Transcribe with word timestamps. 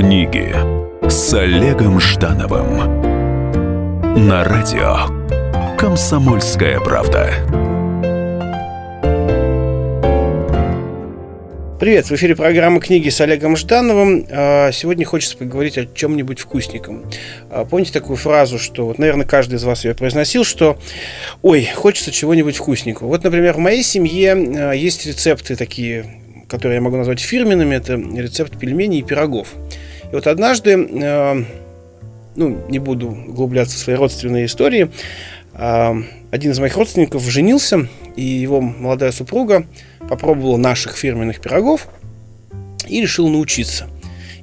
Книги 0.00 0.56
с 1.10 1.34
Олегом 1.34 2.00
Ждановым 2.00 3.02
на 4.26 4.42
радио 4.44 5.76
Комсомольская 5.76 6.80
правда. 6.80 7.34
Привет, 11.78 12.06
в 12.06 12.12
эфире 12.12 12.34
программа 12.34 12.80
«Книги» 12.80 13.10
с 13.10 13.20
Олегом 13.20 13.58
Ждановым. 13.58 14.26
А, 14.30 14.72
сегодня 14.72 15.04
хочется 15.04 15.36
поговорить 15.36 15.76
о 15.76 15.84
чем-нибудь 15.84 16.40
вкусненьком. 16.40 17.04
А, 17.50 17.66
помните 17.66 17.92
такую 17.92 18.16
фразу, 18.16 18.58
что, 18.58 18.86
вот, 18.86 18.98
наверное, 18.98 19.26
каждый 19.26 19.56
из 19.56 19.64
вас 19.64 19.84
ее 19.84 19.94
произносил, 19.94 20.44
что 20.44 20.78
«Ой, 21.42 21.68
хочется 21.74 22.10
чего-нибудь 22.10 22.56
вкусненького». 22.56 23.08
Вот, 23.08 23.22
например, 23.22 23.52
в 23.52 23.58
моей 23.58 23.82
семье 23.82 24.32
а, 24.32 24.72
есть 24.72 25.04
рецепты 25.04 25.56
такие 25.56 26.20
которые 26.50 26.76
я 26.76 26.80
могу 26.82 26.96
назвать 26.96 27.20
фирменными, 27.20 27.76
это 27.76 27.94
рецепт 27.94 28.58
пельменей 28.58 28.98
и 28.98 29.02
пирогов. 29.02 29.54
И 30.10 30.14
вот 30.14 30.26
однажды, 30.26 30.70
э, 30.72 31.44
ну, 32.36 32.58
не 32.68 32.78
буду 32.78 33.08
углубляться 33.08 33.76
в 33.76 33.80
свои 33.80 33.96
родственные 33.96 34.46
истории, 34.46 34.90
э, 35.54 36.02
один 36.30 36.50
из 36.50 36.58
моих 36.58 36.76
родственников 36.76 37.22
женился, 37.22 37.88
и 38.16 38.22
его 38.22 38.60
молодая 38.60 39.12
супруга 39.12 39.66
попробовала 40.08 40.56
наших 40.56 40.96
фирменных 40.96 41.40
пирогов 41.40 41.88
и 42.88 43.00
решила 43.00 43.28
научиться. 43.28 43.88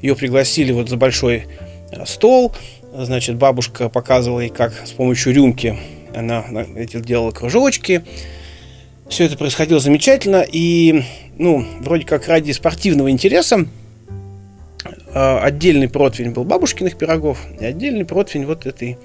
Ее 0.02 0.16
пригласили 0.16 0.72
вот 0.72 0.90
за 0.90 0.96
большой 0.96 1.48
э, 1.92 2.06
стол, 2.06 2.54
значит, 2.94 3.36
бабушка 3.36 3.90
показывала 3.90 4.40
ей, 4.40 4.50
как 4.50 4.74
с 4.86 4.92
помощью 4.92 5.34
рюмки 5.34 5.78
она 6.16 6.46
эти 6.76 7.00
делала 7.00 7.32
кружочки. 7.32 8.04
Все 9.10 9.26
это 9.26 9.38
происходило 9.38 9.80
замечательно, 9.80 10.46
и 10.50 11.04
ну, 11.38 11.66
вроде 11.80 12.06
как 12.06 12.28
ради 12.28 12.52
спортивного 12.52 13.10
интереса 13.12 13.60
а, 13.60 13.66
отдельный 15.42 15.90
противень 15.90 16.32
был 16.32 16.44
бабушкиных 16.44 16.98
пирогов, 16.98 17.40
и 17.60 17.66
отдельный 17.66 18.06
противень 18.06 18.46
вот 18.46 18.66
этой 18.66 18.98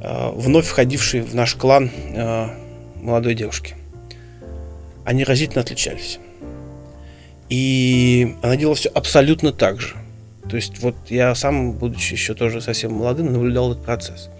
а, 0.00 0.32
вновь 0.32 0.66
входившей 0.66 1.20
в 1.20 1.34
наш 1.34 1.54
клан 1.54 1.90
а, 2.16 2.50
молодой 2.96 3.34
девушки. 3.34 3.76
Они 5.04 5.24
разительно 5.24 5.62
отличались. 5.62 6.18
И 7.48 8.34
она 8.42 8.56
делала 8.56 8.76
все 8.76 8.88
абсолютно 8.88 9.52
так 9.52 9.80
же. 9.80 9.94
То 10.48 10.56
есть 10.56 10.78
вот 10.80 10.96
я 11.08 11.34
сам, 11.34 11.72
будучи 11.72 12.12
еще 12.12 12.34
тоже 12.34 12.60
совсем 12.60 12.92
молодым, 12.92 13.32
наблюдал 13.32 13.72
этот 13.72 13.84
процесс. 13.84 14.30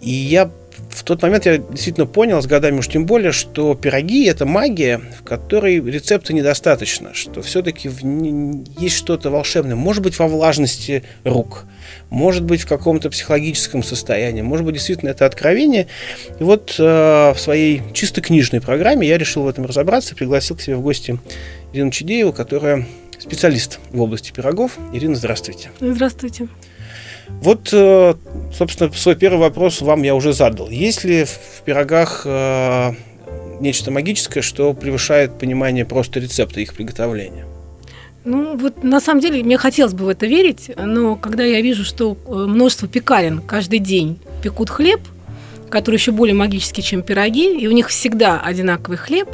И 0.00 0.10
я 0.10 0.50
в 0.90 1.04
тот 1.04 1.22
момент 1.22 1.46
я 1.46 1.58
действительно 1.58 2.06
понял, 2.06 2.40
с 2.40 2.46
годами 2.46 2.78
уж 2.78 2.88
тем 2.88 3.06
более, 3.06 3.32
что 3.32 3.74
пироги– 3.74 4.24
это 4.26 4.46
магия, 4.46 5.00
в 5.18 5.22
которой 5.24 5.80
рецепта 5.80 6.32
недостаточно, 6.32 7.14
что 7.14 7.42
все-таки 7.42 7.90
есть 8.78 8.96
что-то 8.96 9.30
волшебное. 9.30 9.76
Может 9.76 10.02
быть, 10.02 10.18
во 10.18 10.26
влажности 10.28 11.04
рук, 11.24 11.64
может 12.10 12.44
быть, 12.44 12.62
в 12.62 12.66
каком-то 12.66 13.10
психологическом 13.10 13.82
состоянии, 13.82 14.42
может 14.42 14.64
быть, 14.66 14.74
действительно 14.74 15.10
это 15.10 15.26
откровение. 15.26 15.86
И 16.40 16.42
вот 16.42 16.76
э, 16.78 16.82
в 17.34 17.38
своей 17.38 17.82
чисто 17.92 18.20
книжной 18.20 18.60
программе 18.60 19.06
я 19.08 19.18
решил 19.18 19.42
в 19.42 19.48
этом 19.48 19.66
разобраться, 19.66 20.14
пригласил 20.14 20.56
к 20.56 20.60
себе 20.60 20.76
в 20.76 20.82
гости 20.82 21.18
Ирину 21.72 21.90
Чудееву, 21.90 22.32
которая 22.32 22.86
специалист 23.18 23.78
в 23.90 24.00
области 24.00 24.32
пирогов. 24.32 24.78
Ирина, 24.92 25.14
здравствуйте. 25.14 25.70
Здравствуйте. 25.80 26.48
Вот, 27.28 27.68
э, 27.72 28.14
собственно, 28.52 28.92
свой 28.92 29.16
первый 29.16 29.38
вопрос 29.38 29.80
вам 29.80 30.02
я 30.02 30.14
уже 30.14 30.32
задал. 30.32 30.70
Есть 30.70 31.04
ли 31.04 31.24
в 31.24 31.62
пирогах 31.64 32.22
э, 32.24 32.92
нечто 33.60 33.90
магическое, 33.90 34.42
что 34.42 34.72
превышает 34.74 35.38
понимание 35.38 35.84
просто 35.84 36.20
рецепта 36.20 36.60
их 36.60 36.74
приготовления? 36.74 37.44
Ну, 38.24 38.56
вот 38.56 38.82
на 38.82 39.00
самом 39.00 39.20
деле 39.20 39.42
мне 39.42 39.56
хотелось 39.56 39.94
бы 39.94 40.06
в 40.06 40.08
это 40.08 40.26
верить, 40.26 40.70
но 40.76 41.14
когда 41.14 41.44
я 41.44 41.60
вижу, 41.60 41.84
что 41.84 42.16
э, 42.26 42.32
множество 42.32 42.88
пекарен 42.88 43.40
каждый 43.40 43.78
день 43.78 44.18
пекут 44.42 44.70
хлеб, 44.70 45.00
который 45.70 45.96
еще 45.96 46.12
более 46.12 46.34
магический, 46.34 46.82
чем 46.82 47.02
пироги, 47.02 47.56
и 47.58 47.66
у 47.66 47.72
них 47.72 47.88
всегда 47.88 48.40
одинаковый 48.40 48.98
хлеб, 48.98 49.28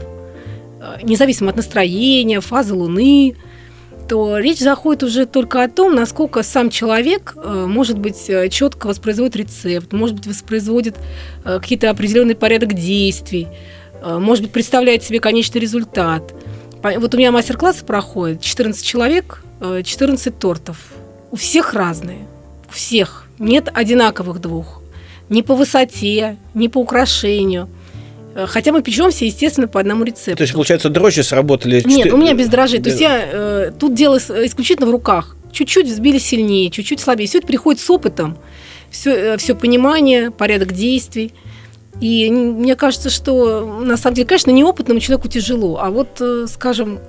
независимо 1.03 1.51
от 1.51 1.57
настроения, 1.57 2.41
фазы 2.41 2.75
луны, 2.75 3.37
то 4.09 4.39
речь 4.39 4.59
заходит 4.59 5.03
уже 5.03 5.27
только 5.27 5.63
о 5.63 5.69
том, 5.69 5.95
насколько 5.95 6.43
сам 6.43 6.71
человек, 6.71 7.35
э, 7.37 7.67
может 7.69 7.99
быть, 7.99 8.29
э, 8.29 8.49
четко 8.49 8.87
воспроизводит 8.87 9.37
рецепт, 9.37 9.93
может 9.93 10.17
быть, 10.17 10.27
воспроизводит 10.27 10.97
э, 11.45 11.59
какие-то 11.61 11.91
определенный 11.91 12.35
порядок 12.35 12.75
действий, 12.75 13.49
может 14.05 14.43
быть, 14.43 14.53
представляет 14.53 15.05
себе 15.05 15.21
конечный 15.21 15.61
результат. 15.61 16.35
Вот 16.83 17.15
у 17.15 17.17
меня 17.17 17.31
мастер-классы 17.31 17.85
проходят, 17.85 18.41
14 18.41 18.85
человек, 18.85 19.45
14 19.61 20.37
тортов. 20.37 20.77
У 21.31 21.37
всех 21.37 21.73
разные, 21.73 22.27
у 22.69 22.73
всех. 22.73 23.29
Нет 23.39 23.69
одинаковых 23.73 24.41
двух. 24.41 24.83
Ни 25.29 25.43
по 25.43 25.55
высоте, 25.55 26.37
ни 26.53 26.67
по 26.67 26.79
украшению– 26.79 27.69
хотя 28.47 28.73
мы 28.73 28.83
печемся, 28.83 29.25
естественно, 29.25 29.69
по 29.69 29.81
одному 29.81 30.05
рецепту. 30.05 30.37
То 30.37 30.43
есть, 30.43 30.53
получается, 30.55 30.89
дрожжи 30.89 31.23
сработали? 31.23 31.83
Нет, 31.85 32.05
4... 32.05 32.13
у 32.13 32.17
меня 32.17 32.35
без 32.35 32.49
дрожжей. 32.49 32.81
То 32.81 32.91
есть 32.91 33.01
я 33.01 33.21
э, 33.25 33.73
тут 33.79 33.95
дело 33.95 34.19
исключительно 34.19 34.87
в 34.87 34.91
руках. 34.91 35.37
Чуть-чуть 35.53 35.87
взбили 35.87 36.19
сильнее, 36.19 36.71
чуть-чуть 36.71 37.01
слабее. 37.01 37.29
Все 37.29 37.39
это 37.39 37.47
приходит 37.47 37.81
с 37.81 37.91
опытом. 37.91 38.39
Все, 38.91 39.11
э, 39.11 39.37
все 39.37 39.55
понимание, 39.55 40.31
порядок 40.31 40.73
действий. 40.73 41.33
И 42.01 42.31
мне 42.31 42.75
кажется, 42.75 43.11
что 43.11 43.81
на 43.83 43.97
самом 43.97 44.17
деле, 44.17 44.27
конечно, 44.27 44.51
неопытному 44.51 45.01
человеку 45.01 45.29
тяжело. 45.29 45.79
А 45.79 45.91
вот, 45.91 46.21
э, 46.21 46.47
скажем, 46.49 47.01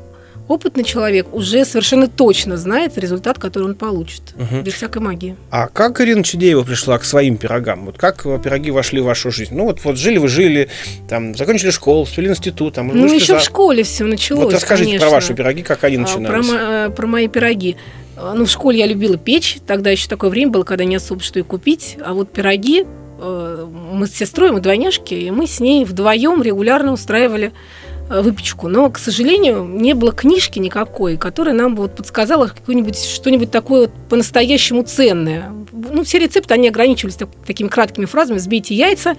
опытный 0.47 0.83
человек 0.83 1.33
уже 1.33 1.65
совершенно 1.65 2.07
точно 2.07 2.57
знает 2.57 2.97
результат, 2.97 3.39
который 3.39 3.63
он 3.63 3.75
получит, 3.75 4.33
угу. 4.35 4.61
без 4.61 4.73
всякой 4.73 5.01
магии. 5.01 5.35
А 5.51 5.67
как 5.67 6.01
Ирина 6.01 6.23
Чудеева 6.23 6.63
пришла 6.63 6.97
к 6.97 7.03
своим 7.03 7.37
пирогам? 7.37 7.85
Вот 7.85 7.97
как 7.97 8.23
пироги 8.23 8.71
вошли 8.71 9.01
в 9.01 9.05
вашу 9.05 9.31
жизнь? 9.31 9.55
Ну 9.55 9.65
вот, 9.65 9.83
вот 9.83 9.97
жили 9.97 10.17
вы 10.17 10.27
жили, 10.27 10.69
там, 11.07 11.35
закончили 11.35 11.71
школу, 11.71 12.03
вступили 12.05 12.29
в 12.29 12.31
институт. 12.31 12.75
Там, 12.75 12.87
ну 12.87 13.05
еще 13.05 13.33
за... 13.33 13.39
в 13.39 13.43
школе 13.43 13.83
все 13.83 14.03
началось, 14.03 14.45
Вот 14.45 14.53
расскажите 14.53 14.91
конечно. 14.91 15.07
про 15.07 15.15
ваши 15.15 15.33
пироги, 15.33 15.63
как 15.63 15.83
они 15.83 15.97
а, 15.97 15.99
начинались. 15.99 16.47
Про, 16.47 16.57
э, 16.57 16.89
про 16.89 17.07
мои 17.07 17.27
пироги. 17.27 17.77
А, 18.15 18.33
ну, 18.33 18.45
в 18.45 18.49
школе 18.49 18.79
я 18.79 18.85
любила 18.85 19.17
печь, 19.17 19.57
тогда 19.65 19.89
еще 19.89 20.07
такое 20.07 20.29
время 20.29 20.51
было, 20.51 20.63
когда 20.63 20.83
не 20.83 20.95
особо 20.95 21.21
что 21.21 21.39
и 21.39 21.43
купить, 21.43 21.97
а 22.03 22.13
вот 22.13 22.31
пироги, 22.31 22.85
э, 23.19 23.67
мы 23.93 24.07
с 24.07 24.11
сестрой, 24.11 24.51
мы 24.51 24.59
двойняшки, 24.59 25.13
и 25.13 25.31
мы 25.31 25.47
с 25.47 25.59
ней 25.59 25.85
вдвоем 25.85 26.41
регулярно 26.41 26.91
устраивали 26.91 27.47
Э, 27.47 27.82
выпечку. 28.09 28.67
Но, 28.67 28.89
к 28.89 28.97
сожалению, 28.97 29.63
не 29.65 29.93
было 29.93 30.11
книжки 30.11 30.59
никакой, 30.59 31.17
которая 31.17 31.53
нам 31.53 31.75
вот 31.75 31.95
подсказала 31.95 32.47
какое-нибудь 32.47 32.97
что-нибудь 32.97 33.51
такое 33.51 33.81
вот 33.81 33.91
по-настоящему 34.09 34.83
ценное. 34.83 35.51
Ну, 35.71 36.03
все 36.03 36.19
рецепты, 36.19 36.53
они 36.53 36.67
ограничивались 36.67 37.15
так, 37.15 37.29
такими 37.45 37.67
краткими 37.67 38.05
фразами 38.05 38.37
«сбейте 38.37 38.75
яйца», 38.75 39.15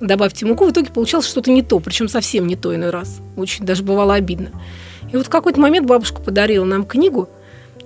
добавьте 0.00 0.46
муку, 0.46 0.64
в 0.64 0.70
итоге 0.70 0.90
получалось 0.90 1.26
что-то 1.26 1.50
не 1.50 1.62
то, 1.62 1.78
причем 1.80 2.08
совсем 2.08 2.46
не 2.46 2.56
то 2.56 2.74
иной 2.74 2.90
раз. 2.90 3.20
Очень 3.36 3.64
даже 3.64 3.82
бывало 3.82 4.14
обидно. 4.14 4.50
И 5.12 5.16
вот 5.16 5.26
в 5.26 5.30
какой-то 5.30 5.60
момент 5.60 5.86
бабушка 5.86 6.20
подарила 6.22 6.64
нам 6.64 6.84
книгу, 6.84 7.28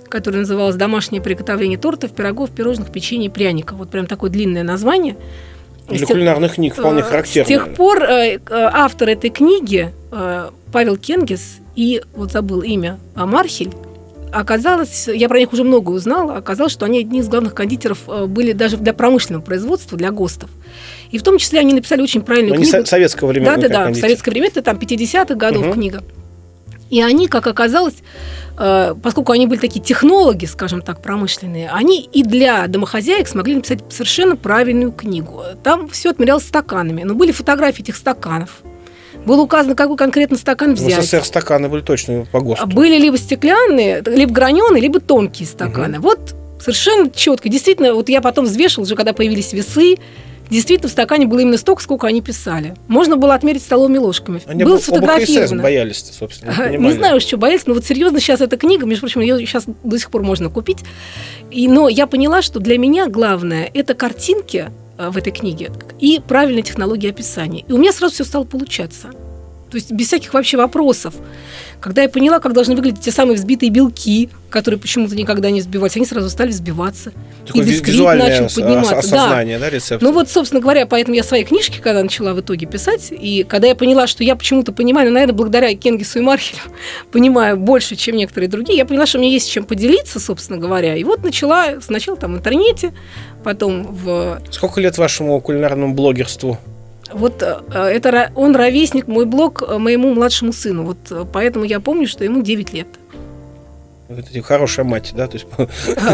которая 0.08 0.40
называлась 0.40 0.76
«Домашнее 0.76 1.22
приготовление 1.22 1.78
тортов, 1.78 2.12
пирогов, 2.12 2.50
пирожных, 2.50 2.92
печенье, 2.92 3.30
пряников». 3.30 3.78
Вот 3.78 3.90
прям 3.90 4.06
такое 4.06 4.30
длинное 4.30 4.62
название– 4.62 5.16
для 5.88 6.06
кулинарных 6.06 6.54
книг 6.54 6.74
вполне 6.74 7.00
э, 7.00 7.04
характерно. 7.04 7.44
С 7.44 7.48
тех 7.48 7.74
пор 7.74 8.02
э, 8.02 8.38
автор 8.48 9.08
этой 9.08 9.30
книги 9.30 9.92
э, 10.12 10.50
Павел 10.72 10.96
Кенгис 10.96 11.58
и, 11.76 12.02
вот 12.14 12.32
забыл 12.32 12.62
имя, 12.62 12.98
Мархель, 13.14 13.72
оказалось, 14.32 15.08
я 15.08 15.28
про 15.28 15.38
них 15.38 15.52
уже 15.52 15.64
много 15.64 15.90
узнала, 15.90 16.36
оказалось, 16.36 16.72
что 16.72 16.86
они 16.86 17.00
одни 17.00 17.20
из 17.20 17.28
главных 17.28 17.54
кондитеров 17.54 17.98
были 18.28 18.52
даже 18.52 18.76
для 18.76 18.92
промышленного 18.92 19.42
производства, 19.42 19.96
для 19.96 20.10
ГОСТов. 20.10 20.50
И 21.10 21.18
в 21.18 21.22
том 21.22 21.38
числе 21.38 21.60
они 21.60 21.74
написали 21.74 22.02
очень 22.02 22.22
правильную 22.22 22.58
Но 22.58 22.64
книгу. 22.64 22.86
Советского 22.86 23.28
времени. 23.28 23.48
Да, 23.48 23.56
да, 23.56 23.68
да, 23.68 23.90
в 23.90 23.94
советское 23.94 24.30
время, 24.30 24.48
это 24.48 24.62
там 24.62 24.76
50-х 24.76 25.34
годов 25.34 25.66
угу. 25.66 25.74
книга. 25.74 26.02
И 26.90 27.02
они, 27.02 27.28
как 27.28 27.46
оказалось, 27.46 27.96
э, 28.58 28.94
поскольку 29.02 29.32
они 29.32 29.46
были 29.46 29.58
такие 29.58 29.82
технологи, 29.82 30.46
скажем 30.46 30.82
так, 30.82 31.00
промышленные, 31.00 31.70
они 31.70 32.00
и 32.00 32.22
для 32.22 32.66
домохозяек 32.66 33.28
смогли 33.28 33.56
написать 33.56 33.80
совершенно 33.90 34.36
правильную 34.36 34.92
книгу. 34.92 35.42
Там 35.62 35.88
все 35.88 36.10
отмерялось 36.10 36.44
стаканами, 36.44 37.02
но 37.02 37.14
были 37.14 37.32
фотографии 37.32 37.82
этих 37.82 37.96
стаканов. 37.96 38.62
Было 39.24 39.40
указано, 39.42 39.74
какой 39.74 39.96
конкретно 39.96 40.36
стакан 40.36 40.74
взять. 40.74 40.98
В 40.98 41.02
СССР 41.02 41.24
стаканы 41.24 41.68
были 41.68 41.80
точно 41.80 42.26
по 42.30 42.40
ГОСТу. 42.40 42.66
Были 42.66 42.98
либо 42.98 43.16
стеклянные, 43.16 44.02
либо 44.04 44.32
граненые, 44.32 44.82
либо 44.82 45.00
тонкие 45.00 45.48
стаканы. 45.48 45.98
Угу. 45.98 46.02
Вот 46.08 46.34
совершенно 46.60 47.10
четко. 47.10 47.48
Действительно, 47.48 47.94
вот 47.94 48.08
я 48.08 48.20
потом 48.20 48.44
взвешивала, 48.44 48.84
уже 48.84 48.96
когда 48.96 49.12
появились 49.12 49.52
весы, 49.52 49.96
Действительно, 50.50 50.88
в 50.88 50.92
стакане 50.92 51.26
было 51.26 51.40
именно 51.40 51.56
столько, 51.56 51.82
сколько 51.82 52.06
они 52.06 52.20
писали. 52.20 52.74
Можно 52.88 53.16
было 53.16 53.34
отмерить 53.34 53.62
столовыми 53.62 53.98
ложками. 53.98 54.40
Они 54.46 54.64
было 54.64 54.78
сфотографировано. 54.78 55.62
боялись, 55.62 56.04
собственно. 56.18 56.70
Не, 56.70 56.78
не 56.78 56.92
знаю, 56.92 57.20
что 57.20 57.36
боялись, 57.36 57.66
но 57.66 57.74
вот 57.74 57.84
серьезно 57.84 58.20
сейчас 58.20 58.40
эта 58.40 58.56
книга, 58.56 58.86
между 58.86 59.02
прочим, 59.02 59.20
ее 59.20 59.38
сейчас 59.46 59.64
до 59.82 59.98
сих 59.98 60.10
пор 60.10 60.22
можно 60.22 60.50
купить. 60.50 60.78
И, 61.50 61.68
но 61.68 61.88
я 61.88 62.06
поняла, 62.06 62.42
что 62.42 62.60
для 62.60 62.78
меня 62.78 63.08
главное– 63.08 63.70
это 63.74 63.94
картинки 63.94 64.70
э, 64.98 65.08
в 65.10 65.16
этой 65.16 65.32
книге 65.32 65.70
и 65.98 66.20
правильная 66.26 66.62
технология 66.62 67.10
описания. 67.10 67.64
И 67.66 67.72
у 67.72 67.78
меня 67.78 67.92
сразу 67.92 68.14
все 68.14 68.24
стало 68.24 68.44
получаться. 68.44 69.10
То 69.74 69.78
есть 69.78 69.90
без 69.90 70.06
всяких 70.06 70.32
вообще 70.32 70.56
вопросов. 70.56 71.14
Когда 71.80 72.02
я 72.02 72.08
поняла, 72.08 72.38
как 72.38 72.52
должны 72.52 72.76
выглядеть 72.76 73.00
те 73.00 73.10
самые 73.10 73.34
взбитые 73.34 73.70
белки, 73.70 74.28
которые 74.48 74.78
почему-то 74.78 75.16
никогда 75.16 75.50
не 75.50 75.62
взбивались, 75.62 75.96
они 75.96 76.06
сразу 76.06 76.30
стали 76.30 76.50
взбиваться. 76.50 77.12
Такое 77.44 77.64
и 77.64 77.66
визуальное 77.66 78.42
начал 78.42 78.54
подниматься. 78.54 78.98
осознание, 78.98 79.58
да, 79.58 79.64
да 79.64 79.70
рецепта? 79.70 80.04
Ну 80.04 80.12
вот, 80.12 80.30
собственно 80.30 80.62
говоря, 80.62 80.86
поэтому 80.86 81.16
я 81.16 81.24
свои 81.24 81.42
книжки, 81.42 81.80
когда 81.82 82.04
начала 82.04 82.34
в 82.34 82.40
итоге 82.40 82.66
писать, 82.66 83.08
и 83.10 83.42
когда 83.42 83.66
я 83.66 83.74
поняла, 83.74 84.06
что 84.06 84.22
я 84.22 84.36
почему-то 84.36 84.70
понимаю, 84.70 85.08
ну, 85.08 85.14
наверное, 85.14 85.34
благодаря 85.34 85.74
Кенгису 85.74 86.20
и 86.20 86.22
Мархелю 86.22 86.60
понимаю 87.10 87.56
больше, 87.56 87.96
чем 87.96 88.14
некоторые 88.14 88.48
другие, 88.48 88.78
я 88.78 88.84
поняла, 88.84 89.06
что 89.06 89.18
мне 89.18 89.32
есть 89.32 89.50
чем 89.50 89.64
поделиться, 89.64 90.20
собственно 90.20 90.60
говоря. 90.60 90.94
И 90.94 91.02
вот 91.02 91.24
начала 91.24 91.80
сначала 91.80 92.16
там 92.16 92.34
в 92.34 92.36
интернете, 92.36 92.94
потом 93.42 93.92
в... 93.92 94.40
Сколько 94.52 94.80
лет 94.80 94.98
вашему 94.98 95.40
кулинарному 95.40 95.94
блогерству? 95.94 96.60
Вот 97.12 97.42
э, 97.42 97.60
это 97.74 98.32
он 98.34 98.56
ровесник, 98.56 99.06
мой 99.06 99.26
блог, 99.26 99.62
э, 99.66 99.78
моему 99.78 100.12
младшему 100.14 100.52
сыну. 100.52 100.84
Вот 100.84 100.98
э, 101.10 101.24
поэтому 101.30 101.64
я 101.64 101.80
помню, 101.80 102.06
что 102.08 102.24
ему 102.24 102.42
9 102.42 102.72
лет. 102.72 102.86
Это 104.08 104.42
хорошая 104.42 104.84
мать, 104.84 105.12
да? 105.16 105.26
То 105.26 105.38
есть... 105.38 105.46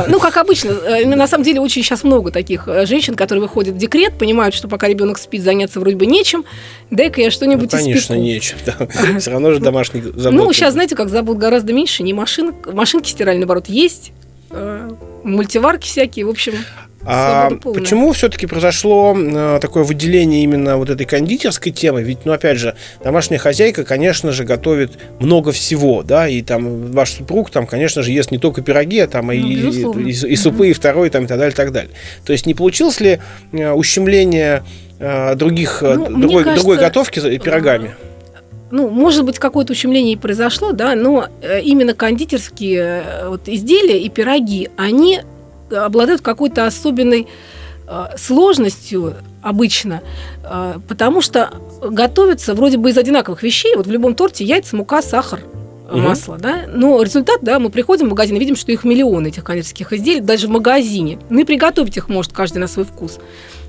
Ну, 0.08 0.20
как 0.20 0.36
обычно. 0.36 0.74
На 1.04 1.26
самом 1.26 1.42
деле 1.42 1.60
очень 1.60 1.82
сейчас 1.82 2.04
много 2.04 2.30
таких 2.30 2.68
женщин, 2.84 3.16
которые 3.16 3.42
выходят 3.42 3.74
в 3.74 3.78
декрет, 3.78 4.16
понимают, 4.16 4.54
что 4.54 4.68
пока 4.68 4.86
ребенок 4.86 5.18
спит, 5.18 5.42
заняться 5.42 5.80
вроде 5.80 5.96
бы 5.96 6.06
нечем. 6.06 6.44
Дай-ка 6.90 7.20
я 7.20 7.32
что-нибудь 7.32 7.72
ну, 7.72 7.78
конечно, 7.78 8.14
испеку. 8.14 8.20
нечем. 8.20 8.58
Да. 8.64 9.18
Все 9.18 9.30
равно 9.32 9.52
же 9.52 9.58
домашний 9.58 10.02
забот. 10.02 10.32
Ну, 10.32 10.52
сейчас, 10.52 10.74
знаете, 10.74 10.94
как 10.94 11.08
забот 11.08 11.36
гораздо 11.36 11.72
меньше. 11.72 12.04
Не 12.04 12.14
машин, 12.14 12.54
машинки 12.72 13.08
стиральные, 13.08 13.40
наоборот, 13.40 13.66
есть. 13.68 14.12
Мультиварки 15.24 15.86
всякие, 15.86 16.26
в 16.26 16.30
общем. 16.30 16.54
А 17.04 17.50
почему 17.62 18.12
все-таки 18.12 18.46
произошло 18.46 19.16
э, 19.16 19.58
такое 19.60 19.84
выделение 19.84 20.42
именно 20.42 20.76
вот 20.76 20.90
этой 20.90 21.06
кондитерской 21.06 21.72
темы? 21.72 22.02
Ведь, 22.02 22.26
ну, 22.26 22.32
опять 22.32 22.58
же, 22.58 22.76
домашняя 23.02 23.38
хозяйка, 23.38 23.84
конечно 23.84 24.32
же, 24.32 24.44
готовит 24.44 24.98
много 25.18 25.52
всего, 25.52 26.02
да, 26.02 26.28
и 26.28 26.42
там 26.42 26.92
ваш 26.92 27.12
супруг, 27.12 27.50
там, 27.50 27.66
конечно 27.66 28.02
же, 28.02 28.12
ест 28.12 28.30
не 28.30 28.38
только 28.38 28.60
пироги, 28.60 28.98
а 28.98 29.06
там 29.06 29.26
ну, 29.28 29.32
и, 29.32 29.38
и, 29.38 30.10
и, 30.10 30.10
и 30.10 30.36
супы, 30.36 30.70
и 30.70 30.72
второй, 30.74 31.08
там, 31.08 31.24
и 31.24 31.26
так 31.26 31.38
далее, 31.38 31.52
и 31.52 31.56
так 31.56 31.72
далее. 31.72 31.90
То 32.26 32.32
есть 32.32 32.44
не 32.44 32.54
получилось 32.54 33.00
ли 33.00 33.18
э, 33.52 33.72
ущемление 33.72 34.62
э, 34.98 35.34
других, 35.36 35.80
ну, 35.80 36.06
другой, 36.06 36.44
кажется, 36.44 36.62
другой 36.62 36.76
готовки 36.78 37.38
пирогами? 37.38 37.94
ну, 38.72 38.88
может 38.88 39.24
быть, 39.24 39.40
какое-то 39.40 39.72
ущемление 39.72 40.12
и 40.12 40.16
произошло, 40.16 40.70
да, 40.70 40.94
но 40.94 41.26
именно 41.42 41.92
кондитерские 41.92 43.02
вот 43.26 43.48
изделия 43.48 44.00
и 44.00 44.08
пироги, 44.08 44.70
они 44.76 45.22
обладают 45.72 46.20
какой-то 46.20 46.66
особенной 46.66 47.28
э, 47.86 48.04
сложностью 48.16 49.16
обычно, 49.42 50.02
э, 50.42 50.74
потому 50.88 51.20
что 51.20 51.50
готовятся 51.82 52.54
вроде 52.54 52.78
бы 52.78 52.90
из 52.90 52.98
одинаковых 52.98 53.42
вещей. 53.42 53.74
Вот 53.76 53.86
в 53.86 53.90
любом 53.90 54.14
торте 54.14 54.44
яйца, 54.44 54.76
мука, 54.76 55.02
сахар, 55.02 55.40
угу. 55.90 55.98
масло, 55.98 56.38
да. 56.38 56.64
Но 56.68 57.02
результат, 57.02 57.38
да, 57.42 57.58
мы 57.58 57.70
приходим 57.70 58.06
в 58.06 58.10
магазин 58.10 58.36
и 58.36 58.40
видим, 58.40 58.56
что 58.56 58.72
их 58.72 58.84
миллионы 58.84 59.28
этих 59.28 59.44
кондитерских 59.44 59.92
изделий, 59.92 60.20
даже 60.20 60.46
в 60.46 60.50
магазине. 60.50 61.18
Ну 61.28 61.40
и 61.40 61.44
приготовить 61.44 61.96
их 61.96 62.08
может 62.08 62.32
каждый 62.32 62.58
на 62.58 62.66
свой 62.66 62.84
вкус. 62.84 63.18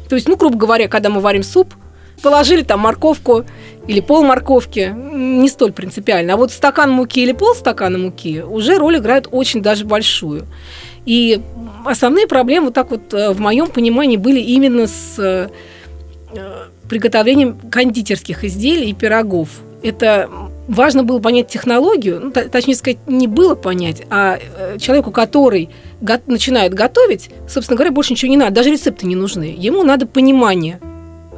То 0.09 0.15
есть, 0.15 0.27
ну, 0.27 0.35
грубо 0.35 0.57
говоря, 0.57 0.87
когда 0.87 1.09
мы 1.09 1.21
варим 1.21 1.43
суп, 1.43 1.73
положили 2.21 2.63
там 2.63 2.81
морковку 2.81 3.45
или 3.87 3.99
пол 3.99 4.23
морковки, 4.23 4.93
не 4.93 5.49
столь 5.49 5.71
принципиально. 5.71 6.33
А 6.33 6.37
вот 6.37 6.51
стакан 6.51 6.91
муки 6.91 7.21
или 7.21 7.31
пол 7.31 7.55
стакана 7.55 7.97
муки 7.97 8.41
уже 8.41 8.77
роль 8.77 8.97
играют 8.97 9.27
очень 9.31 9.61
даже 9.61 9.85
большую. 9.85 10.45
И 11.05 11.41
основные 11.85 12.27
проблемы, 12.27 12.65
вот 12.67 12.73
так 12.75 12.91
вот 12.91 13.13
э, 13.13 13.31
в 13.31 13.39
моем 13.39 13.67
понимании, 13.67 14.17
были 14.17 14.39
именно 14.39 14.87
с 14.87 15.17
э, 15.17 15.49
приготовлением 16.89 17.57
кондитерских 17.71 18.43
изделий 18.43 18.89
и 18.89 18.93
пирогов. 18.93 19.49
Это 19.83 20.29
важно 20.67 21.03
было 21.03 21.19
понять 21.19 21.47
технологию, 21.47 22.19
ну, 22.21 22.31
точнее 22.31 22.75
сказать, 22.75 22.99
не 23.07 23.27
было 23.27 23.55
понять, 23.55 24.03
а 24.09 24.37
э, 24.37 24.77
человеку, 24.77 25.11
который 25.11 25.69
го- 26.01 26.21
начинает 26.27 26.73
готовить, 26.73 27.31
собственно 27.49 27.77
говоря, 27.77 27.91
больше 27.91 28.13
ничего 28.13 28.29
не 28.29 28.37
надо, 28.37 28.53
даже 28.53 28.69
рецепты 28.69 29.07
не 29.07 29.15
нужны. 29.15 29.55
Ему 29.57 29.83
надо 29.83 30.05
понимание, 30.05 30.79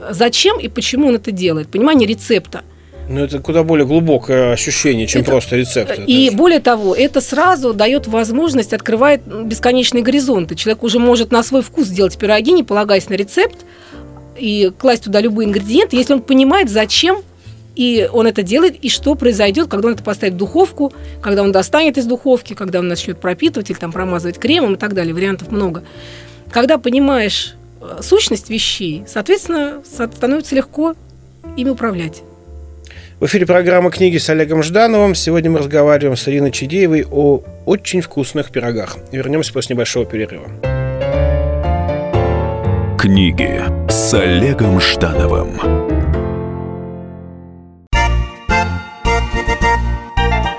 зачем 0.10 0.60
и 0.60 0.68
почему 0.68 1.08
он 1.08 1.16
это 1.16 1.32
делает, 1.32 1.70
понимание 1.70 2.08
рецепта. 2.08 2.64
Ну, 3.10 3.24
это 3.24 3.40
куда 3.40 3.64
более 3.64 3.86
глубокое 3.86 4.54
ощущение, 4.54 5.08
чем 5.08 5.22
это, 5.22 5.32
просто 5.32 5.56
рецепт. 5.58 6.00
И 6.08 6.28
это 6.28 6.38
более 6.38 6.60
того, 6.60 6.96
это 6.96 7.22
сразу 7.22 7.74
дает 7.74 8.08
возможность, 8.08 8.74
открывает 8.74 9.22
бесконечные 9.26 10.04
горизонты. 10.04 10.56
Человек 10.56 10.84
уже 10.84 11.00
может 11.00 11.32
на 11.32 11.44
свой 11.44 11.62
вкус 11.62 11.88
делать 11.88 12.18
пироги, 12.18 12.54
не 12.54 12.64
полагаясь 12.64 13.10
на 13.10 13.16
рецепт, 13.16 13.58
и 14.38 14.72
класть 14.78 15.04
туда 15.04 15.20
любые 15.20 15.48
ингредиенты, 15.48 15.96
если 15.96 16.14
он 16.14 16.22
понимает, 16.22 16.70
зачем 16.70 17.24
и 17.76 18.08
он 18.12 18.28
это 18.28 18.44
делает, 18.44 18.76
и 18.84 18.90
что 18.90 19.16
произойдет, 19.16 19.68
когда 19.68 19.88
он 19.88 19.96
это 19.96 20.04
поставит 20.04 20.36
в 20.36 20.38
духовку, 20.38 20.94
когда 21.22 21.42
он 21.42 21.52
достанет 21.52 21.98
из 21.98 22.06
духовки, 22.06 22.54
когда 22.54 22.80
он 22.80 22.88
начнет 22.88 23.20
пропитывать 23.20 23.70
или 23.70 23.78
там 23.78 23.92
промазывать 23.92 24.38
кремом 24.38 24.76
и 24.76 24.78
так 24.78 24.94
далее. 24.94 25.14
Вариантов 25.14 25.52
много. 25.52 25.84
Когда 26.52 26.78
понимаешь 26.78 27.56
э, 27.82 28.02
сущность 28.02 28.50
вещей, 28.50 29.04
соответственно, 29.08 29.82
становится 29.84 30.54
легко 30.56 30.94
ими 31.58 31.70
управлять. 31.70 32.22
В 33.24 33.26
эфире 33.26 33.46
программа 33.46 33.90
«Книги» 33.90 34.18
с 34.18 34.30
Олегом 34.30 34.62
Ждановым. 34.64 35.16
Сегодня 35.16 35.50
мы 35.50 35.60
разговариваем 35.60 36.18
с 36.18 36.28
Ириной 36.28 36.52
Чидеевой 36.52 37.06
о 37.10 37.42
очень 37.66 38.02
вкусных 38.02 38.52
пирогах. 38.52 38.98
Вернемся 39.14 39.54
после 39.54 39.76
небольшого 39.76 40.06
перерыва. 40.06 40.50
Книги 43.00 43.62
с 43.88 44.14
Олегом 44.14 44.82
Ждановым. 44.82 45.83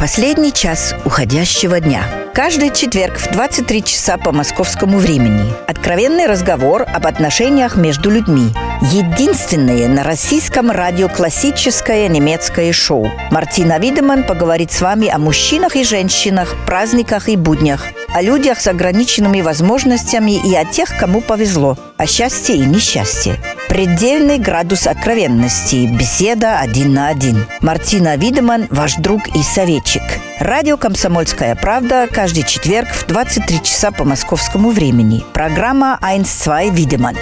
Последний 0.04 0.52
час 0.52 0.94
уходящего 1.06 1.80
дня– 1.80 2.02
Каждый 2.34 2.70
четверг 2.70 3.16
в 3.16 3.30
23 3.30 3.84
часа 3.84 4.16
по 4.18 4.32
московскому 4.32 4.98
времени. 4.98 5.52
Откровенный 5.68 6.26
разговор 6.26 6.82
об 6.82 7.06
отношениях 7.06 7.76
между 7.76 8.10
людьми. 8.10 8.48
Единственное 8.90 9.86
на 9.86 10.02
российском 10.02 10.72
радио 10.72 11.08
классическое 11.08 12.08
немецкое 12.08 12.72
шоу. 12.72 13.08
Мартина 13.30 13.78
Видеман 13.78 14.24
поговорит 14.24 14.72
с 14.72 14.80
вами 14.80 15.06
о 15.08 15.18
мужчинах 15.18 15.76
и 15.76 15.84
женщинах, 15.84 16.56
праздниках 16.66 17.28
и 17.28 17.36
буднях, 17.36 17.86
о 18.12 18.20
людях 18.20 18.60
с 18.60 18.66
ограниченными 18.66 19.40
возможностями 19.40 20.32
и 20.44 20.56
о 20.56 20.64
тех, 20.64 20.88
кому 20.98 21.20
повезло, 21.20 21.78
о 21.96 22.06
счастье 22.06 22.56
и 22.56 22.66
несчастье. 22.66 23.38
Предельный 23.74 24.38
градус 24.38 24.86
откровенности. 24.86 25.86
Беседа 25.86 26.60
один 26.60 26.94
на 26.94 27.08
один. 27.08 27.44
Мартина 27.60 28.14
Видеман, 28.14 28.68
ваш 28.70 28.94
друг 28.94 29.26
и 29.34 29.42
советчик. 29.42 30.02
Радио 30.38 30.76
«Комсомольская 30.76 31.56
правда» 31.56 32.06
каждый 32.08 32.44
четверг 32.44 32.86
в 32.90 33.04
23 33.08 33.64
часа 33.64 33.90
по 33.90 34.04
московскому 34.04 34.70
времени. 34.70 35.24
Программа 35.32 35.98
«Айнс-2 36.00 36.70
Видеман». 36.70 37.16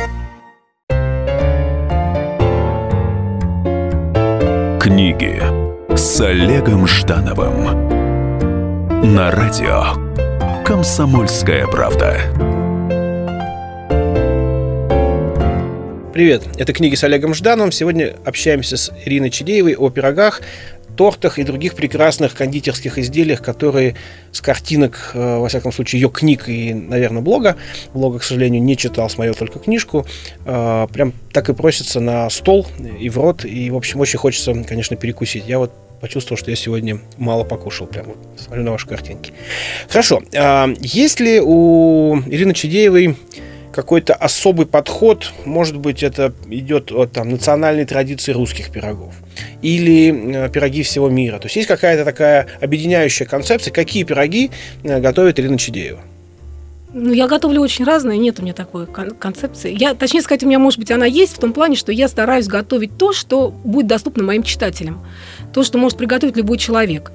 Книги 4.78 5.42
с 5.96 6.20
Олегом 6.20 6.86
Ждановым 6.86 7.88
на 9.14 9.30
радио 9.30 9.84
«Комсомольская 10.66 11.66
правда». 11.66 12.51
Привет, 16.12 16.42
это 16.58 16.74
книги 16.74 16.94
с 16.94 17.04
Олегом 17.04 17.32
Ждановым. 17.32 17.72
Сегодня 17.72 18.14
общаемся 18.26 18.76
с 18.76 18.92
Ириной 19.06 19.30
Чедеевой 19.30 19.76
о 19.76 19.88
пирогах, 19.88 20.42
тортах 20.94 21.38
и 21.38 21.42
других 21.42 21.74
прекрасных 21.74 22.34
кондитерских 22.34 22.98
изделиях, 22.98 23.40
которые 23.40 23.96
с 24.30 24.42
картинок, 24.42 25.12
э, 25.14 25.38
во 25.38 25.48
всяком 25.48 25.72
случае, 25.72 26.02
ее 26.02 26.10
книг 26.10 26.50
и, 26.50 26.74
наверное, 26.74 27.22
блога, 27.22 27.56
блога, 27.94 28.18
к 28.18 28.24
сожалению, 28.24 28.62
не 28.62 28.76
читал, 28.76 29.08
смотрел 29.08 29.34
только 29.34 29.58
книжку, 29.58 30.04
э, 30.44 30.86
прям 30.92 31.14
так 31.32 31.48
и 31.48 31.54
просится 31.54 31.98
на 31.98 32.28
стол 32.28 32.66
и 33.00 33.08
в 33.08 33.16
рот, 33.16 33.46
и, 33.46 33.70
в 33.70 33.76
общем, 33.76 33.98
очень 34.00 34.18
хочется, 34.18 34.52
конечно, 34.68 34.96
перекусить. 34.96 35.44
Я 35.46 35.58
вот 35.58 35.72
почувствовал, 36.02 36.36
что 36.36 36.50
я 36.50 36.56
сегодня 36.56 37.00
мало 37.16 37.44
покушал, 37.44 37.86
прям 37.86 38.04
смотрю 38.36 38.64
на 38.64 38.72
ваши 38.72 38.86
картинки. 38.86 39.32
Хорошо, 39.88 40.22
а 40.36 40.68
есть 40.78 41.20
ли 41.20 41.40
у 41.40 42.18
Ирины 42.26 42.52
Чедеевой 42.52 43.16
какой-то 43.72 44.14
особый 44.14 44.66
подход, 44.66 45.32
может 45.44 45.76
быть, 45.76 46.02
это 46.02 46.32
идет 46.48 46.92
от 46.92 47.12
там, 47.12 47.30
национальной 47.30 47.84
традиции 47.84 48.32
русских 48.32 48.70
пирогов 48.70 49.14
или 49.62 50.46
э, 50.46 50.50
пироги 50.50 50.82
всего 50.82 51.08
мира. 51.08 51.38
То 51.38 51.46
есть 51.46 51.56
есть 51.56 51.68
какая-то 51.68 52.04
такая 52.04 52.46
объединяющая 52.60 53.26
концепция, 53.26 53.72
какие 53.72 54.04
пироги 54.04 54.50
э, 54.84 55.00
готовит 55.00 55.40
Ирина 55.40 55.58
Чедеева. 55.58 56.00
Ну, 56.94 57.12
я 57.12 57.26
готовлю 57.26 57.62
очень 57.62 57.86
разные, 57.86 58.18
нет 58.18 58.38
у 58.38 58.42
меня 58.42 58.52
такой 58.52 58.86
кон- 58.86 59.12
концепции. 59.12 59.74
Я, 59.78 59.94
точнее 59.94 60.20
сказать, 60.20 60.42
у 60.42 60.46
меня, 60.46 60.58
может 60.58 60.78
быть, 60.78 60.90
она 60.90 61.06
есть 61.06 61.34
в 61.34 61.38
том 61.38 61.54
плане, 61.54 61.74
что 61.74 61.90
я 61.90 62.06
стараюсь 62.06 62.46
готовить 62.46 62.98
то, 62.98 63.14
что 63.14 63.48
будет 63.48 63.86
доступно 63.86 64.22
моим 64.24 64.42
читателям. 64.42 65.02
То, 65.54 65.64
что 65.64 65.78
может 65.78 65.96
приготовить 65.96 66.36
любой 66.36 66.58
человек. 66.58 67.10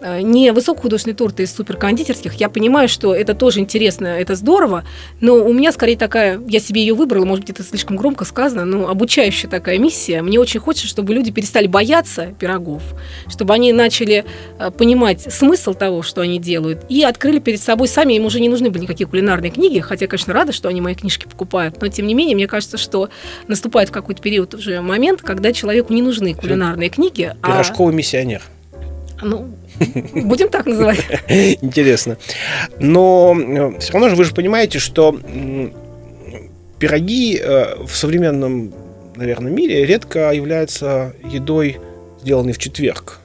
Э, 0.00 0.20
не 0.20 0.52
высокохудожественные 0.52 1.16
торты 1.16 1.42
из 1.42 1.54
суперкондитерских. 1.54 2.34
Я 2.34 2.48
понимаю, 2.48 2.88
что 2.88 3.14
это 3.14 3.34
тоже 3.34 3.60
интересно, 3.60 4.06
это 4.06 4.36
здорово, 4.36 4.84
но 5.20 5.34
у 5.34 5.52
меня 5.52 5.72
скорее 5.72 5.96
такая, 5.96 6.40
я 6.46 6.60
себе 6.60 6.82
ее 6.82 6.94
выбрала, 6.94 7.24
может 7.24 7.44
быть, 7.44 7.50
это 7.50 7.64
слишком 7.64 7.96
громко 7.96 8.24
сказано, 8.24 8.64
но 8.64 8.88
обучающая 8.88 9.50
такая 9.50 9.78
миссия. 9.78 10.22
Мне 10.22 10.38
очень 10.38 10.60
хочется, 10.60 10.86
чтобы 10.86 11.14
люди 11.14 11.32
перестали 11.32 11.66
бояться 11.66 12.34
пирогов, 12.38 12.82
чтобы 13.28 13.54
они 13.54 13.72
начали 13.72 14.24
э, 14.58 14.70
понимать 14.70 15.20
смысл 15.20 15.74
того, 15.74 16.02
что 16.02 16.20
они 16.20 16.38
делают, 16.38 16.84
и 16.88 17.02
открыли 17.02 17.40
перед 17.40 17.60
собой 17.60 17.88
сами, 17.88 18.14
им 18.14 18.24
уже 18.24 18.40
не 18.40 18.48
нужны 18.48 18.70
были 18.70 18.82
никакие 18.82 19.08
кулинарные 19.08 19.50
книги, 19.50 19.80
хотя, 19.80 20.06
конечно, 20.06 20.32
рада, 20.32 20.52
что 20.52 20.68
они 20.68 20.80
мои 20.80 20.94
книжки 20.94 21.24
покупают, 21.24 21.80
но, 21.80 21.88
тем 21.88 22.06
не 22.06 22.14
менее, 22.14 22.36
мне 22.36 22.46
кажется, 22.46 22.78
что 22.78 23.08
наступает 23.48 23.90
какой-то 23.90 24.22
период 24.22 24.54
уже 24.54 24.80
момент, 24.80 25.22
когда 25.22 25.52
человеку 25.52 25.92
не 25.92 26.02
нужны 26.02 26.34
кулинарные 26.34 26.88
книги. 26.88 27.34
А 27.42 27.46
Пирожковый 27.46 27.94
а... 27.94 27.96
миссионер. 27.96 28.42
Ну, 29.22 29.48
Будем 30.14 30.48
так 30.48 30.66
называть. 30.66 31.04
Интересно. 31.28 32.16
Но 32.78 33.36
э, 33.38 33.78
все 33.78 33.92
равно 33.92 34.08
же 34.08 34.16
вы 34.16 34.24
же 34.24 34.34
понимаете, 34.34 34.78
что 34.78 35.18
пироги 36.78 37.38
э, 37.38 37.84
в 37.84 37.94
современном, 37.94 38.72
наверное, 39.16 39.52
мире 39.52 39.84
редко 39.84 40.32
являются 40.32 41.14
едой, 41.32 41.78
сделанной 42.22 42.52
в 42.52 42.58
четверг. 42.58 43.20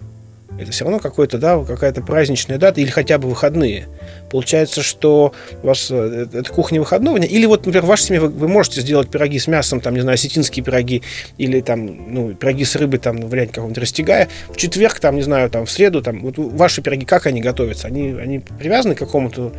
Это 0.60 0.72
все 0.72 0.86
равно 0.86 1.00
какой-то, 1.00 1.38
да, 1.38 1.64
какая-то 1.64 2.02
праздничная 2.02 2.58
дата 2.58 2.80
или 2.80 2.90
хотя 2.90 3.18
бы 3.18 3.28
выходные. 3.28 3.88
Получается, 4.30 4.84
что 4.84 5.34
у 5.64 5.68
вас 5.68 5.90
э, 5.90 6.28
это 6.32 6.52
кухня 6.52 6.80
выходного 6.80 7.18
дня. 7.18 7.28
Или 7.28 7.46
вот, 7.46 7.66
например, 7.66 7.84
в 7.84 7.88
вашей 7.88 8.04
семье 8.04 8.22
вы, 8.22 8.30
вы 8.30 8.48
можете 8.48 8.82
сделать 8.82 9.10
пироги 9.10 9.40
с 9.40 9.48
мясом, 9.48 9.82
там, 9.82 9.96
не 9.96 10.02
знаю, 10.02 10.16
осетинские 10.16 10.64
пироги, 10.64 11.02
или 11.38 11.62
там, 11.62 12.14
ну, 12.14 12.34
пироги 12.34 12.66
с 12.66 12.76
рыбой, 12.76 13.00
там, 13.00 13.18
в 13.18 13.30
варианте 13.30 13.54
какого-нибудь 13.54 13.82
растягая. 13.82 14.30
В 14.50 14.58
четверг, 14.58 15.00
там, 15.00 15.16
не 15.16 15.24
знаю, 15.24 15.50
там, 15.50 15.66
в 15.66 15.72
среду, 15.72 16.02
там, 16.02 16.22
вот 16.22 16.36
ваши 16.38 16.82
пироги, 16.82 17.06
как 17.06 17.26
они 17.26 17.42
готовятся? 17.42 17.88
Они, 17.88 18.12
они 18.12 18.40
привязаны 18.40 18.96
к 18.96 19.00
какому-то 19.00 19.54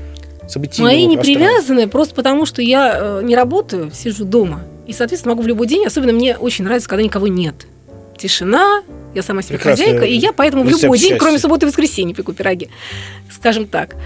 событийному 0.48 0.92
Мои 0.92 1.06
не 1.06 1.16
привязаны, 1.16 1.88
просто 1.88 2.14
потому 2.14 2.46
что 2.46 2.62
я 2.62 2.98
э, 3.00 3.20
не 3.24 3.34
работаю, 3.34 3.90
сижу 3.92 4.24
дома. 4.24 4.62
И, 4.86 4.92
соответственно, 4.92 5.34
могу 5.34 5.42
в 5.42 5.46
любой 5.46 5.66
день, 5.66 5.84
особенно 5.86 6.12
мне 6.12 6.36
очень 6.36 6.64
нравится, 6.64 6.88
когда 6.88 7.02
никого 7.02 7.26
нет. 7.26 7.66
Тишина, 8.16 8.82
я 9.14 9.22
сама 9.22 9.42
себе 9.42 9.56
Прекрасная 9.56 9.86
хозяйка, 9.86 10.06
и 10.06 10.14
я 10.14 10.32
поэтому 10.32 10.64
в 10.64 10.68
любой 10.68 10.98
день, 10.98 11.16
кроме 11.18 11.38
субботы 11.38 11.66
и 11.66 11.68
воскресенья, 11.68 12.14
пеку 12.14 12.32
пироги. 12.32 12.68
Скажем 13.30 13.66
так. 13.66 13.96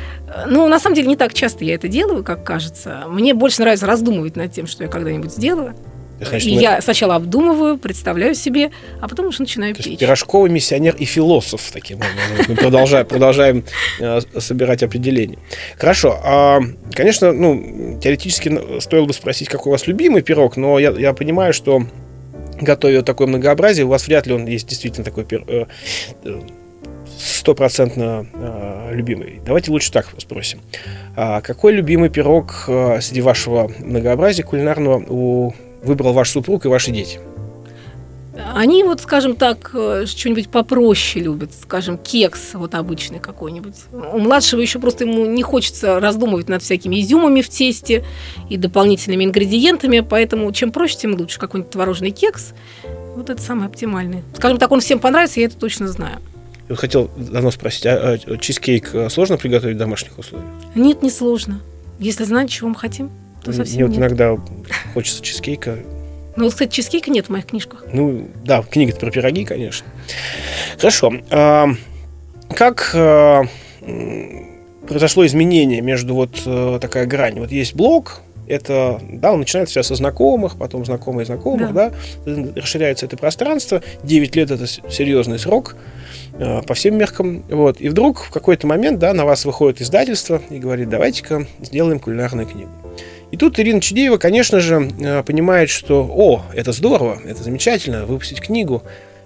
Ну, 0.46 0.68
на 0.68 0.78
самом 0.78 0.96
деле, 0.96 1.08
не 1.08 1.16
так 1.16 1.34
часто 1.34 1.64
я 1.64 1.74
это 1.74 1.88
делаю, 1.88 2.24
как 2.24 2.44
кажется. 2.44 3.04
Мне 3.08 3.34
больше 3.34 3.60
нравится 3.60 3.86
раздумывать 3.86 4.36
над 4.36 4.52
тем, 4.52 4.66
что 4.66 4.84
я 4.84 4.90
когда-нибудь 4.90 5.32
сделаю. 5.32 5.74
Значит, 6.20 6.48
и 6.48 6.56
мы... 6.56 6.62
я 6.62 6.80
сначала 6.80 7.14
обдумываю, 7.14 7.78
представляю 7.78 8.34
себе, 8.34 8.70
а 9.00 9.08
потом 9.08 9.26
уже 9.26 9.40
начинаю 9.40 9.74
То 9.74 9.82
печь. 9.82 9.98
Пирожковый 9.98 10.50
миссионер 10.50 10.96
и 10.96 11.04
философ, 11.04 11.70
таким 11.72 11.98
образом. 11.98 12.46
Мы 12.48 12.56
продолжаем, 12.56 13.06
продолжаем 13.06 13.64
э, 14.00 14.20
собирать 14.38 14.82
определения. 14.82 15.38
Хорошо. 15.76 16.18
А, 16.24 16.60
конечно, 16.92 17.32
ну, 17.32 18.00
теоретически 18.02 18.80
стоило 18.80 19.06
бы 19.06 19.12
спросить, 19.12 19.48
какой 19.48 19.70
у 19.70 19.72
вас 19.72 19.86
любимый 19.86 20.22
пирог, 20.22 20.56
но 20.56 20.78
я, 20.78 20.90
я 20.90 21.12
понимаю, 21.12 21.52
что 21.52 21.84
готовя 22.60 23.02
такое 23.02 23.26
многообразие, 23.26 23.86
у 23.86 23.88
вас 23.88 24.06
вряд 24.06 24.26
ли 24.26 24.32
он 24.32 24.46
есть 24.46 24.68
действительно 24.68 25.04
такой 25.04 25.26
э, 25.30 25.66
э, 26.24 26.40
стопроцентно 27.18 28.26
э, 28.32 28.90
любимый. 28.92 29.40
Давайте 29.44 29.70
лучше 29.70 29.92
так 29.92 30.08
спросим. 30.18 30.60
А 31.16 31.40
какой 31.40 31.72
любимый 31.72 32.10
пирог 32.10 32.64
среди 33.00 33.20
вашего 33.20 33.70
многообразия 33.78 34.42
кулинарного 34.42 35.04
у, 35.08 35.54
выбрал 35.82 36.12
ваш 36.12 36.30
супруг 36.30 36.64
и 36.64 36.68
ваши 36.68 36.90
дети? 36.90 37.18
Они 38.54 38.84
вот, 38.84 39.00
скажем 39.00 39.36
так, 39.36 39.70
э, 39.74 40.04
что-нибудь 40.06 40.48
попроще 40.48 41.24
любят, 41.24 41.50
скажем, 41.54 41.98
кекс 41.98 42.54
вот 42.54 42.74
обычный 42.74 43.18
какой-нибудь. 43.18 43.74
У 43.92 44.18
младшего 44.18 44.60
еще 44.60 44.78
просто 44.78 45.04
ему 45.04 45.26
не 45.26 45.42
хочется 45.42 46.00
раздумывать 46.00 46.48
над 46.48 46.62
всякими 46.62 47.00
изюмами 47.00 47.40
в 47.40 47.48
тесте 47.48 48.04
и 48.48 48.56
дополнительными 48.56 49.24
ингредиентами, 49.24 50.00
поэтому 50.00 50.50
чем 50.52 50.72
проще, 50.72 50.96
тем 50.96 51.14
лучше. 51.14 51.38
Какой-нибудь 51.38 51.72
творожный 51.72 52.10
кекс, 52.10 52.52
вот 53.16 53.30
это 53.30 53.40
самый 53.40 53.66
оптимальный. 53.66 54.22
Скажем 54.34 54.58
так, 54.58 54.70
он 54.70 54.80
всем 54.80 54.98
понравится, 54.98 55.40
я 55.40 55.46
это 55.46 55.56
точно 55.56 55.88
знаю. 55.88 56.18
Я 56.68 56.76
хотел 56.76 57.10
давно 57.16 57.50
спросить, 57.50 57.86
а, 57.86 58.18
а 58.26 58.36
чизкейк 58.36 58.94
э, 58.94 59.08
сложно 59.08 59.38
приготовить 59.38 59.76
в 59.76 59.78
домашних 59.78 60.18
условиях? 60.18 60.48
Нет, 60.74 61.02
не 61.02 61.10
сложно. 61.10 61.60
Если 61.98 62.24
знать, 62.24 62.50
чего 62.50 62.68
мы 62.68 62.74
хотим, 62.74 63.10
то 63.42 63.52
совсем 63.52 63.76
Мне 63.76 63.84
вот 63.86 63.90
нет. 63.92 64.00
иногда 64.00 64.36
хочется 64.92 65.22
чизкейка, 65.22 65.78
ну, 66.38 66.44
вот, 66.44 66.52
кстати, 66.52 66.70
чизкейка 66.70 67.10
нет 67.10 67.26
в 67.26 67.30
моих 67.30 67.46
книжках. 67.46 67.84
Ну, 67.92 68.28
да, 68.44 68.62
книга 68.62 68.94
про 68.94 69.10
пироги, 69.10 69.44
конечно. 69.44 69.84
Хорошо. 70.76 71.12
А, 71.30 71.66
как 72.54 72.92
а, 72.94 73.42
произошло 74.86 75.26
изменение 75.26 75.80
между 75.80 76.14
вот 76.14 76.40
а, 76.46 76.78
такая 76.78 77.06
грань? 77.06 77.40
Вот 77.40 77.50
есть 77.50 77.74
блог, 77.74 78.20
это, 78.46 79.00
да, 79.10 79.32
он 79.32 79.40
начинается 79.40 79.72
все 79.72 79.82
со 79.82 79.96
знакомых, 79.96 80.56
потом 80.56 80.84
знакомые 80.84 81.26
знакомых, 81.26 81.74
да. 81.74 81.90
да, 82.24 82.34
расширяется 82.54 83.06
это 83.06 83.16
пространство, 83.16 83.82
9 84.04 84.36
лет 84.36 84.52
это 84.52 84.68
серьезный 84.68 85.40
срок 85.40 85.74
э, 86.34 86.62
по 86.62 86.74
всем 86.74 86.96
меркам, 86.96 87.42
вот, 87.50 87.80
и 87.80 87.88
вдруг 87.88 88.20
в 88.20 88.30
какой-то 88.30 88.68
момент, 88.68 89.00
да, 89.00 89.12
на 89.12 89.24
вас 89.24 89.44
выходит 89.44 89.82
издательство 89.82 90.40
и 90.50 90.58
говорит, 90.58 90.88
давайте-ка 90.88 91.48
сделаем 91.60 91.98
кулинарную 91.98 92.46
книгу. 92.46 92.70
И 93.30 93.36
тут 93.36 93.58
Ирина 93.58 93.80
Чудеева, 93.80 94.16
конечно 94.16 94.60
же, 94.60 94.90
э, 95.00 95.22
понимает, 95.22 95.68
что, 95.70 96.02
о, 96.04 96.42
это 96.54 96.72
здорово, 96.72 97.20
это 97.24 97.42
замечательно, 97.42 98.06
выпустить 98.06 98.40
книгу, 98.40 98.82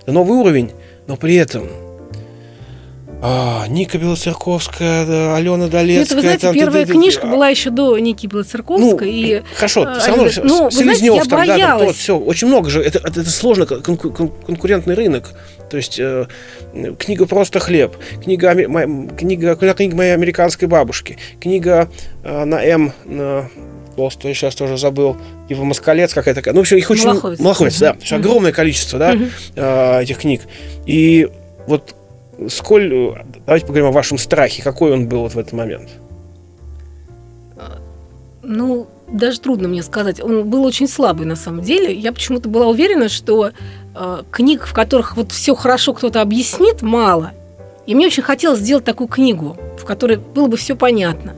новый 0.07 0.39
уровень, 0.39 0.73
но 1.07 1.17
при 1.17 1.37
этом 1.37 1.69
а, 3.25 3.69
Ника 3.69 3.99
Белоцерковская, 3.99 5.37
Алена 5.37 5.69
Долецкая. 5.69 6.05
Это, 6.05 6.15
вы 6.17 6.21
знаете, 6.23 6.41
там, 6.41 6.55
первая 6.55 6.85
ты, 6.85 6.93
ты, 6.93 6.99
книжка 6.99 7.29
а... 7.29 7.31
была 7.31 7.49
еще 7.51 7.71
до 7.71 7.97
Ники 7.97 8.27
Белоцерковской. 8.27 8.91
Ну, 8.91 8.99
и, 9.01 9.43
хорошо, 9.55 9.85
а, 9.87 10.01
все 10.01 10.09
равно, 10.09 10.29
ну, 10.43 10.71
Селезнев, 10.73 11.29
там, 11.29 11.47
да, 11.47 11.57
там, 11.57 11.79
то, 11.79 11.93
все, 11.93 12.19
очень 12.19 12.49
много 12.49 12.69
же, 12.69 12.83
это, 12.83 12.99
это, 12.99 13.21
это 13.21 13.31
сложно, 13.31 13.63
конку- 13.63 14.33
конкурентный 14.45 14.97
рынок. 14.97 15.35
То 15.71 15.77
есть 15.77 16.01
э, 16.01 16.27
книга 16.99 17.27
«Просто 17.27 17.61
хлеб», 17.61 17.97
книга, 18.23 18.55
книга, 19.17 19.55
книга 19.55 19.97
моей 19.97 20.15
американской 20.15 20.67
бабушки, 20.67 21.17
книга 21.41 21.89
э, 22.25 22.45
на 22.45 22.61
М, 22.63 22.93
на 23.05 23.49
Толстой, 23.95 24.31
я 24.31 24.35
сейчас 24.35 24.55
тоже 24.55 24.77
забыл, 24.77 25.17
типа 25.49 25.65
Москалец 25.65 26.15
какая-то 26.15 26.41
такая. 26.41 26.55
Ну, 26.55 26.61
в 26.61 26.63
общем, 26.63 26.77
их 26.77 26.91
очень... 26.91 27.07
Малаховец. 27.07 27.39
Малаховец, 27.41 27.79
да. 27.79 27.93
Mm-hmm. 27.93 28.15
огромное 28.15 28.53
количество, 28.53 28.99
да, 28.99 29.15
mm-hmm. 29.15 30.03
этих 30.03 30.19
книг. 30.19 30.43
И 30.87 31.29
вот 31.67 31.95
сколь... 32.49 33.17
Давайте 33.47 33.67
поговорим 33.67 33.89
о 33.89 33.93
вашем 33.93 34.19
страхе. 34.19 34.63
Какой 34.63 34.93
он 34.93 35.09
был 35.09 35.21
вот 35.23 35.35
в 35.35 35.39
этот 35.39 35.53
момент? 35.53 35.89
Ну, 38.43 38.89
даже 39.09 39.41
трудно 39.41 39.69
мне 39.69 39.83
сказать. 39.83 40.21
Он 40.21 40.49
был 40.49 40.65
очень 40.65 40.89
слабый 40.89 41.27
на 41.27 41.37
самом 41.37 41.63
деле. 41.63 41.95
Я 41.95 42.13
почему-то 42.13 42.49
была 42.49 42.67
уверена, 42.67 43.09
что 43.09 43.53
э, 43.95 44.23
книг, 44.31 44.67
в 44.67 44.73
которых 44.73 45.17
вот 45.17 45.31
все 45.31 45.55
хорошо 45.55 45.93
кто-то 45.93 46.21
объяснит, 46.21 46.83
мало. 46.83 47.33
И 47.87 47.95
мне 47.95 48.07
очень 48.07 48.23
хотелось 48.23 48.59
сделать 48.61 48.85
такую 48.85 49.07
книгу, 49.09 49.57
в 49.79 49.85
которой 49.85 50.17
было 50.17 50.49
бы 50.49 50.57
все 50.57 50.75
понятно. 50.75 51.35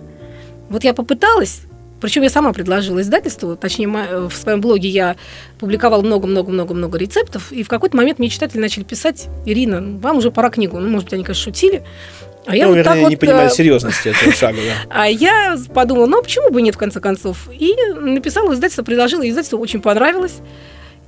Вот 0.70 0.84
я 0.84 0.94
попыталась, 0.94 1.62
причем 2.04 2.20
я 2.20 2.28
сама 2.28 2.52
предложила 2.52 3.00
издательству, 3.00 3.56
точнее, 3.56 3.88
в 3.88 4.34
своем 4.34 4.60
блоге 4.60 4.90
я 4.90 5.16
публиковала 5.58 6.02
много-много-много-много 6.02 6.98
рецептов, 6.98 7.50
и 7.50 7.62
в 7.62 7.68
какой-то 7.68 7.96
момент 7.96 8.18
мне 8.18 8.28
читатели 8.28 8.60
начали 8.60 8.82
писать, 8.84 9.28
Ирина, 9.46 9.80
вам 10.00 10.18
уже 10.18 10.30
пора 10.30 10.50
книгу. 10.50 10.78
Ну, 10.78 10.86
может 10.90 11.06
быть, 11.06 11.14
они, 11.14 11.24
конечно, 11.24 11.42
шутили. 11.42 11.82
А 12.44 12.54
я 12.54 12.64
ну, 12.64 12.72
вот 12.72 12.76
вернее, 12.76 12.92
так 12.92 13.00
вот, 13.00 13.08
не 13.08 13.16
понимали 13.16 13.46
э, 13.46 13.50
серьезности 13.50 14.08
этого 14.08 14.32
шага. 14.36 14.58
Да. 14.58 14.90
А 14.90 15.08
я 15.08 15.56
подумала, 15.72 16.04
ну, 16.04 16.18
а 16.18 16.22
почему 16.22 16.50
бы 16.50 16.60
нет, 16.60 16.74
в 16.74 16.78
конце 16.78 17.00
концов? 17.00 17.48
И 17.58 17.74
написала 17.98 18.52
издательство, 18.52 18.82
предложила, 18.82 19.26
издательству 19.26 19.58
очень 19.58 19.80
понравилось. 19.80 20.40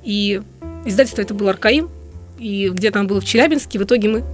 И 0.03 0.41
издательство 0.87 1.21
это 1.21 1.35
был 1.35 1.50
Аркаим, 1.50 1.91
и 2.38 2.71
где-то 2.71 3.00
оно 3.00 3.09
было 3.09 3.21
в 3.21 3.26
Челябинске, 3.26 3.79
в 3.79 3.83
итоге 3.83 4.09
мы 4.09 4.25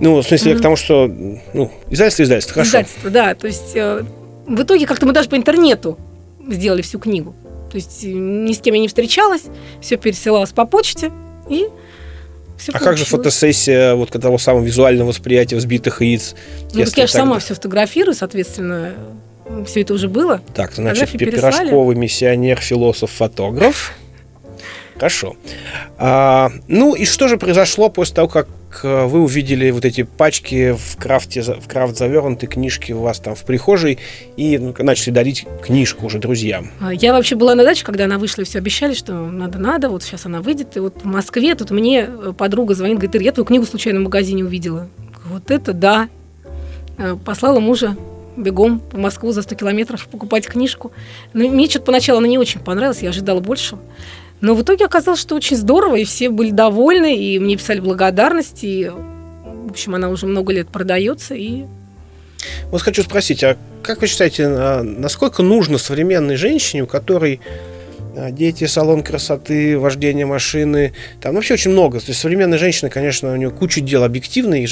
ну, 0.00 0.20
в 0.20 0.26
смысле, 0.26 0.54
mm-hmm. 0.54 0.58
к 0.58 0.62
тому, 0.62 0.74
что 0.74 1.06
ну, 1.54 1.70
издательство, 1.88 2.24
издательство, 2.24 2.54
хорошо. 2.54 2.68
Издательство, 2.70 3.10
да. 3.10 3.34
То 3.36 3.46
есть 3.46 3.72
э, 3.76 4.02
в 4.50 4.62
итоге 4.62 4.86
как-то 4.86 5.06
мы 5.06 5.12
даже 5.12 5.28
по 5.28 5.36
интернету 5.36 5.98
сделали 6.48 6.82
всю 6.82 6.98
книгу. 6.98 7.34
То 7.70 7.76
есть 7.76 8.04
э, 8.04 8.08
ни 8.08 8.52
с 8.52 8.58
кем 8.58 8.74
я 8.74 8.80
не 8.80 8.88
встречалась, 8.88 9.44
все 9.80 9.96
пересылалось 9.96 10.50
по 10.50 10.66
почте 10.66 11.12
и 11.48 11.68
все 12.58 12.72
а 12.72 12.78
получилось. 12.78 12.82
как 12.82 12.98
же 12.98 13.04
фотосессия 13.04 13.94
вот 13.94 14.10
того 14.10 14.38
самого 14.38 14.64
визуального 14.64 15.08
восприятия 15.08 15.56
взбитых 15.56 16.02
яиц? 16.02 16.34
Ну, 16.74 16.84
так 16.84 16.96
я 16.96 17.06
же 17.06 17.12
сама 17.12 17.38
все 17.38 17.54
фотографирую, 17.54 18.14
соответственно, 18.14 18.92
все 19.66 19.82
это 19.82 19.94
уже 19.94 20.08
было. 20.08 20.40
Так, 20.54 20.72
значит, 20.74 21.12
пирожковый 21.12 21.96
миссионер, 21.96 22.60
философ, 22.60 23.10
фотограф. 23.12 23.94
Хорошо. 25.00 25.36
А, 25.98 26.52
ну 26.68 26.94
и 26.94 27.04
что 27.04 27.26
же 27.26 27.38
произошло 27.38 27.88
после 27.88 28.16
того, 28.16 28.28
как 28.28 28.46
Э, 28.82 29.06
вы 29.06 29.22
увидели 29.22 29.70
вот 29.70 29.84
эти 29.84 30.02
пачки 30.02 30.72
в 30.72 30.96
крафте, 30.96 31.42
в 31.42 31.66
крафт 31.66 31.96
завернутые 31.96 32.48
книжки 32.48 32.92
у 32.92 33.00
вас 33.00 33.18
там 33.18 33.34
в 33.34 33.44
прихожей 33.44 33.98
и 34.36 34.58
ну, 34.58 34.74
начали 34.78 35.12
дарить 35.12 35.46
книжку 35.62 36.06
уже 36.06 36.18
друзьям. 36.18 36.70
А, 36.80 36.92
я 36.92 37.12
вообще 37.12 37.36
была 37.36 37.54
на 37.54 37.64
даче, 37.64 37.84
когда 37.84 38.04
она 38.04 38.18
вышла, 38.18 38.42
и 38.42 38.44
все 38.44 38.58
обещали, 38.58 38.94
что 38.94 39.12
надо-надо, 39.12 39.88
вот 39.88 40.02
сейчас 40.02 40.26
она 40.26 40.40
выйдет. 40.40 40.76
И 40.76 40.80
вот 40.80 41.02
в 41.02 41.04
Москве 41.04 41.54
тут 41.54 41.70
мне 41.70 42.08
э, 42.08 42.32
подруга 42.36 42.74
звонит, 42.74 42.98
говорит, 42.98 43.20
я 43.22 43.32
твою 43.32 43.44
книгу 43.44 43.64
случайно 43.64 44.00
в 44.00 44.04
магазине 44.04 44.44
увидела. 44.44 44.88
Вот 45.24 45.50
это 45.50 45.72
да. 45.72 46.08
Э, 46.98 47.16
послала 47.22 47.60
мужа 47.60 47.96
бегом 48.36 48.80
в 48.92 48.96
Москву 48.96 49.32
за 49.32 49.42
100 49.42 49.56
километров 49.56 50.06
покупать 50.06 50.46
книжку. 50.46 50.92
Но 51.32 51.48
мне 51.48 51.68
что-то 51.68 51.86
поначалу 51.86 52.18
она 52.18 52.28
не 52.28 52.38
очень 52.38 52.60
понравилась, 52.60 53.02
я 53.02 53.08
ожидала 53.10 53.40
большего. 53.40 53.80
Но 54.40 54.54
в 54.54 54.62
итоге 54.62 54.86
оказалось, 54.86 55.20
что 55.20 55.34
очень 55.34 55.56
здорово, 55.56 55.96
и 55.96 56.04
все 56.04 56.30
были 56.30 56.50
довольны, 56.50 57.16
и 57.16 57.38
мне 57.38 57.56
писали 57.56 57.80
благодарности. 57.80 58.66
И, 58.66 58.88
в 58.88 59.70
общем, 59.70 59.94
она 59.94 60.08
уже 60.08 60.26
много 60.26 60.52
лет 60.52 60.68
продается, 60.68 61.34
и 61.34 61.64
вот 62.70 62.82
хочу 62.82 63.02
спросить, 63.02 63.42
а 63.44 63.56
как 63.82 64.00
вы 64.00 64.06
считаете, 64.06 64.46
а, 64.46 64.82
насколько 64.82 65.42
нужно 65.42 65.78
современной 65.78 66.36
женщине, 66.36 66.82
у 66.82 66.86
которой 66.86 67.40
а, 68.16 68.30
дети, 68.30 68.66
салон 68.66 69.02
красоты, 69.02 69.78
вождение 69.78 70.26
машины, 70.26 70.92
там 71.20 71.34
вообще 71.34 71.54
очень 71.54 71.70
много. 71.72 72.00
То 72.00 72.06
есть 72.08 72.20
современная 72.20 72.58
женщина, 72.58 72.90
конечно, 72.90 73.32
у 73.32 73.36
нее 73.36 73.50
куча 73.50 73.80
дел 73.80 74.04
объективных, 74.04 74.70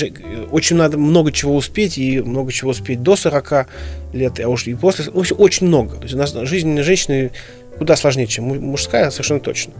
очень 0.50 0.76
надо 0.76 0.98
много 0.98 1.32
чего 1.32 1.56
успеть, 1.56 1.98
и 1.98 2.20
много 2.20 2.52
чего 2.52 2.70
успеть 2.70 3.02
до 3.02 3.16
40 3.16 3.66
лет, 4.12 4.40
а 4.40 4.48
уж 4.48 4.66
и 4.66 4.74
после. 4.74 5.10
Очень 5.10 5.66
много. 5.66 5.96
То 5.96 6.02
есть 6.02 6.14
у 6.14 6.18
нас 6.18 6.32
жизнь 6.32 6.80
женщины 6.82 7.30
куда 7.78 7.96
сложнее, 7.96 8.26
чем 8.26 8.44
мужская, 8.44 9.10
совершенно 9.10 9.40
точно. 9.40 9.72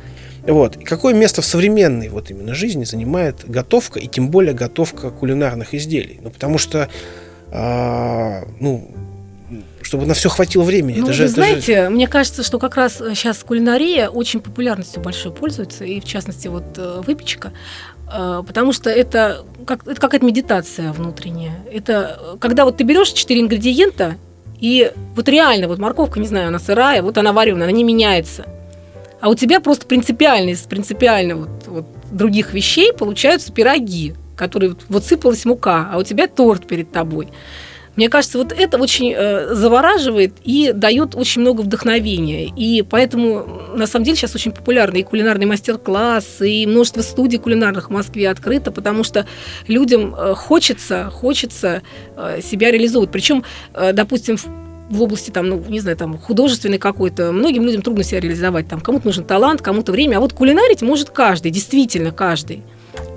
Вот. 0.43 0.77
И 0.77 0.85
какое 0.85 1.15
место 1.15 1.43
в 1.43 1.45
современной 1.45 2.09
вот 2.09 2.31
именно 2.31 2.55
жизни 2.55 2.85
занимает 2.85 3.49
готовка, 3.49 3.99
и 3.99 4.07
тем 4.07 4.31
более 4.31 4.55
готовка 4.55 5.11
кулинарных 5.11 5.75
изделий? 5.75 6.21
Ну, 6.23 6.31
потому 6.31 6.59
что 6.59 6.89
а, 7.51 8.45
ну, 8.61 8.91
чтобы 9.83 10.07
на 10.07 10.15
все 10.15 10.29
хватило 10.29 10.63
времени. 10.63 10.99
Ну, 10.99 11.05
это 11.05 11.15
же, 11.15 11.23
вы 11.25 11.29
знаете, 11.29 11.85
же... 11.85 11.91
мне 11.91 12.07
кажется, 12.07 12.43
что 12.43 12.59
как 12.59 12.77
раз 12.77 12.97
сейчас 12.99 13.39
кулинария 13.39 14.09
очень 14.09 14.41
популярностью 14.41 15.03
большой 15.03 15.33
пользуется, 15.33 15.85
и 15.85 16.01
в 16.01 16.05
частности 16.05 16.49
вот 16.49 16.65
э, 16.77 17.01
выпечка, 17.07 17.53
э, 18.13 18.43
потому 18.47 18.73
что 18.73 18.91
это, 18.91 19.47
как, 19.67 19.87
это 19.87 19.99
какая-то 19.99 20.27
медитация 20.27 20.93
внутренняя. 20.93 21.55
Это 21.73 22.19
э, 22.21 22.37
когда 22.39 22.67
вот 22.67 22.77
ты 22.77 22.85
берешь 22.85 23.09
четыре 23.13 23.41
ингредиента, 23.41 24.17
и 24.61 24.93
вот 25.15 25.29
реально, 25.29 25.69
вот 25.69 25.79
морковка, 25.79 26.21
не 26.21 26.27
знаю, 26.27 26.49
она 26.49 26.59
сырая, 26.59 27.03
вот 27.03 27.19
она 27.19 27.33
вареная, 27.33 27.65
она 27.65 27.73
не 27.73 27.85
меняется. 27.85 28.45
А 29.21 29.29
у 29.29 29.35
тебя 29.35 29.61
просто 29.61 29.87
принципиально, 29.87 30.51
из 30.51 30.61
принципиально 30.61 31.37
вот, 31.37 31.67
вот 31.67 31.87
других 32.11 32.55
вещей 32.55 32.93
получаются 32.93 33.53
пироги 33.53 34.15
который 34.39 34.77
вот 34.89 35.05
сыпалась 35.05 35.45
мука, 35.45 35.91
а 35.93 35.99
у 35.99 36.05
тебя 36.05 36.29
торт 36.29 36.67
перед 36.67 36.91
тобой. 36.91 37.29
Мне 37.99 38.09
кажется, 38.09 38.39
вот 38.39 38.53
это 38.53 38.79
очень 38.79 39.13
э, 39.13 39.57
завораживает 39.57 40.35
и 40.45 40.71
дает 40.73 41.17
очень 41.17 41.41
много 41.41 41.63
вдохновения. 41.63 42.45
И 42.45 42.83
поэтому, 42.83 43.45
на 43.75 43.89
самом 43.89 44.05
деле, 44.05 44.17
сейчас 44.17 44.37
очень 44.37 44.53
популярны 44.53 44.99
и 44.99 45.03
кулинарные 45.03 45.49
мастер-классы, 45.49 46.49
и 46.49 46.67
множество 46.69 47.03
студий 47.03 47.41
кулинарных 47.41 47.89
в 47.89 47.93
Москве 47.93 48.31
открыто, 48.31 48.71
потому 48.71 49.03
что 49.03 49.27
людям 49.67 50.15
э, 50.15 50.35
хочется, 50.35 51.11
хочется 51.13 51.83
э, 52.17 52.41
себя 52.41 52.71
реализовывать. 52.71 53.11
Причем, 53.11 53.43
э, 53.75 53.93
допустим, 53.93 54.37
в 54.37 54.47
в 54.89 55.03
области 55.03 55.31
там, 55.31 55.51
ну, 55.51 55.63
не 55.69 55.81
знаю, 55.81 55.99
там, 55.99 56.17
художественной 56.17 56.79
какой-то, 56.79 57.31
многим 57.31 57.65
людям 57.65 57.83
трудно 57.83 58.03
себя 58.03 58.21
реализовать, 58.21 58.69
там, 58.69 58.81
кому-то 58.81 59.05
нужен 59.05 59.23
талант, 59.25 59.61
кому-то 59.61 59.93
время, 59.93 60.17
а 60.17 60.21
вот 60.21 60.33
кулинарить 60.33 60.81
может 60.81 61.11
каждый, 61.11 61.51
действительно 61.51 62.11
каждый. 62.11 62.63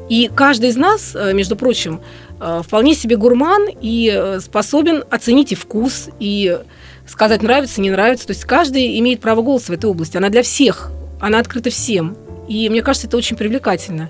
И 0.10 0.30
каждый 0.34 0.70
из 0.70 0.78
нас, 0.78 1.16
э, 1.16 1.34
между 1.34 1.56
прочим, 1.56 2.02
э, 2.40 2.62
вполне 2.64 2.96
себе 2.96 3.16
гурман 3.16 3.68
и 3.82 4.12
э, 4.14 4.40
способен 4.40 5.04
оценить 5.10 5.52
и 5.52 5.56
вкус, 5.56 6.10
и 6.20 6.60
сказать, 7.08 7.42
нравится, 7.42 7.82
не 7.82 7.92
нравится. 7.92 8.28
То 8.28 8.32
есть 8.32 8.46
каждый 8.46 9.00
имеет 9.00 9.22
право 9.22 9.42
голоса 9.42 9.72
в 9.72 9.76
этой 9.76 9.90
области. 9.90 10.18
Она 10.18 10.30
для 10.30 10.44
всех, 10.44 10.92
она 11.20 11.40
открыта 11.40 11.70
всем. 11.70 12.18
И 12.48 12.70
мне 12.70 12.82
кажется, 12.82 13.08
это 13.08 13.18
очень 13.18 13.38
привлекательно. 13.38 14.10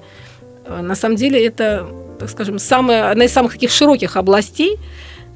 На 0.68 0.96
самом 0.96 1.16
деле 1.16 1.46
это, 1.46 1.88
так 2.20 2.30
скажем, 2.30 2.58
самая, 2.60 3.12
одна 3.12 3.26
из 3.26 3.34
самых 3.34 3.54
таких 3.54 3.72
широких 3.72 4.16
областей, 4.16 4.78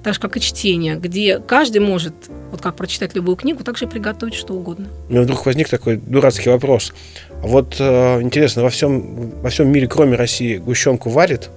так 0.06 0.14
же, 0.14 0.20
как 0.20 0.38
и 0.38 0.40
чтение, 0.40 0.98
где 0.98 1.40
каждый 1.40 1.80
может, 1.80 2.14
вот 2.52 2.62
как 2.62 2.76
прочитать 2.76 3.16
любую 3.16 3.36
книгу, 3.36 3.64
так 3.64 3.76
же 3.76 3.86
и 3.86 3.88
приготовить 3.88 4.36
что 4.36 4.54
угодно. 4.54 4.88
У 5.10 5.14
меня 5.14 5.24
вдруг 5.24 5.44
возник 5.48 5.68
такой 5.68 5.98
дурацкий 5.98 6.48
вопрос. 6.52 6.94
Вот 7.42 7.78
э, 7.80 8.22
интересно, 8.22 8.62
во 8.62 8.70
всем, 8.70 9.32
во 9.42 9.50
всем 9.50 9.68
мире, 9.68 9.88
кроме 9.88 10.16
России, 10.16 10.58
гущенку 10.58 11.10
варят? 11.10 11.50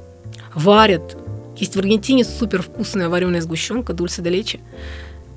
Варят. 0.54 1.18
Есть 1.58 1.76
в 1.76 1.78
Аргентине 1.78 2.24
супер 2.24 2.62
вкусная 2.62 3.10
вареная 3.10 3.42
сгущенка, 3.42 3.92
дульсе 3.92 4.22
де 4.22 4.30
лечи. 4.30 4.60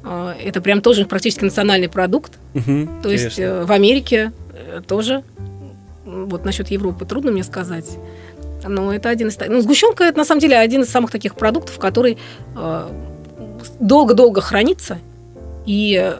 Э, 0.05 0.33
это 0.41 0.61
прям 0.61 0.81
тоже 0.81 1.03
практически 1.03 1.43
национальный 1.43 1.89
продукт. 1.89 2.39
Угу, 2.53 2.63
То 2.63 2.71
интересно. 2.71 3.25
есть 3.25 3.39
э, 3.39 3.65
в 3.65 3.71
Америке 3.73 4.31
э, 4.53 4.79
тоже. 4.87 5.25
Вот 6.05 6.45
насчет 6.45 6.71
Европы 6.71 7.03
трудно 7.03 7.31
мне 7.31 7.43
сказать. 7.43 7.89
Но 8.63 8.93
это 8.93 9.09
один 9.09 9.29
из... 9.29 9.37
Ну, 9.39 9.61
сгущенка 9.61 10.03
это 10.03 10.17
на 10.17 10.25
самом 10.25 10.41
деле 10.41 10.57
один 10.57 10.81
из 10.81 10.89
самых 10.89 11.11
таких 11.11 11.35
продуктов, 11.35 11.77
который 11.79 12.17
э, 12.55 12.89
долго-долго 13.79 14.41
хранится 14.41 14.99
и 15.65 16.15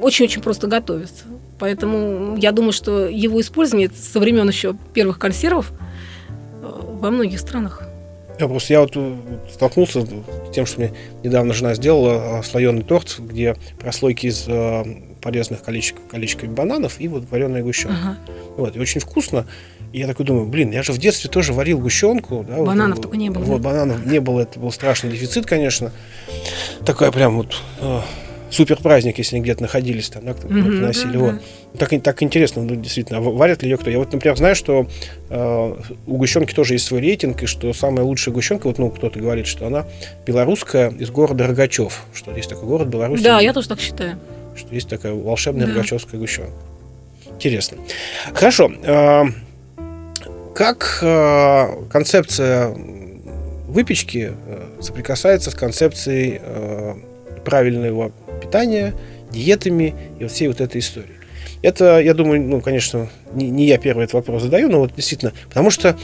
очень-очень 0.00 0.42
просто 0.42 0.66
готовится. 0.66 1.24
Поэтому 1.58 2.36
я 2.36 2.50
думаю, 2.50 2.72
что 2.72 3.06
его 3.06 3.40
использование 3.40 3.88
со 3.88 4.18
времен 4.18 4.48
еще 4.48 4.74
первых 4.92 5.18
консервов 5.20 5.72
э, 6.60 6.64
во 6.64 7.10
многих 7.10 7.38
странах. 7.38 7.84
Я 8.40 8.48
просто 8.48 8.72
я 8.72 8.80
вот 8.80 8.92
э, 8.96 9.16
столкнулся 9.52 10.00
с 10.00 10.50
тем, 10.52 10.66
что 10.66 10.80
мне 10.80 10.92
недавно 11.22 11.54
жена 11.54 11.74
сделала 11.74 12.40
э, 12.40 12.42
слоеный 12.42 12.82
торт, 12.82 13.16
где 13.18 13.54
прослойки 13.78 14.26
из 14.26 14.44
порезанных 15.22 15.62
количек, 15.62 15.98
количками 16.10 16.52
бананов 16.52 17.00
и 17.00 17.06
вот 17.06 17.30
вареная 17.30 17.62
гущенка. 17.62 17.94
Ага. 17.94 18.16
Вот, 18.56 18.76
и 18.76 18.80
очень 18.80 19.00
вкусно. 19.00 19.46
И 19.92 19.98
я 19.98 20.06
такой 20.06 20.24
думаю, 20.24 20.46
блин, 20.46 20.70
я 20.70 20.82
же 20.82 20.92
в 20.92 20.98
детстве 20.98 21.28
тоже 21.28 21.52
варил 21.52 21.78
гущенку. 21.78 22.44
Да, 22.48 22.62
бананов 22.62 22.96
вот, 22.96 23.02
только 23.02 23.16
не 23.18 23.28
было. 23.28 23.44
Вот, 23.44 23.60
да? 23.60 23.68
бананов 23.68 24.06
не 24.06 24.20
было, 24.20 24.40
это 24.40 24.58
был 24.58 24.72
страшный 24.72 25.10
дефицит, 25.10 25.44
конечно. 25.44 25.92
Такая 26.86 27.12
прям 27.12 27.36
вот 27.36 27.60
э, 27.80 28.00
супер 28.50 28.76
праздник, 28.76 29.18
если 29.18 29.36
они 29.36 29.42
где-то 29.42 29.62
находились 29.62 30.08
там, 30.08 30.24
да, 30.24 30.32
mm-hmm, 30.32 30.64
приносили. 30.64 31.12
Да, 31.12 31.18
вот. 31.18 31.34
Да. 31.74 31.86
Так, 31.86 32.02
так 32.02 32.22
интересно, 32.22 32.62
ну, 32.62 32.74
действительно, 32.74 33.20
варят 33.20 33.62
ли 33.62 33.68
ее 33.68 33.76
кто? 33.76 33.90
Я 33.90 33.98
вот, 33.98 34.12
например, 34.12 34.36
знаю, 34.38 34.56
что 34.56 34.86
э, 35.28 35.76
у 36.06 36.16
гущенки 36.16 36.54
тоже 36.54 36.74
есть 36.74 36.86
свой 36.86 37.00
рейтинг, 37.00 37.42
и 37.42 37.46
что 37.46 37.72
самая 37.74 38.04
лучшая 38.04 38.34
гущенка, 38.34 38.68
вот, 38.68 38.78
ну, 38.78 38.90
кто-то 38.90 39.18
говорит, 39.18 39.46
что 39.46 39.66
она 39.66 39.86
белорусская 40.26 40.90
из 40.90 41.10
города 41.10 41.46
Рогачев, 41.46 42.02
что 42.14 42.34
есть 42.34 42.48
такой 42.48 42.66
город 42.66 42.88
Беларусь. 42.88 43.20
Да, 43.22 43.40
я 43.40 43.52
тоже 43.52 43.68
так 43.68 43.80
считаю. 43.80 44.18
Что 44.56 44.74
есть 44.74 44.88
такая 44.88 45.12
волшебная 45.12 45.66
да. 45.66 45.74
рогачевская 45.74 46.18
гущенка. 46.18 46.52
Интересно. 47.36 47.78
Хорошо. 48.34 48.72
Э, 48.82 49.24
как 50.54 50.98
э, 51.00 51.86
концепция 51.90 52.68
выпечки 53.68 54.32
э, 54.34 54.80
соприкасается 54.80 55.50
с 55.50 55.54
концепцией 55.54 56.40
э, 56.42 56.94
правильного 57.44 58.12
питания, 58.40 58.94
диетами 59.30 59.94
и 60.18 60.26
всей 60.26 60.48
вот 60.48 60.60
этой 60.60 60.80
историей? 60.80 61.21
Это, 61.62 62.00
я 62.00 62.12
думаю, 62.12 62.42
ну, 62.42 62.60
конечно, 62.60 63.08
не, 63.32 63.48
не 63.50 63.66
я 63.66 63.78
первый 63.78 64.04
этот 64.04 64.14
вопрос 64.14 64.42
задаю, 64.42 64.68
но 64.68 64.80
вот 64.80 64.94
действительно, 64.96 65.32
потому 65.48 65.70
что 65.70 65.96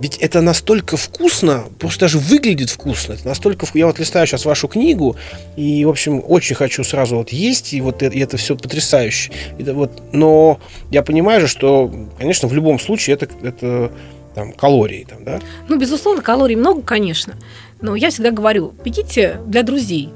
ведь 0.00 0.16
это 0.18 0.40
настолько 0.40 0.96
вкусно, 0.96 1.64
просто 1.78 2.00
даже 2.00 2.18
выглядит 2.18 2.70
вкусно. 2.70 3.12
Это 3.12 3.26
настолько 3.26 3.66
Я 3.74 3.86
вот 3.86 3.98
листаю 3.98 4.26
сейчас 4.26 4.44
вашу 4.44 4.66
книгу, 4.66 5.16
и, 5.56 5.84
в 5.84 5.88
общем, 5.88 6.22
очень 6.26 6.56
хочу 6.56 6.82
сразу 6.82 7.16
вот 7.16 7.30
есть, 7.30 7.72
и 7.72 7.80
вот 7.80 8.02
это, 8.02 8.14
и 8.14 8.20
это 8.20 8.36
все 8.36 8.56
потрясающе. 8.56 9.32
Это 9.58 9.72
вот, 9.72 10.02
но 10.12 10.58
я 10.90 11.02
понимаю 11.02 11.40
же, 11.40 11.46
что, 11.46 11.92
конечно, 12.18 12.48
в 12.48 12.54
любом 12.54 12.80
случае 12.80 13.14
это, 13.14 13.28
это 13.42 13.92
там, 14.34 14.52
калории, 14.52 15.06
там, 15.08 15.24
да? 15.24 15.40
Ну, 15.68 15.78
безусловно, 15.78 16.22
калорий 16.22 16.56
много, 16.56 16.82
конечно. 16.82 17.34
Но 17.80 17.94
я 17.94 18.10
всегда 18.10 18.30
говорю, 18.30 18.72
пеките 18.82 19.40
для 19.46 19.62
друзей, 19.62 20.10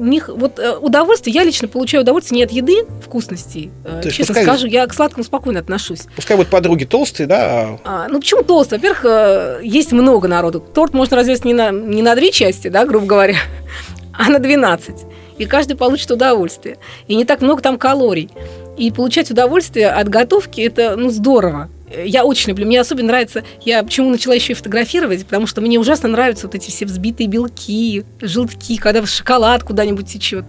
у 0.00 0.04
них 0.04 0.28
вот 0.28 0.58
э, 0.58 0.76
удовольствие, 0.78 1.34
я 1.34 1.44
лично 1.44 1.68
получаю 1.68 2.02
удовольствие 2.02 2.38
не 2.38 2.44
от 2.44 2.50
еды, 2.50 2.86
вкусностей. 3.04 3.70
Э, 3.84 4.00
То 4.02 4.10
честно 4.10 4.34
пускай, 4.34 4.44
скажу, 4.44 4.66
я 4.66 4.86
к 4.86 4.94
сладкому 4.94 5.24
спокойно 5.24 5.60
отношусь. 5.60 6.04
Пускай 6.16 6.38
вот 6.38 6.48
подруги 6.48 6.84
толстые, 6.84 7.26
да? 7.26 7.78
А, 7.84 8.08
ну 8.08 8.18
почему 8.18 8.42
толстые? 8.42 8.78
Во-первых, 8.78 9.04
э, 9.04 9.60
есть 9.62 9.92
много 9.92 10.26
народу. 10.26 10.60
Торт 10.60 10.94
можно 10.94 11.18
развести 11.18 11.48
не 11.48 11.54
на, 11.54 11.70
не 11.70 12.00
на 12.00 12.14
две 12.14 12.32
части, 12.32 12.68
да, 12.68 12.86
грубо 12.86 13.06
говоря, 13.06 13.36
а 14.18 14.30
на 14.30 14.38
12. 14.38 15.04
И 15.36 15.44
каждый 15.44 15.76
получит 15.76 16.10
удовольствие. 16.10 16.78
И 17.06 17.14
не 17.14 17.26
так 17.26 17.42
много 17.42 17.60
там 17.60 17.78
калорий. 17.78 18.30
И 18.78 18.90
получать 18.90 19.30
удовольствие 19.30 19.90
от 19.90 20.08
готовки 20.08 20.62
это 20.62 20.96
ну 20.96 21.10
здорово 21.10 21.68
я 21.90 22.24
очень 22.24 22.50
люблю. 22.50 22.66
Мне 22.66 22.80
особенно 22.80 23.08
нравится, 23.08 23.42
я 23.64 23.82
почему 23.82 24.10
начала 24.10 24.34
еще 24.34 24.52
и 24.52 24.56
фотографировать, 24.56 25.24
потому 25.24 25.46
что 25.46 25.60
мне 25.60 25.78
ужасно 25.78 26.08
нравятся 26.08 26.46
вот 26.46 26.54
эти 26.54 26.70
все 26.70 26.86
взбитые 26.86 27.28
белки, 27.28 28.04
желтки, 28.20 28.76
когда 28.76 29.04
шоколад 29.06 29.62
куда-нибудь 29.62 30.06
течет. 30.06 30.44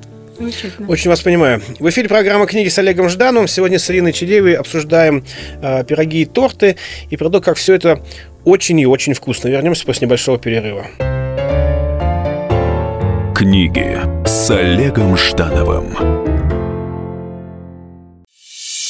Очень 0.88 1.10
вас 1.10 1.22
понимаю. 1.22 1.62
В 1.80 1.88
эфире 1.90 2.10
программа 2.10 2.48
«Книги» 2.48 2.68
с 2.68 2.78
Олегом 2.80 3.10
Ждановым. 3.10 3.48
Сегодня 3.48 3.78
с 3.78 3.90
Ириной 3.92 4.12
Чедеевой 4.12 4.54
обсуждаем 4.54 5.24
э, 5.62 5.84
пироги 5.84 6.24
и 6.24 6.26
торты 6.26 6.78
и 7.10 7.18
про 7.18 7.30
то, 7.30 7.42
как 7.42 7.58
все 7.58 7.76
это 7.76 8.04
очень 8.44 8.80
и 8.80 8.88
очень 8.88 9.14
вкусно. 9.14 9.50
Вернемся 9.50 9.86
после 9.86 10.08
небольшого 10.08 10.40
перерыва. 10.40 10.88
Книги 13.36 14.00
с 14.26 14.50
Олегом 14.50 15.18
Ждановым. 15.18 16.21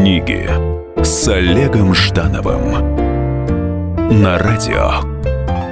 Книги 0.00 0.48
с 1.02 1.26
Олегом 1.26 1.92
Ждановым 1.92 2.70
на 4.22 4.38
радио 4.38 5.02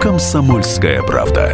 Комсомольская 0.01 1.01
правда. 1.03 1.53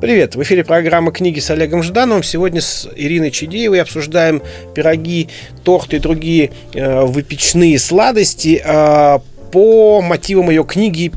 Привет! 0.00 0.36
В 0.36 0.42
эфире 0.42 0.64
программа 0.64 1.12
«Книги 1.12 1.38
с 1.38 1.50
Олегом 1.50 1.82
Ждановым». 1.82 2.22
Сегодня 2.22 2.62
с 2.62 2.88
Ириной 2.96 3.30
Чудеевой 3.30 3.82
обсуждаем 3.82 4.40
пироги, 4.74 5.28
торты 5.62 5.96
и 5.96 5.98
другие 6.00 6.50
э, 6.72 7.04
выпечные 7.04 7.78
сладости 7.78 8.62
э, 8.64 9.18
по 9.52 10.00
мотивам 10.00 10.48
ее 10.48 10.64
книги 10.64 11.12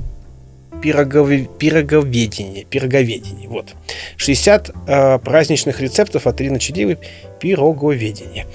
пирогове, 0.81 1.47
пироговедение. 1.59 2.65
Пироговедение. 2.65 3.47
Вот. 3.49 3.73
60 4.17 4.71
э, 4.87 5.19
праздничных 5.19 5.79
рецептов 5.79 6.27
от 6.27 6.41
Ирины 6.41 6.59
Чедеевой 6.59 6.97
пироговедение. 7.39 8.45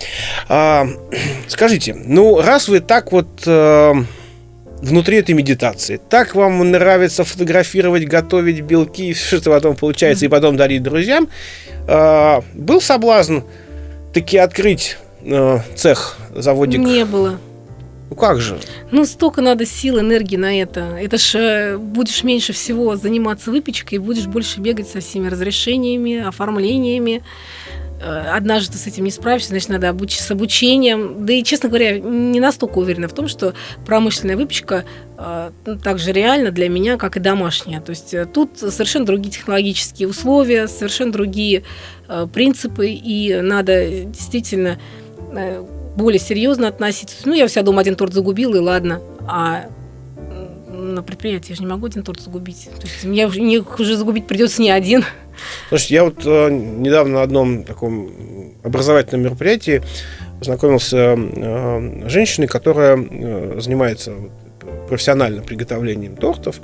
А, 0.49 0.87
скажите, 1.49 1.95
ну, 1.95 2.41
раз 2.41 2.69
вы 2.69 2.81
так 2.81 3.13
вот 3.13 3.43
э, 3.47 3.95
внутри 4.81 5.19
этой 5.19 5.35
медитации, 5.35 6.01
так 6.09 6.35
вам 6.35 6.71
нравится 6.71 7.25
фотографировать, 7.25 8.07
готовить 8.07 8.61
белки, 8.61 9.13
все, 9.15 9.41
что 9.41 9.51
потом 9.51 9.77
получается, 9.77 10.25
и 10.25 10.29
потом 10.29 10.57
дарить 10.57 10.83
друзьям, 10.83 11.29
э, 11.87 12.41
был 12.55 12.81
соблазн 12.81 13.41
таки 14.13 14.39
открыть 14.39 14.97
э, 15.23 15.59
цех, 15.75 16.19
заводик? 16.35 16.81
Не 16.81 17.05
было. 17.05 17.39
Ну 18.11 18.17
как 18.17 18.41
же? 18.41 18.59
Ну, 18.91 19.05
столько 19.05 19.41
надо 19.41 19.65
сил, 19.65 20.01
энергии 20.01 20.37
на 20.37 20.61
это. 20.61 20.81
Это 21.01 21.17
ж 21.17 21.35
э, 21.37 21.77
будешь 21.79 22.25
меньше 22.25 22.53
всего 22.53 22.97
заниматься 22.97 23.53
выпечкой, 23.53 23.99
будешь 23.99 24.27
больше 24.27 24.61
бегать 24.61 24.89
со 24.89 24.99
всеми 24.99 25.29
разрешениями, 25.29 26.19
оформлениями. 26.19 27.23
Э, 28.03 28.33
однажды 28.35 28.73
ты 28.73 28.79
с 28.79 28.87
этим 28.89 29.05
не 29.05 29.13
справишься, 29.13 29.51
значит, 29.51 29.69
надо 29.69 29.91
обуч... 29.91 30.19
с 30.19 30.29
обучением. 30.29 31.25
Да 31.25 31.33
и, 31.33 31.45
честно 31.45 31.69
говоря, 31.69 32.01
не 32.01 32.41
настолько 32.41 32.79
уверена 32.79 33.07
в 33.07 33.13
том, 33.13 33.29
что 33.29 33.55
промышленная 33.87 34.37
выпечка 34.37 34.85
э, 35.17 35.53
так 35.81 36.01
же 36.01 36.11
реальна 36.11 36.51
для 36.51 36.69
меня, 36.69 36.97
как 36.97 37.17
и 37.17 37.21
домашняя. 37.21 37.81
То 37.81 37.91
есть 37.91 38.13
тут 38.35 38.59
совершенно 38.59 39.07
другие 39.07 39.31
технологические 39.31 40.09
условия, 40.09 40.67
совершенно 40.67 41.13
другие 41.13 41.63
принципы, 42.35 42.89
и 42.89 43.41
надо 43.41 43.89
действительно 44.07 44.81
более 45.97 46.21
серьезно 46.21 46.69
относиться. 46.69 47.17
Ну, 47.25 47.35
я 47.35 47.49
себя 47.49 47.63
дома 47.63 47.81
один 47.81 47.97
торт 47.97 48.13
загубила, 48.13 48.57
и 48.57 48.61
ладно. 48.61 49.01
А 49.27 49.67
на 50.69 51.03
предприятии 51.03 51.51
я 51.51 51.57
же 51.57 51.63
не 51.63 51.69
могу 51.69 51.87
один 51.87 52.03
торт 52.03 52.21
загубить. 52.21 52.69
То 52.81 52.87
есть 52.87 53.05
мне 53.05 53.27
мне 53.27 53.61
уже 53.61 53.97
загубить 53.97 54.27
придется 54.27 54.63
не 54.63 54.71
один. 54.71 55.05
Слушайте, 55.69 55.95
я 55.95 56.05
вот 56.05 56.23
э, 56.25 56.51
недавно 56.51 57.15
на 57.15 57.23
одном 57.23 57.65
таком 57.65 58.55
образовательном 58.63 59.25
мероприятии 59.25 59.83
познакомился 60.39 61.17
э, 61.17 62.09
с 62.09 62.13
женщиной, 62.13 62.47
которая 62.47 62.97
э, 62.99 63.61
занимается 63.61 64.15
профессиональным 64.89 65.45
приготовлением 65.45 66.17
тортов. 66.17 66.61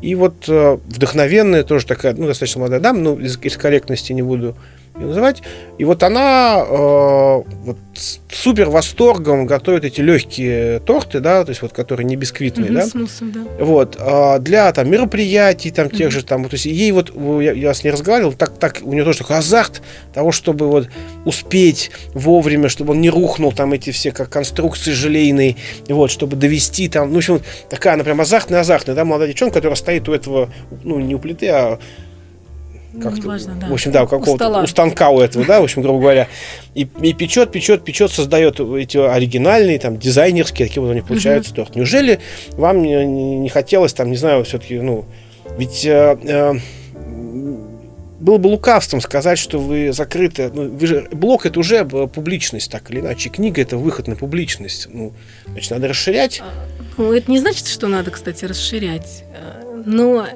И 0.00 0.14
вот 0.14 0.48
э, 0.48 0.78
вдохновенная, 0.86 1.64
тоже 1.64 1.86
такая, 1.86 2.14
ну, 2.14 2.26
достаточно 2.26 2.60
молодая 2.60 2.80
дама, 2.80 3.00
ну, 3.00 3.18
из, 3.18 3.38
из 3.42 3.56
корректности 3.56 4.12
не 4.12 4.22
буду 4.22 4.56
называть. 5.06 5.42
И 5.78 5.84
вот 5.84 6.02
она 6.02 6.64
э, 6.66 7.42
вот 7.64 7.78
с 7.94 8.20
супер 8.30 8.68
восторгом 8.68 9.46
готовит 9.46 9.84
эти 9.84 10.00
легкие 10.00 10.80
торты, 10.80 11.20
да, 11.20 11.44
то 11.44 11.50
есть 11.50 11.62
вот 11.62 11.72
которые 11.72 12.06
не 12.06 12.16
бисквитные, 12.16 12.70
да? 12.70 12.86
С 12.86 12.94
муссом, 12.94 13.32
да. 13.32 13.40
Вот 13.58 13.96
э, 13.98 14.38
для 14.40 14.72
там 14.72 14.90
мероприятий 14.90 15.70
там 15.70 15.90
тех 15.90 16.10
же 16.10 16.24
там, 16.24 16.44
то 16.44 16.54
есть 16.54 16.66
ей 16.66 16.92
вот 16.92 17.12
я, 17.42 17.52
я 17.52 17.74
с 17.74 17.84
ней 17.84 17.90
разговаривал, 17.90 18.32
так 18.32 18.58
так 18.58 18.80
у 18.82 18.92
нее 18.92 19.04
тоже 19.04 19.18
такой 19.18 19.36
азарт 19.36 19.82
того, 20.12 20.32
чтобы 20.32 20.68
вот 20.68 20.88
успеть 21.24 21.90
вовремя, 22.14 22.68
чтобы 22.68 22.92
он 22.92 23.00
не 23.00 23.10
рухнул 23.10 23.52
там 23.52 23.72
эти 23.72 23.90
все 23.90 24.12
как 24.12 24.30
конструкции 24.30 24.92
желейные, 24.92 25.56
вот, 25.88 26.10
чтобы 26.10 26.36
довести 26.36 26.88
там, 26.88 27.08
ну 27.08 27.14
в 27.14 27.18
общем 27.18 27.40
такая, 27.68 27.94
она 27.94 28.04
прям 28.04 28.20
азартная 28.20 28.60
азартная, 28.60 28.94
да, 28.94 29.04
молодая 29.04 29.28
девчонка, 29.28 29.54
которая 29.54 29.76
стоит 29.76 30.08
у 30.08 30.12
этого, 30.12 30.50
ну 30.84 31.00
не 31.00 31.14
у 31.14 31.18
плиты, 31.18 31.48
а 31.48 31.78
как 33.00 33.16
Неважно, 33.16 33.54
да. 33.60 33.68
В 33.68 33.72
общем, 33.72 33.92
да, 33.92 34.04
у 34.04 34.06
какого-то 34.06 34.48
у, 34.48 34.62
у 34.62 34.66
станка 34.66 35.10
у 35.10 35.20
этого, 35.20 35.44
да, 35.44 35.60
в 35.60 35.64
общем, 35.64 35.82
грубо 35.82 36.00
говоря. 36.00 36.28
И, 36.74 36.88
и 37.02 37.12
печет, 37.12 37.50
печет, 37.50 37.84
печет, 37.84 38.10
создает 38.10 38.60
эти 38.60 38.96
оригинальные, 38.96 39.78
там, 39.78 39.98
дизайнерские, 39.98 40.68
такие 40.68 40.82
вот 40.82 40.90
у 40.90 40.94
них 40.94 41.06
получаются 41.06 41.54
торт. 41.54 41.76
Неужели 41.76 42.20
вам 42.52 42.82
не, 42.82 43.04
не 43.04 43.48
хотелось, 43.48 43.92
там, 43.92 44.10
не 44.10 44.16
знаю, 44.16 44.44
все-таки, 44.44 44.78
ну, 44.78 45.04
ведь 45.56 45.84
э, 45.84 46.18
э, 46.22 46.54
было 48.20 48.38
бы 48.38 48.48
лукавством 48.48 49.00
сказать, 49.00 49.38
что 49.38 49.58
вы 49.58 49.92
закрыты. 49.92 50.50
Ну, 50.52 50.70
вы 50.70 50.86
же, 50.86 51.08
блог 51.12 51.46
это 51.46 51.60
уже 51.60 51.84
публичность, 51.84 52.70
так 52.70 52.90
или 52.90 53.00
иначе. 53.00 53.30
Книга 53.30 53.62
это 53.62 53.76
выход 53.76 54.08
на 54.08 54.16
публичность. 54.16 54.88
Ну, 54.92 55.12
значит, 55.46 55.70
надо 55.70 55.88
расширять. 55.88 56.42
Ну, 56.96 57.12
это 57.12 57.30
не 57.30 57.38
значит, 57.38 57.68
что 57.68 57.86
надо, 57.86 58.10
кстати, 58.10 58.44
расширять. 58.44 59.24
Э, 59.32 59.82
но 59.86 60.26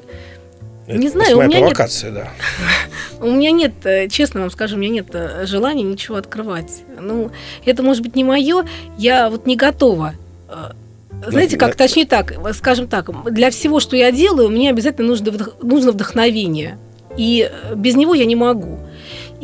это 0.85 0.97
не 0.97 1.09
знаю, 1.09 1.37
у 1.37 1.41
меня 1.43 1.59
провокация, 1.59 2.11
нет, 2.11 2.23
да. 2.23 3.25
У 3.25 3.31
меня 3.31 3.51
нет, 3.51 3.73
э, 3.85 4.09
честно 4.09 4.41
вам 4.41 4.51
скажу, 4.51 4.75
у 4.75 4.79
меня 4.79 4.95
нет 4.95 5.07
э, 5.13 5.45
желания 5.45 5.83
ничего 5.83 6.17
открывать. 6.17 6.83
Ну, 6.99 7.31
это 7.63 7.81
может 7.81 8.03
быть 8.03 8.15
не 8.15 8.23
мое, 8.25 8.65
я 8.97 9.29
вот 9.29 9.45
не 9.45 9.55
готова. 9.55 10.13
Э, 10.49 10.71
знаете, 11.27 11.57
как, 11.57 11.75
точнее 11.75 12.05
так, 12.05 12.33
скажем 12.53 12.87
так, 12.87 13.09
для 13.31 13.49
всего, 13.49 13.79
что 13.79 13.95
я 13.95 14.11
делаю, 14.11 14.49
мне 14.49 14.69
обязательно 14.69 15.07
нужно, 15.07 15.31
нужно 15.61 15.91
вдохновение. 15.93 16.77
И 17.15 17.49
без 17.75 17.95
него 17.95 18.13
я 18.13 18.25
не 18.25 18.35
могу. 18.35 18.79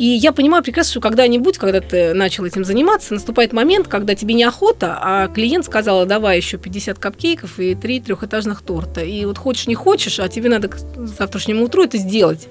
И 0.00 0.06
я 0.06 0.32
понимаю 0.32 0.64
прекрасно, 0.64 0.92
что 0.92 1.00
когда-нибудь, 1.02 1.58
когда 1.58 1.82
ты 1.82 2.14
начал 2.14 2.46
этим 2.46 2.64
заниматься, 2.64 3.12
наступает 3.12 3.52
момент, 3.52 3.86
когда 3.86 4.14
тебе 4.14 4.32
неохота, 4.32 4.98
а 4.98 5.28
клиент 5.28 5.66
сказал, 5.66 6.06
давай 6.06 6.38
еще 6.38 6.56
50 6.56 6.98
капкейков 6.98 7.60
и 7.60 7.74
3 7.74 8.00
трехэтажных 8.00 8.62
торта. 8.62 9.02
И 9.02 9.26
вот 9.26 9.36
хочешь, 9.36 9.66
не 9.66 9.74
хочешь, 9.74 10.18
а 10.18 10.26
тебе 10.30 10.48
надо 10.48 10.68
к 10.68 10.78
завтрашнему 10.96 11.64
утру 11.64 11.84
это 11.84 11.98
сделать. 11.98 12.48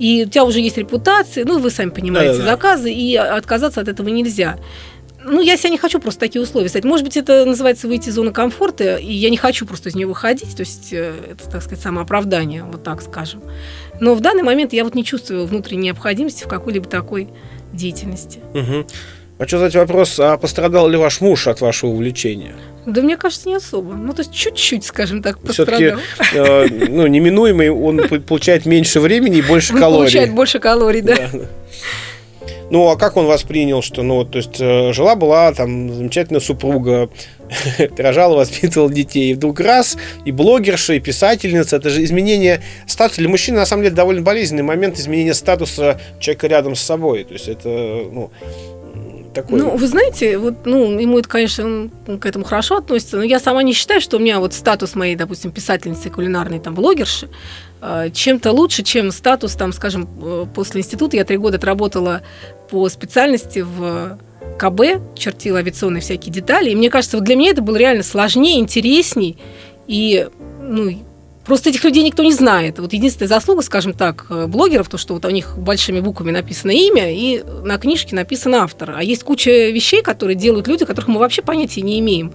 И 0.00 0.24
у 0.26 0.28
тебя 0.28 0.42
уже 0.44 0.58
есть 0.58 0.76
репутация, 0.76 1.44
ну, 1.44 1.60
вы 1.60 1.70
сами 1.70 1.90
понимаете, 1.90 2.38
да, 2.38 2.44
да, 2.44 2.50
заказы, 2.50 2.92
и 2.92 3.14
отказаться 3.14 3.80
от 3.80 3.86
этого 3.86 4.08
нельзя 4.08 4.58
ну, 5.24 5.40
я 5.40 5.56
себя 5.56 5.70
не 5.70 5.78
хочу 5.78 6.00
просто 6.00 6.20
такие 6.20 6.42
условия 6.42 6.68
ставить. 6.68 6.84
Может 6.84 7.04
быть, 7.04 7.16
это 7.16 7.44
называется 7.44 7.88
выйти 7.88 8.08
из 8.08 8.14
зоны 8.14 8.32
комфорта, 8.32 8.96
и 8.96 9.12
я 9.12 9.30
не 9.30 9.36
хочу 9.36 9.66
просто 9.66 9.88
из 9.88 9.94
нее 9.94 10.06
выходить, 10.06 10.54
то 10.56 10.60
есть 10.60 10.92
э, 10.92 11.14
это, 11.32 11.50
так 11.50 11.62
сказать, 11.62 11.82
самооправдание, 11.82 12.64
вот 12.64 12.82
так 12.82 13.02
скажем. 13.02 13.42
Но 14.00 14.14
в 14.14 14.20
данный 14.20 14.42
момент 14.42 14.72
я 14.72 14.84
вот 14.84 14.94
не 14.94 15.04
чувствую 15.04 15.46
внутренней 15.46 15.84
необходимости 15.84 16.44
в 16.44 16.48
какой-либо 16.48 16.88
такой 16.88 17.28
деятельности. 17.72 18.40
Угу. 18.54 18.86
Хочу 19.38 19.58
задать 19.58 19.74
вопрос, 19.74 20.20
а 20.20 20.36
пострадал 20.36 20.88
ли 20.88 20.96
ваш 20.96 21.20
муж 21.20 21.48
от 21.48 21.60
вашего 21.60 21.90
увлечения? 21.90 22.54
Да 22.86 23.02
мне 23.02 23.16
кажется, 23.16 23.48
не 23.48 23.56
особо. 23.56 23.94
Ну, 23.94 24.12
то 24.12 24.20
есть 24.20 24.32
чуть-чуть, 24.32 24.84
скажем 24.84 25.22
так, 25.22 25.40
пострадал. 25.40 25.98
Все-таки, 26.20 26.36
э, 26.36 26.88
ну, 26.88 27.06
неминуемый, 27.06 27.70
он 27.70 27.98
получает 28.20 28.64
меньше 28.66 29.00
времени 29.00 29.38
и 29.38 29.42
больше 29.42 29.72
он 29.72 29.80
калорий. 29.80 30.04
получает 30.04 30.34
больше 30.34 30.58
калорий, 30.60 31.00
да. 31.00 31.16
да. 31.32 31.40
Ну, 32.70 32.88
а 32.88 32.96
как 32.96 33.16
он 33.16 33.26
воспринял, 33.26 33.82
что, 33.82 34.02
ну, 34.02 34.24
то 34.24 34.38
есть, 34.38 34.60
э, 34.60 34.92
жила-была 34.92 35.52
там 35.52 35.92
замечательная 35.92 36.40
супруга, 36.40 37.08
рожала, 37.98 38.36
воспитывала 38.36 38.90
детей, 38.90 39.30
и 39.30 39.34
вдруг 39.34 39.60
раз, 39.60 39.96
и 40.24 40.32
блогерша, 40.32 40.94
и 40.94 41.00
писательница, 41.00 41.76
это 41.76 41.90
же 41.90 42.02
изменение 42.04 42.60
статуса. 42.86 43.20
Для 43.20 43.28
мужчины, 43.28 43.58
на 43.58 43.66
самом 43.66 43.84
деле, 43.84 43.94
довольно 43.94 44.22
болезненный 44.22 44.62
момент 44.62 44.98
изменения 44.98 45.34
статуса 45.34 46.00
человека 46.18 46.46
рядом 46.46 46.74
с 46.74 46.80
собой. 46.80 47.24
То 47.24 47.34
есть, 47.34 47.48
это, 47.48 47.68
ну, 47.68 48.30
такой... 49.34 49.58
Ну, 49.58 49.76
вы 49.76 49.86
знаете, 49.86 50.38
вот, 50.38 50.64
ну, 50.64 50.98
ему 50.98 51.18
это, 51.18 51.28
конечно, 51.28 51.90
к 52.06 52.24
этому 52.24 52.44
хорошо 52.44 52.76
относится, 52.76 53.16
но 53.18 53.22
я 53.22 53.40
сама 53.40 53.62
не 53.62 53.72
считаю, 53.72 54.00
что 54.00 54.16
у 54.16 54.20
меня 54.20 54.40
вот 54.40 54.54
статус 54.54 54.94
моей, 54.94 55.16
допустим, 55.16 55.50
писательницы, 55.50 56.08
кулинарной, 56.10 56.60
там, 56.60 56.74
блогерши, 56.74 57.28
э, 57.82 58.10
чем-то 58.12 58.52
лучше, 58.52 58.82
чем 58.82 59.10
статус, 59.10 59.54
там, 59.54 59.72
скажем, 59.72 60.08
э, 60.22 60.46
после 60.54 60.80
института. 60.80 61.16
Я 61.16 61.24
три 61.24 61.36
года 61.36 61.56
отработала 61.58 62.22
по 62.70 62.88
специальности 62.88 63.58
в 63.58 64.18
КБ, 64.58 65.16
чертила 65.16 65.58
авиационные 65.58 66.00
всякие 66.00 66.32
детали. 66.32 66.70
И 66.70 66.76
мне 66.76 66.90
кажется, 66.90 67.16
вот 67.16 67.24
для 67.24 67.36
меня 67.36 67.50
это 67.50 67.62
было 67.62 67.76
реально 67.76 68.02
сложнее, 68.02 68.60
интересней. 68.60 69.38
И, 69.86 70.28
ну, 70.62 70.92
Просто 71.44 71.70
этих 71.70 71.84
людей 71.84 72.02
никто 72.02 72.22
не 72.22 72.32
знает. 72.32 72.78
Вот 72.78 72.92
единственная 72.92 73.28
заслуга, 73.28 73.62
скажем 73.62 73.92
так, 73.92 74.26
э, 74.30 74.46
блогеров, 74.46 74.88
то, 74.88 74.96
что 74.96 75.14
вот 75.14 75.24
у 75.24 75.30
них 75.30 75.58
большими 75.58 76.00
буквами 76.00 76.30
написано 76.30 76.70
имя, 76.70 77.12
и 77.12 77.42
на 77.62 77.78
книжке 77.78 78.16
написан 78.16 78.54
автор. 78.54 78.94
А 78.96 79.02
есть 79.02 79.24
куча 79.24 79.70
вещей, 79.70 80.02
которые 80.02 80.36
делают 80.36 80.66
люди, 80.68 80.84
которых 80.84 81.08
мы 81.08 81.18
вообще 81.18 81.42
понятия 81.42 81.82
не 81.82 82.00
имеем. 82.00 82.32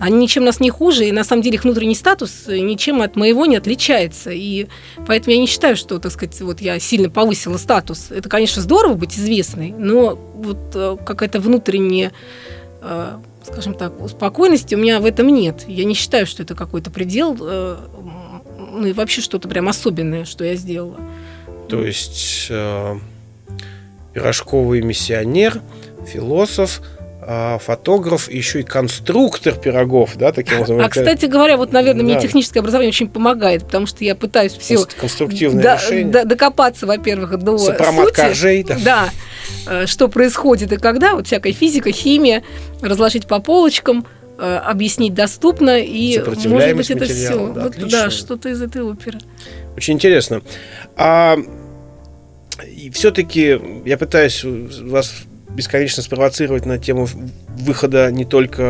Они 0.00 0.16
ничем 0.16 0.44
нас 0.44 0.60
не 0.60 0.70
хуже, 0.70 1.04
и 1.04 1.12
на 1.12 1.24
самом 1.24 1.42
деле 1.42 1.56
их 1.56 1.64
внутренний 1.64 1.94
статус 1.94 2.46
ничем 2.48 3.02
от 3.02 3.16
моего 3.16 3.44
не 3.44 3.56
отличается. 3.56 4.30
И 4.30 4.66
поэтому 5.06 5.34
я 5.34 5.40
не 5.40 5.46
считаю, 5.46 5.76
что, 5.76 5.98
так 5.98 6.10
сказать, 6.10 6.40
вот 6.40 6.62
я 6.62 6.78
сильно 6.80 7.10
повысила 7.10 7.58
статус. 7.58 8.10
Это, 8.10 8.28
конечно, 8.28 8.62
здорово 8.62 8.94
быть 8.94 9.16
известной, 9.16 9.72
но 9.72 10.18
вот 10.34 10.58
э, 10.74 10.96
какая-то 11.04 11.38
внутренняя 11.38 12.12
э, 12.80 13.18
скажем 13.44 13.74
так, 13.74 13.92
спокойности 14.08 14.74
у 14.74 14.78
меня 14.78 15.00
в 15.00 15.06
этом 15.06 15.28
нет. 15.28 15.64
Я 15.68 15.84
не 15.84 15.94
считаю, 15.94 16.26
что 16.26 16.42
это 16.42 16.54
какой-то 16.54 16.90
предел, 16.90 17.36
э, 17.40 17.76
ну 18.72 18.86
и 18.86 18.92
вообще 18.92 19.20
что-то 19.20 19.48
прям 19.48 19.68
особенное, 19.68 20.24
что 20.24 20.44
я 20.44 20.54
сделала. 20.54 20.98
То 21.68 21.84
есть 21.84 22.46
э, 22.50 22.96
пирожковый 24.12 24.82
миссионер, 24.82 25.60
философ, 26.06 26.82
а, 27.22 27.58
фотограф, 27.58 28.30
еще 28.30 28.60
и 28.60 28.62
конструктор 28.62 29.54
пирогов, 29.54 30.16
да, 30.16 30.32
таким 30.32 30.56
образом. 30.56 30.80
А, 30.80 30.88
кстати 30.88 31.26
говоря, 31.26 31.56
вот, 31.56 31.70
наверное, 31.70 32.02
да. 32.02 32.12
мне 32.12 32.20
техническое 32.20 32.60
образование 32.60 32.88
очень 32.88 33.08
помогает, 33.08 33.64
потому 33.64 33.86
что 33.86 34.02
я 34.04 34.14
пытаюсь 34.14 34.54
все... 34.54 34.84
Конструктивное 34.98 35.62
до, 35.62 35.74
решение. 35.74 36.12
До, 36.12 36.24
докопаться, 36.24 36.86
во-первых, 36.86 37.38
до 37.38 37.58
Сопромат 37.58 38.08
сути. 38.08 38.16
коржей. 38.16 38.64
Да. 38.64 38.78
да, 38.84 39.10
э, 39.68 39.86
что 39.86 40.08
происходит 40.08 40.72
и 40.72 40.76
когда, 40.76 41.14
вот 41.14 41.26
всякая 41.26 41.52
физика, 41.52 41.92
химия, 41.92 42.42
разложить 42.80 43.26
по 43.26 43.38
полочкам, 43.38 44.00
э, 44.00 44.19
объяснить 44.40 45.14
доступно, 45.14 45.78
и, 45.78 46.18
может 46.46 46.76
быть, 46.76 46.90
это 46.90 47.04
все. 47.04 47.52
Да, 47.52 47.64
вот, 47.64 47.90
да, 47.90 48.10
что-то 48.10 48.48
из 48.48 48.62
этой 48.62 48.82
оперы. 48.82 49.18
Очень 49.76 49.94
интересно. 49.94 50.42
А 50.96 51.36
и 52.66 52.90
все-таки 52.90 53.60
я 53.84 53.98
пытаюсь 53.98 54.42
вас 54.44 55.14
бесконечно 55.50 56.02
спровоцировать 56.02 56.66
на 56.66 56.78
тему 56.78 57.08
выхода 57.48 58.10
не 58.10 58.24
только 58.24 58.62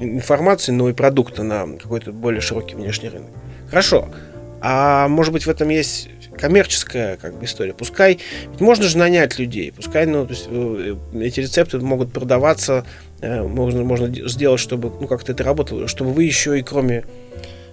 информации, 0.00 0.72
но 0.72 0.88
и 0.88 0.92
продукта 0.92 1.42
на 1.42 1.66
какой-то 1.78 2.12
более 2.12 2.40
широкий 2.40 2.74
внешний 2.74 3.08
рынок. 3.08 3.30
Хорошо. 3.68 4.08
А 4.60 5.08
может 5.08 5.32
быть 5.32 5.46
в 5.46 5.50
этом 5.50 5.68
есть 5.68 6.08
коммерческая 6.36 7.16
как 7.16 7.38
бы 7.38 7.44
история. 7.44 7.72
Пускай, 7.72 8.18
ведь 8.50 8.60
можно 8.60 8.84
же 8.84 8.98
нанять 8.98 9.38
людей, 9.38 9.72
пускай, 9.72 10.06
ну, 10.06 10.26
то 10.26 10.32
есть, 10.32 10.46
э, 10.50 10.96
эти 11.14 11.40
рецепты 11.40 11.78
могут 11.78 12.12
продаваться, 12.12 12.84
э, 12.84 13.05
можно, 13.22 13.84
можно 13.84 14.08
сделать, 14.28 14.60
чтобы, 14.60 14.92
ну, 15.00 15.06
как-то 15.06 15.32
это 15.32 15.42
работало, 15.44 15.88
чтобы 15.88 16.12
вы 16.12 16.24
еще 16.24 16.58
и 16.58 16.62
кроме 16.62 17.04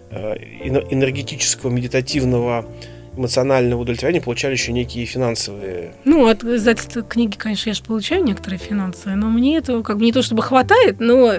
э, 0.09 0.35
энергетического, 0.63 1.69
медитативного 1.69 2.65
эмоционального 3.15 3.81
удовлетворения 3.81 4.21
получали 4.21 4.53
еще 4.53 4.71
некие 4.71 5.05
финансовые. 5.05 5.93
Ну, 6.03 6.27
от 6.27 6.43
издательства 6.43 7.03
книги, 7.03 7.35
конечно, 7.37 7.69
я 7.69 7.75
же 7.75 7.83
получаю 7.83 8.23
некоторые 8.23 8.59
финансовые, 8.59 9.15
но 9.15 9.29
мне 9.29 9.57
этого 9.57 9.83
как 9.83 9.97
бы 9.97 10.05
не 10.05 10.11
то 10.11 10.21
чтобы 10.21 10.41
хватает, 10.41 10.99
но 10.99 11.35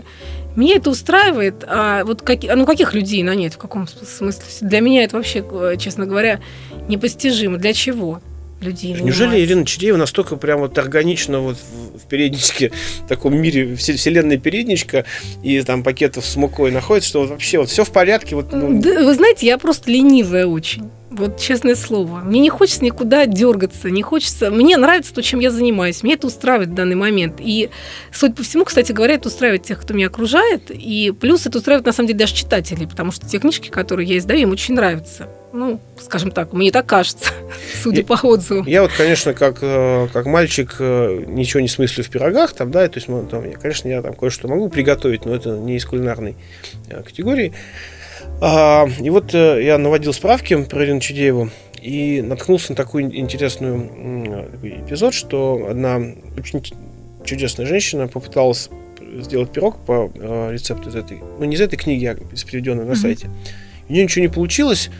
мне 0.55 0.77
это 0.77 0.91
устраивает. 0.91 1.65
А 1.67 2.05
вот 2.05 2.23
как, 2.23 2.43
ну, 2.43 2.65
каких 2.65 2.95
людей 2.95 3.23
нанять, 3.23 3.55
в 3.55 3.59
каком 3.59 3.89
смысле? 3.89 4.69
Для 4.69 4.81
меня 4.81 5.05
это 5.05 5.17
вообще, 5.17 5.45
честно 5.79 6.07
говоря, 6.07 6.41
непостижимо. 6.89 7.59
Для 7.59 7.73
чего? 7.73 8.21
Людей. 8.65 8.95
Неужели 9.01 9.41
Ирина 9.41 9.65
Чиреева 9.65 9.97
настолько 9.97 10.37
прям 10.37 10.61
вот 10.61 10.77
органично 10.79 11.41
вот 11.41 11.57
в 11.59 12.07
передничке, 12.09 12.73
в 13.05 13.09
таком 13.09 13.37
мире, 13.37 13.77
вселенной 13.77 14.39
передничка, 14.39 15.05
и 15.43 15.61
там 15.63 15.83
пакетов 15.83 16.25
с 16.25 16.37
мукой 16.37 16.71
находится, 16.71 17.09
что 17.09 17.21
вот 17.21 17.31
вообще 17.31 17.59
вот 17.59 17.69
все 17.69 17.85
в 17.85 17.91
порядке? 17.91 18.35
Вот, 18.37 18.53
ну... 18.53 18.81
да, 18.81 19.05
вы 19.05 19.15
знаете, 19.15 19.47
я 19.47 19.59
просто 19.59 19.91
ленивая 19.91 20.47
очень. 20.47 20.91
Вот 21.17 21.39
честное 21.39 21.77
слово. 21.77 22.21
Мне 22.21 22.41
не 22.41 22.51
хочется 22.51 22.85
никуда 22.85 23.27
дергаться, 23.27 23.89
не 23.89 24.03
хочется. 24.03 24.51
Мне 24.51 24.77
нравится 24.77 25.15
то, 25.15 25.23
чем 25.23 25.39
я 25.39 25.51
занимаюсь. 25.53 26.03
Мне 26.03 26.15
это 26.15 26.27
устраивает 26.27 26.71
в 26.71 26.75
данный 26.75 26.97
момент. 26.97 27.37
И, 27.39 27.71
судя 28.13 28.35
по 28.35 28.43
всему, 28.43 28.65
кстати 28.65 28.91
говоря, 28.91 29.15
это 29.15 29.29
устраивает 29.29 29.63
тех, 29.63 29.81
кто 29.81 29.95
меня 29.95 30.09
окружает. 30.09 30.71
И 30.71 31.13
плюс 31.19 31.47
это 31.47 31.59
устраивает, 31.59 31.87
на 31.87 31.93
самом 31.93 32.09
деле, 32.09 32.19
даже 32.19 32.35
читателей, 32.35 32.89
потому 32.89 33.13
что 33.13 33.29
те 33.29 33.39
книжки, 33.39 33.69
которые 33.69 34.09
я 34.09 34.19
издаю, 34.19 34.41
им 34.41 34.51
очень 34.51 34.75
нравятся. 34.75 35.29
Ну, 35.53 35.81
скажем 36.01 36.33
так, 36.33 36.53
мне 36.53 36.73
так 36.73 36.87
кажется, 36.87 37.31
судя 37.83 38.03
по 38.03 38.15
отзывам. 38.15 38.67
Я 38.67 38.83
вот, 38.83 38.91
конечно, 38.97 39.35
как, 39.35 39.59
э, 39.61 40.09
как 40.13 40.27
мальчик 40.27 40.75
э, 40.81 41.25
ничего 41.29 41.61
не 41.61 41.69
смыслю 41.69 42.03
в 42.03 42.11
пирогах, 42.11 42.55
там, 42.55 42.73
да, 42.73 42.89
то 42.89 42.99
есть, 42.99 43.07
там, 43.07 43.49
я, 43.49 43.57
конечно, 43.57 43.87
я 43.87 44.03
там 44.03 44.15
кое-что 44.15 44.49
могу 44.49 44.69
приготовить, 44.69 45.25
но 45.27 45.33
это 45.33 45.51
не 45.51 45.77
из 45.77 45.85
кулинарной 45.85 46.35
э, 46.89 47.03
категории. 47.05 47.53
А, 48.41 48.87
и 49.01 49.11
вот 49.11 49.33
я 49.33 49.79
наводил 49.79 50.13
справки 50.13 50.63
про 50.65 50.85
Ирину 50.85 51.01
Чудееву 51.01 51.51
и 51.81 52.23
наткнулся 52.23 52.73
на 52.73 52.77
такой 52.77 53.03
интересный 53.03 53.89
такой 54.51 54.81
эпизод, 54.81 55.15
что 55.15 55.67
одна 55.71 56.01
очень 56.39 56.63
чудесная 57.25 57.67
женщина 57.67 58.09
попыталась 58.09 58.71
сделать 59.21 59.51
пирог 59.51 59.79
по 59.85 60.11
рецепту 60.51 60.89
из 60.89 60.97
этой, 60.97 61.21
ну 61.39 61.45
не 61.45 61.57
из 61.57 61.61
этой 61.61 61.77
книги, 61.77 62.07
а 62.07 62.17
из 62.33 62.45
приведенной 62.45 62.85
на 62.85 62.93
mm-hmm. 62.93 62.97
сайте. 62.97 63.31
У 63.89 63.93
нее 63.93 64.05
ничего 64.05 64.23
не 64.23 64.31
получилось, 64.31 64.91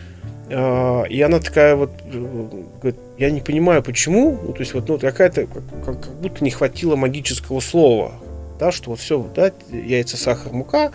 а, 0.49 1.03
и 1.03 1.21
она 1.21 1.39
такая 1.39 1.75
вот 1.75 1.91
говорит, 2.05 2.99
я 3.17 3.31
не 3.31 3.41
понимаю, 3.41 3.81
почему, 3.81 4.39
ну, 4.43 4.53
то 4.53 4.59
есть 4.59 4.73
вот 4.73 4.87
ну, 4.87 4.99
какая-то, 4.99 5.47
как, 5.47 5.63
как 5.83 6.15
будто 6.21 6.43
не 6.43 6.51
хватило 6.51 6.95
магического 6.95 7.59
слова, 7.59 8.13
да, 8.59 8.71
что 8.71 8.91
вот 8.91 8.99
все, 8.99 9.27
да, 9.35 9.51
яйца, 9.71 10.17
сахар, 10.17 10.53
мука, 10.53 10.91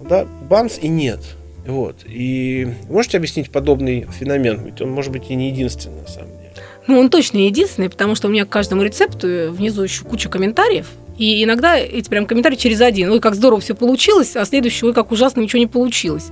да, 0.00 0.26
бамс 0.48 0.78
и 0.80 0.88
нет. 0.88 1.20
Вот. 1.68 1.96
И 2.06 2.66
можете 2.88 3.18
объяснить 3.18 3.50
подобный 3.50 4.06
феномен? 4.10 4.64
Ведь 4.64 4.80
он 4.80 4.90
может 4.90 5.12
быть 5.12 5.30
и 5.30 5.34
не 5.34 5.50
единственный, 5.50 6.00
на 6.00 6.08
самом 6.08 6.30
деле. 6.30 6.52
Ну, 6.86 6.98
он 6.98 7.10
точно 7.10 7.38
единственный, 7.38 7.90
потому 7.90 8.14
что 8.14 8.28
у 8.28 8.30
меня 8.30 8.46
к 8.46 8.48
каждому 8.48 8.82
рецепту 8.82 9.52
внизу 9.52 9.82
еще 9.82 10.04
куча 10.04 10.30
комментариев. 10.30 10.86
И 11.18 11.44
иногда 11.44 11.76
эти 11.76 12.08
прям 12.08 12.24
комментарии 12.24 12.56
через 12.56 12.80
один. 12.80 13.10
Ой, 13.10 13.20
как 13.20 13.34
здорово 13.34 13.60
все 13.60 13.74
получилось, 13.74 14.34
а 14.36 14.44
следующий, 14.46 14.86
ой, 14.86 14.94
как 14.94 15.12
ужасно 15.12 15.42
ничего 15.42 15.58
не 15.58 15.66
получилось. 15.66 16.28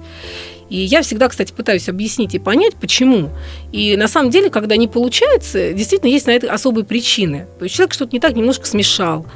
И 0.71 0.79
я 0.79 1.03
всегда, 1.03 1.29
кстати, 1.29 1.53
пытаюсь 1.53 1.89
объяснить 1.91 2.35
и 2.35 2.39
понять, 2.39 2.75
почему. 2.77 3.29
И 3.73 3.95
на 3.97 4.09
самом 4.09 4.31
деле, 4.31 4.49
когда 4.49 4.77
не 4.77 4.89
получается, 4.89 5.75
действительно 5.75 6.11
есть 6.11 6.27
на 6.27 6.31
это 6.31 6.51
особые 6.51 6.87
причины. 6.87 7.47
То 7.59 7.65
есть 7.65 7.77
человек 7.77 7.93
что-то 7.93 8.13
не 8.15 8.21
так 8.21 8.35
немножко 8.35 8.67
смешал, 8.67 9.27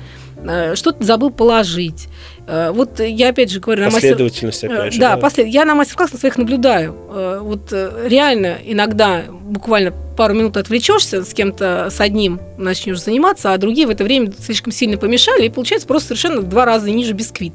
э, 0.43 0.75
что-то 0.75 1.05
забыл 1.05 1.31
положить. 1.31 2.09
Э, 2.47 2.71
вот 2.73 3.01
я 3.01 3.31
опять 3.31 3.51
же 3.51 3.61
говорю... 3.61 3.85
Последовательность, 3.91 4.63
мастер... 4.63 4.81
опять 4.81 4.93
же. 4.95 5.01
Да, 5.01 5.15
да. 5.15 5.17
Послед... 5.17 5.47
я 5.49 5.65
на 5.65 5.75
мастер-классах 5.75 6.21
своих 6.21 6.39
наблюдаю. 6.39 6.97
Э, 7.11 7.41
вот 7.43 7.73
реально 7.73 8.59
иногда 8.65 9.25
буквально 9.29 9.93
пару 10.17 10.35
минут 10.35 10.57
отвлечешься, 10.57 11.25
с 11.25 11.33
кем-то, 11.33 11.89
с 11.91 12.01
одним 12.01 12.41
начнешь 12.59 13.03
заниматься, 13.03 13.53
а 13.53 13.59
другие 13.59 13.87
в 13.87 13.91
это 13.91 14.05
время 14.05 14.33
слишком 14.39 14.73
сильно 14.73 14.97
помешали, 14.99 15.47
и 15.47 15.49
получается 15.49 15.87
просто 15.87 16.09
совершенно 16.09 16.41
в 16.41 16.49
два 16.49 16.65
раза 16.65 16.91
ниже 16.91 17.13
бисквит. 17.13 17.55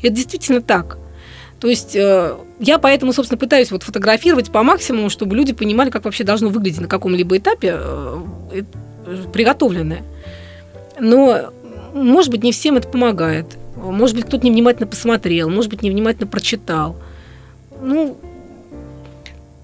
И 0.00 0.06
это 0.06 0.16
действительно 0.16 0.60
так. 0.60 0.98
То 1.60 1.68
есть 1.68 1.96
э, 1.96 2.36
я 2.60 2.78
поэтому, 2.78 3.12
собственно, 3.12 3.38
пытаюсь 3.38 3.70
вот 3.70 3.82
фотографировать 3.82 4.52
по 4.52 4.62
максимуму, 4.62 5.08
чтобы 5.08 5.36
люди 5.36 5.52
понимали, 5.52 5.90
как 5.90 6.04
вообще 6.04 6.22
должно 6.22 6.48
выглядеть 6.48 6.80
на 6.80 6.88
каком-либо 6.88 7.38
этапе 7.38 7.76
э, 7.78 8.18
э, 8.52 8.62
приготовленное. 9.32 10.02
Но, 11.00 11.52
может 11.94 12.30
быть, 12.30 12.42
не 12.42 12.52
всем 12.52 12.76
это 12.76 12.88
помогает. 12.88 13.46
Может 13.90 14.16
быть, 14.16 14.26
кто-то 14.26 14.46
невнимательно 14.46 14.86
посмотрел, 14.86 15.48
может 15.48 15.70
быть, 15.70 15.82
невнимательно 15.82 16.26
прочитал. 16.26 16.96
Ну, 17.82 18.16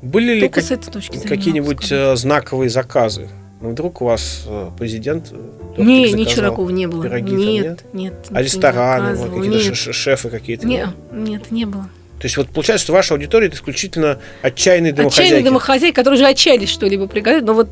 были 0.03 0.35
ли 0.35 0.49
как, 0.49 0.65
какие-нибудь 0.65 2.19
знаковые 2.19 2.71
заказы? 2.71 3.29
Ну, 3.61 3.71
вдруг 3.71 4.03
у 4.03 4.07
вас 4.07 4.47
президент 4.79 5.33
не, 5.79 6.13
ничего 6.13 6.43
такого 6.43 6.71
не 6.71 6.87
было. 6.87 7.05
Пироги 7.05 7.33
нет, 7.33 7.65
нет, 7.65 7.85
нет. 7.93 8.15
А 8.31 8.43
рестораны, 8.43 9.15
вот, 9.15 9.31
какие-то 9.43 9.75
шефы 9.75 10.31
какие-то? 10.31 10.67
Нет, 10.67 10.91
нет, 11.13 11.51
не 11.53 11.65
было. 11.65 11.89
То 12.19 12.27
есть 12.27 12.37
вот 12.37 12.49
получается, 12.49 12.85
что 12.85 12.93
ваша 12.93 13.15
аудитория 13.15 13.47
это 13.47 13.57
исключительно 13.57 14.19
отчаянные 14.43 14.93
домохозяйки. 14.93 15.29
Отчаянные 15.29 15.45
домохозяйки, 15.45 15.95
которые 15.95 16.21
уже 16.21 16.29
отчаялись 16.29 16.69
что-либо 16.69 17.07
приготовить. 17.07 17.45
Но 17.45 17.55
вот 17.55 17.69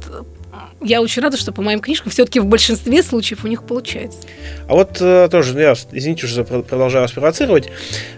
я 0.83 1.03
очень 1.03 1.23
рада, 1.23 1.37
что 1.37 1.53
по 1.53 1.63
моим 1.63 1.81
книжкам 1.81 2.11
все-таки 2.11 2.41
в 2.41 2.47
большинстве 2.47 3.03
случаев 3.03 3.45
у 3.45 3.49
них 3.49 3.65
получается. 3.65 4.19
А 4.69 4.75
вот 4.75 4.99
э, 5.01 5.29
тоже, 5.31 5.59
я, 5.61 5.73
извините, 5.93 6.27
уже 6.27 6.45
продолжаю 6.45 7.05
вас 7.05 7.13
провоцировать. 7.13 7.69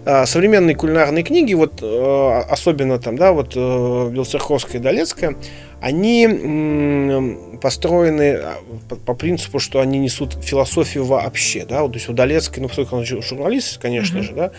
Э, 0.04 0.26
современные 0.26 0.76
кулинарные 0.76 1.24
книги, 1.24 1.54
вот 1.54 1.82
э, 1.82 2.42
особенно 2.48 2.98
там, 2.98 3.16
да, 3.16 3.32
вот 3.32 3.52
э, 3.56 4.10
Белцерковская 4.12 4.80
и 4.80 4.84
Долецкая, 4.84 5.36
они 5.80 6.24
м, 6.26 7.58
построены 7.60 8.34
а, 8.34 8.54
по, 8.88 8.94
по 8.94 9.14
принципу, 9.14 9.58
что 9.58 9.80
они 9.80 9.98
несут 9.98 10.34
философию 10.34 11.04
вообще, 11.04 11.66
да, 11.68 11.82
вот, 11.82 11.92
то 11.92 11.98
есть 11.98 12.08
у 12.08 12.12
Долецкой, 12.12 12.62
ну, 12.62 12.68
поскольку 12.68 12.96
он 12.96 13.04
журналист, 13.04 13.78
конечно 13.78 14.18
uh-huh. 14.18 14.22
же, 14.22 14.32
да, 14.32 14.52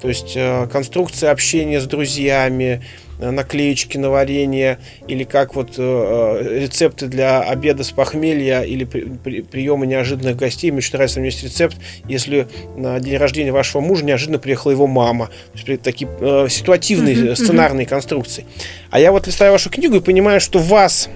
То 0.00 0.08
есть 0.08 0.32
э, 0.36 0.66
конструкция 0.70 1.30
общения 1.30 1.80
с 1.80 1.86
друзьями, 1.86 2.82
э, 3.18 3.30
наклеечки 3.30 3.96
на 3.96 4.10
варенье, 4.10 4.78
или 5.08 5.24
как 5.24 5.54
вот 5.54 5.74
э, 5.78 6.58
рецепты 6.60 7.06
для 7.06 7.40
обеда 7.40 7.82
с 7.82 7.92
похмелья 7.92 8.60
или 8.60 8.84
при, 8.84 9.04
при, 9.04 9.40
приема 9.40 9.86
неожиданных 9.86 10.36
гостей. 10.36 10.70
Мне 10.70 10.78
очень 10.78 10.92
нравится, 10.92 11.18
у 11.18 11.22
меня 11.22 11.30
есть 11.30 11.42
рецепт, 11.42 11.76
если 12.06 12.46
на 12.76 13.00
день 13.00 13.16
рождения 13.16 13.52
вашего 13.52 13.80
мужа 13.80 14.04
неожиданно 14.04 14.38
приехала 14.38 14.72
его 14.72 14.86
мама. 14.86 15.30
То 15.54 15.70
есть, 15.70 15.82
такие 15.82 16.10
э, 16.20 16.48
ситуативные 16.50 17.14
uh-huh, 17.14 17.34
сценарные 17.34 17.86
uh-huh. 17.86 17.90
конструкции. 17.90 18.44
А 18.90 19.00
я 19.00 19.12
вот 19.12 19.26
листаю 19.26 19.52
вашу 19.52 19.70
книгу 19.70 19.96
и 19.96 20.00
понимаю, 20.00 20.40
что 20.40 20.58
вас, 20.58 21.08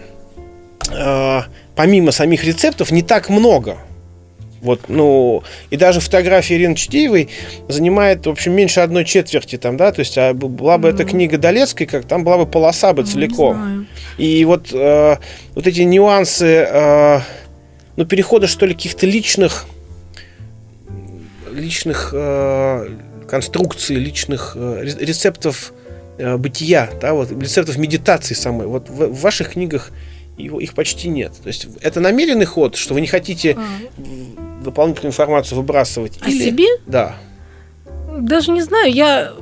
э, 0.91 1.41
помимо 1.77 2.13
самих 2.13 2.45
рецептов, 2.45 2.91
не 2.91 3.03
так 3.03 3.29
много. 3.29 3.77
Вот, 4.61 4.89
ну, 4.89 5.43
и 5.71 5.77
даже 5.77 6.01
фотография 6.01 6.57
Ирины 6.57 6.75
Чтеевой 6.75 7.31
занимает, 7.69 8.27
в 8.27 8.31
общем, 8.31 8.53
меньше 8.53 8.81
одной 8.81 9.07
четверти 9.07 9.57
там, 9.57 9.77
да, 9.79 9.91
то 9.91 10.01
есть 10.01 10.19
а 10.19 10.35
была 10.35 10.77
бы 10.77 10.89
mm-hmm. 10.89 10.95
эта 10.95 11.05
книга 11.05 11.39
Долецкой, 11.39 11.87
как 11.87 12.05
там 12.05 12.25
была 12.25 12.39
бы 12.39 12.47
полоса 12.47 12.93
бы 12.93 13.05
целиком. 13.05 13.87
И 14.19 14.45
вот, 14.45 14.69
э, 14.73 15.17
вот 15.55 15.67
эти 15.67 15.81
нюансы, 15.81 16.67
э, 16.69 17.21
ну, 17.97 18.05
перехода, 18.05 18.47
что 18.47 18.67
ли, 18.67 18.75
каких-то 18.75 19.07
личных, 19.07 19.65
личных 21.51 22.11
э, 22.13 22.89
конструкций, 23.29 23.97
личных 23.97 24.53
э, 24.57 24.85
рецептов 25.01 25.73
э, 26.19 26.37
бытия, 26.37 26.91
да, 27.01 27.15
вот, 27.15 27.31
рецептов 27.31 27.79
медитации 27.79 28.35
самой. 28.35 28.67
Вот 28.67 28.91
в, 28.91 29.07
в 29.07 29.21
ваших 29.23 29.53
книгах 29.53 29.91
его, 30.37 30.61
их 30.61 30.75
почти 30.75 31.09
нет. 31.09 31.33
То 31.43 31.49
есть 31.49 31.67
это 31.81 32.01
намеренный 32.01 32.47
ход, 32.47 32.77
что 32.77 32.95
вы 32.95 33.01
не 33.01 33.07
хотите 33.07 33.57
а. 33.59 34.50
Дополнительную 34.63 35.11
информацию 35.11 35.59
выбрасывать. 35.59 36.19
О 36.23 36.29
или... 36.29 36.45
себе? 36.45 36.67
Да. 36.87 37.17
Даже 38.17 38.51
не 38.51 38.63
знаю, 38.63 38.93
я... 38.93 39.33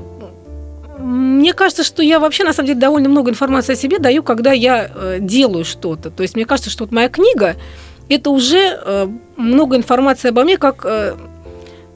Мне 0.99 1.55
кажется, 1.55 1.85
что 1.85 2.03
я 2.03 2.19
вообще, 2.19 2.45
на 2.45 2.53
самом 2.53 2.67
деле, 2.67 2.81
довольно 2.81 3.09
много 3.09 3.31
информации 3.31 3.75
о 3.75 3.77
себе 3.77 3.99
даю, 3.99 4.23
когда 4.23 4.53
я 4.53 4.91
э, 4.93 5.19
делаю 5.21 5.65
что-то. 5.65 6.11
То 6.11 6.23
есть 6.23 6.35
мне 6.35 6.45
кажется, 6.45 6.71
что 6.71 6.85
вот 6.85 6.93
моя 6.93 7.09
книга– 7.09 7.57
это 8.09 8.31
уже 8.31 8.81
э, 8.85 9.09
много 9.37 9.77
информации 9.77 10.31
обо 10.31 10.43
мне, 10.43 10.57
как 10.57 10.85
э, 10.85 11.15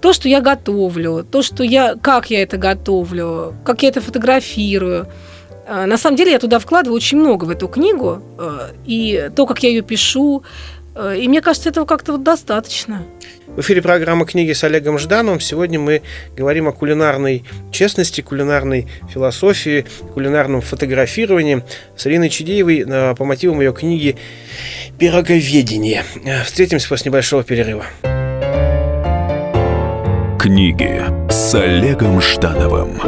то, 0.01 0.13
что 0.13 0.29
я 0.29 0.41
готовлю, 0.41 1.27
то, 1.29 1.43
что 1.43 1.65
я, 1.65 1.97
как 2.01 2.31
я 2.31 2.43
это 2.43 2.59
готовлю, 2.59 3.55
как 3.65 3.83
я 3.83 3.89
это 3.89 4.01
фотографирую– 4.01 5.09
а, 5.67 5.87
на 5.87 5.97
самом 5.97 6.17
деле 6.17 6.33
я 6.33 6.39
туда 6.39 6.59
вкладываю 6.59 6.97
очень 6.97 7.19
много 7.19 7.45
в 7.45 7.51
эту 7.51 7.69
книгу, 7.69 8.21
а, 8.39 8.71
и 8.85 9.31
то, 9.35 9.47
как 9.47 9.63
я 9.63 9.69
ее 9.69 9.83
пишу, 9.83 10.43
и 10.97 11.29
мне 11.29 11.41
кажется, 11.41 11.71
этого 11.71 11.85
как-то 11.85 12.13
вот 12.13 12.23
достаточно. 12.23 13.03
В 13.47 13.61
эфире 13.61 13.83
программа 13.83 14.25
«Книги» 14.25 14.53
с 14.53 14.65
Олегом 14.65 14.99
Ждановым. 14.99 15.41
Сегодня 15.41 15.79
мы 15.79 16.03
говорим 16.37 16.69
о 16.69 16.73
кулинарной 16.73 17.45
честности, 17.71 18.21
кулинарной 18.21 18.89
философии, 19.13 19.85
кулинарном 20.15 20.61
фотографировании 20.61 21.63
с 21.97 22.07
Ириной 22.07 22.31
Чудеевой 22.31 22.87
по 23.15 23.25
мотивам 23.25 23.61
ее 23.61 23.73
книги 23.73 24.17
«Пироговедение». 24.99 26.03
Встретимся 26.45 26.89
после 26.89 27.11
небольшого 27.11 27.43
перерыва. 27.43 27.85
Книги 30.39 31.03
с 31.31 31.55
Олегом 31.55 32.21
Ждановым. 32.21 33.01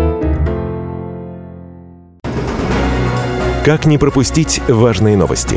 Как 3.64 3.86
не 3.86 3.96
пропустить 3.96 4.60
важные 4.68 5.16
новости? 5.16 5.56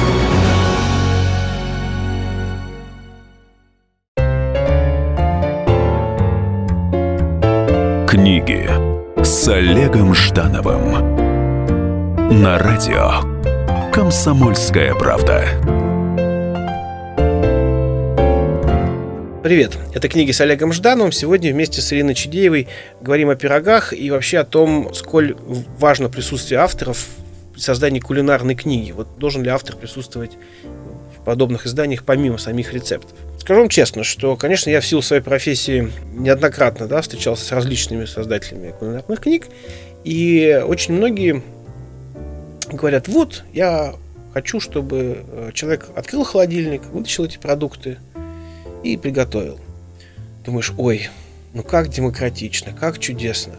Книги 8.21 8.69
с 9.23 9.47
Олегом 9.47 10.13
Ждановым 10.13 10.91
на 12.39 12.59
радио 12.59 13.13
Комсомольская 13.91 14.93
правда. 14.93 15.47
Привет, 19.41 19.75
это 19.95 20.07
книги 20.07 20.29
с 20.29 20.39
Олегом 20.39 20.71
Ждановым. 20.71 21.11
Сегодня 21.11 21.51
вместе 21.51 21.81
с 21.81 21.91
Ириной 21.91 22.13
Чудеевой 22.13 22.67
говорим 23.01 23.31
о 23.31 23.35
пирогах 23.35 23.91
и 23.91 24.11
вообще 24.11 24.37
о 24.37 24.45
том, 24.45 24.93
сколь 24.93 25.35
важно 25.79 26.07
присутствие 26.07 26.59
авторов 26.59 27.07
при 27.53 27.59
создании 27.59 28.01
кулинарной 28.01 28.53
книги. 28.53 28.91
Вот 28.91 29.17
должен 29.17 29.41
ли 29.41 29.49
автор 29.49 29.75
присутствовать 29.75 30.37
в 31.17 31.23
подобных 31.23 31.65
изданиях 31.65 32.03
помимо 32.03 32.37
самих 32.37 32.71
рецептов. 32.71 33.17
Скажу 33.41 33.61
вам 33.61 33.69
честно, 33.69 34.03
что, 34.03 34.35
конечно, 34.35 34.69
я 34.69 34.81
в 34.81 34.85
силу 34.85 35.01
своей 35.01 35.23
профессии 35.23 35.91
неоднократно 36.13 36.85
да, 36.85 37.01
встречался 37.01 37.43
с 37.43 37.51
различными 37.51 38.05
создателями 38.05 38.71
кулинарных 38.77 39.19
книг, 39.19 39.47
и 40.03 40.63
очень 40.63 40.93
многие 40.93 41.41
говорят, 42.71 43.07
вот, 43.07 43.43
я 43.51 43.95
хочу, 44.31 44.59
чтобы 44.59 45.25
э, 45.27 45.49
человек 45.55 45.87
открыл 45.95 46.23
холодильник, 46.23 46.85
вытащил 46.93 47.25
эти 47.25 47.39
продукты 47.39 47.97
и 48.83 48.95
приготовил. 48.95 49.59
Думаешь, 50.45 50.71
ой, 50.77 51.09
ну 51.55 51.63
как 51.63 51.89
демократично, 51.89 52.73
как 52.79 52.99
чудесно. 52.99 53.55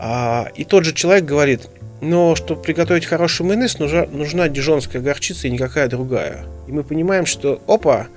А, 0.00 0.48
и 0.56 0.64
тот 0.64 0.84
же 0.84 0.92
человек 0.92 1.26
говорит, 1.26 1.68
но 2.00 2.34
чтобы 2.34 2.60
приготовить 2.60 3.06
хороший 3.06 3.46
майонез, 3.46 3.78
нужна, 3.78 4.06
нужна 4.06 4.48
дижонская 4.48 5.00
горчица 5.00 5.46
и 5.46 5.52
никакая 5.52 5.86
другая. 5.86 6.44
И 6.66 6.72
мы 6.72 6.82
понимаем, 6.82 7.24
что, 7.24 7.62
опа, 7.68 8.08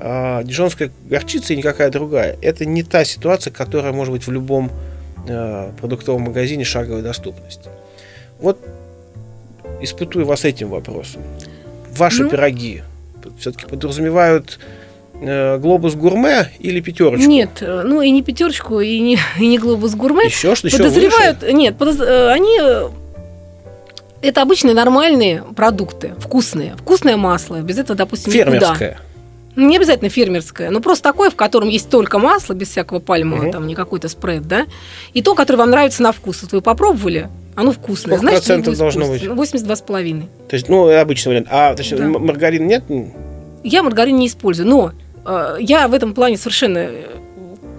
а, 0.00 0.42
дижонская 0.42 0.90
горчица 1.08 1.52
и 1.52 1.56
никакая 1.56 1.90
другая. 1.90 2.36
Это 2.40 2.64
не 2.64 2.82
та 2.82 3.04
ситуация, 3.04 3.52
которая 3.52 3.92
может 3.92 4.12
быть 4.12 4.26
в 4.26 4.32
любом 4.32 4.70
а, 5.28 5.72
продуктовом 5.78 6.22
магазине 6.22 6.64
шаговой 6.64 7.02
доступности. 7.02 7.68
Вот 8.38 8.58
испытую 9.82 10.24
вас 10.24 10.44
этим 10.44 10.70
вопросом. 10.70 11.22
Ваши 11.94 12.24
ну, 12.24 12.30
пироги 12.30 12.82
все-таки 13.38 13.66
подразумевают 13.66 14.58
э, 15.20 15.58
глобус 15.58 15.94
гурме 15.94 16.50
или 16.58 16.80
пятерочку? 16.80 17.28
Нет, 17.28 17.58
э, 17.60 17.82
ну 17.84 18.00
и 18.00 18.10
не 18.10 18.22
пятерочку, 18.22 18.80
и 18.80 18.98
не, 19.00 19.18
и 19.38 19.46
не 19.46 19.58
глобус 19.58 19.94
гурме. 19.94 20.26
Еще 20.26 20.54
что 20.54 20.70
Подозревают, 20.70 21.42
еще 21.42 21.52
нет, 21.52 21.76
подоз, 21.76 21.96
э, 22.00 22.30
они 22.30 22.58
это 24.22 24.42
обычные 24.42 24.74
нормальные 24.74 25.42
продукты, 25.56 26.14
вкусные, 26.18 26.76
вкусное 26.76 27.16
масло, 27.16 27.60
без 27.60 27.78
этого, 27.78 27.96
допустим, 27.96 28.32
Фермерское. 28.32 28.92
Никуда. 28.92 29.09
Не 29.56 29.76
обязательно 29.76 30.10
фермерское, 30.10 30.70
но 30.70 30.80
просто 30.80 31.04
такое, 31.04 31.28
в 31.30 31.36
котором 31.36 31.68
есть 31.68 31.90
только 31.90 32.18
масло, 32.18 32.54
без 32.54 32.68
всякого 32.68 33.00
пальмового, 33.00 33.44
угу. 33.44 33.52
там 33.52 33.66
не 33.66 33.74
какой-то 33.74 34.08
спред, 34.08 34.46
да, 34.46 34.66
и 35.12 35.22
то, 35.22 35.34
которое 35.34 35.58
вам 35.58 35.70
нравится 35.70 36.02
на 36.02 36.12
вкус. 36.12 36.42
Вот 36.42 36.52
вы 36.52 36.60
попробовали, 36.60 37.28
оно 37.56 37.72
вкусное. 37.72 38.16
Сколько 38.16 38.20
Значит, 38.20 38.38
процентов 38.38 38.78
должно 38.78 39.06
быть? 39.06 39.22
82,5. 39.22 40.22
То 40.48 40.54
есть, 40.54 40.68
ну, 40.68 40.88
обычный 40.88 41.30
вариант. 41.30 41.48
А 41.50 41.74
то 41.74 41.82
есть, 41.82 41.96
да. 41.96 42.06
маргарин 42.06 42.66
нет? 42.66 42.84
Я 43.64 43.82
маргарин 43.82 44.16
не 44.16 44.28
использую, 44.28 44.68
но 44.68 44.92
э, 45.26 45.56
я 45.60 45.88
в 45.88 45.94
этом 45.94 46.14
плане 46.14 46.36
совершенно 46.36 46.78
э, 46.78 47.06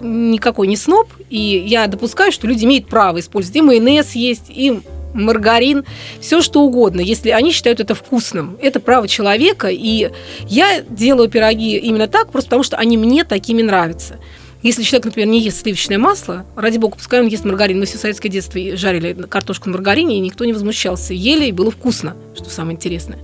никакой 0.02 0.66
не 0.66 0.76
сноб, 0.76 1.08
и 1.30 1.38
я 1.66 1.86
допускаю, 1.86 2.32
что 2.32 2.46
люди 2.46 2.64
имеют 2.64 2.86
право 2.86 3.18
использовать 3.18 3.56
и 3.56 3.62
майонез 3.62 4.12
есть, 4.12 4.44
и 4.48 4.80
маргарин, 5.14 5.84
все 6.20 6.42
что 6.42 6.62
угодно, 6.62 7.00
если 7.00 7.30
они 7.30 7.52
считают 7.52 7.80
это 7.80 7.94
вкусным. 7.94 8.56
Это 8.60 8.80
право 8.80 9.08
человека, 9.08 9.68
и 9.68 10.10
я 10.46 10.80
делаю 10.88 11.28
пироги 11.28 11.76
именно 11.76 12.08
так, 12.08 12.30
просто 12.30 12.48
потому 12.48 12.62
что 12.62 12.76
они 12.76 12.96
мне 12.96 13.24
такими 13.24 13.62
нравятся. 13.62 14.18
Если 14.62 14.84
человек, 14.84 15.06
например, 15.06 15.28
не 15.28 15.40
ест 15.40 15.62
сливочное 15.62 15.98
масло, 15.98 16.46
ради 16.54 16.78
бога, 16.78 16.96
пускай 16.96 17.20
он 17.20 17.26
ест 17.26 17.44
маргарин. 17.44 17.80
Мы 17.80 17.86
все 17.86 17.98
советское 17.98 18.28
детство 18.28 18.60
жарили 18.76 19.12
картошку 19.12 19.68
на 19.68 19.74
маргарине, 19.76 20.16
и 20.16 20.20
никто 20.20 20.44
не 20.44 20.52
возмущался. 20.52 21.14
Ели, 21.14 21.46
и 21.46 21.52
было 21.52 21.72
вкусно, 21.72 22.16
что 22.36 22.48
самое 22.48 22.76
интересное. 22.76 23.18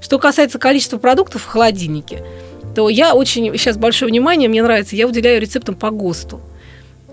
Что 0.00 0.20
касается 0.20 0.60
количества 0.60 0.98
продуктов 0.98 1.42
в 1.42 1.46
холодильнике, 1.46 2.24
то 2.76 2.88
я 2.88 3.14
очень, 3.14 3.52
сейчас 3.58 3.76
большое 3.76 4.10
внимание, 4.10 4.48
мне 4.48 4.62
нравится, 4.62 4.94
я 4.94 5.08
уделяю 5.08 5.40
рецептам 5.40 5.74
по 5.74 5.90
ГОСТу 5.90 6.40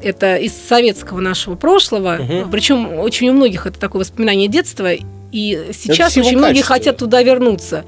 это 0.04 0.36
из 0.36 0.54
советского 0.54 1.20
нашего 1.20 1.56
прошлого. 1.56 2.20
Угу. 2.20 2.50
Причем 2.52 3.00
очень 3.00 3.30
у 3.30 3.34
многих 3.34 3.66
это 3.66 3.80
такое 3.80 4.02
воспоминание 4.02 4.48
детства. 4.48 4.92
И 5.32 5.72
сейчас 5.74 6.18
очень 6.18 6.38
многие 6.38 6.62
хотят 6.62 6.98
туда 6.98 7.24
вернуться. 7.24 7.86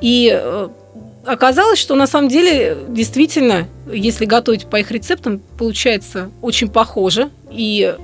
И 0.00 0.30
э, 0.32 0.68
оказалось, 1.24 1.78
что 1.78 1.94
на 1.94 2.06
самом 2.06 2.28
деле 2.28 2.76
действительно, 2.88 3.68
если 3.90 4.26
готовить 4.26 4.66
по 4.66 4.76
их 4.76 4.90
рецептам, 4.90 5.40
получается 5.58 6.30
очень 6.42 6.68
похоже. 6.68 7.30
И 7.50 7.94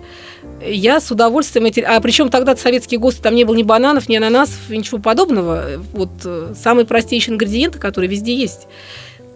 я 0.65 1.01
с 1.01 1.11
удовольствием 1.11 1.67
эти... 1.67 1.81
А 1.81 2.01
причем 2.01 2.31
тогда 2.31 2.57
советские 2.57 3.01
ГОСТы, 3.01 3.23
там 3.23 3.35
не 3.35 3.45
было 3.45 3.55
ни 3.55 3.63
бананов, 3.63 4.09
ни 4.09 4.17
ананасов, 4.17 4.71
ничего 4.71 4.99
подобного. 4.99 5.65
Вот 5.93 6.11
э, 6.25 6.55
самые 6.57 6.87
простейшие 6.87 7.35
ингредиенты, 7.35 7.79
которые 7.79 8.11
везде 8.11 8.35
есть. 8.35 8.67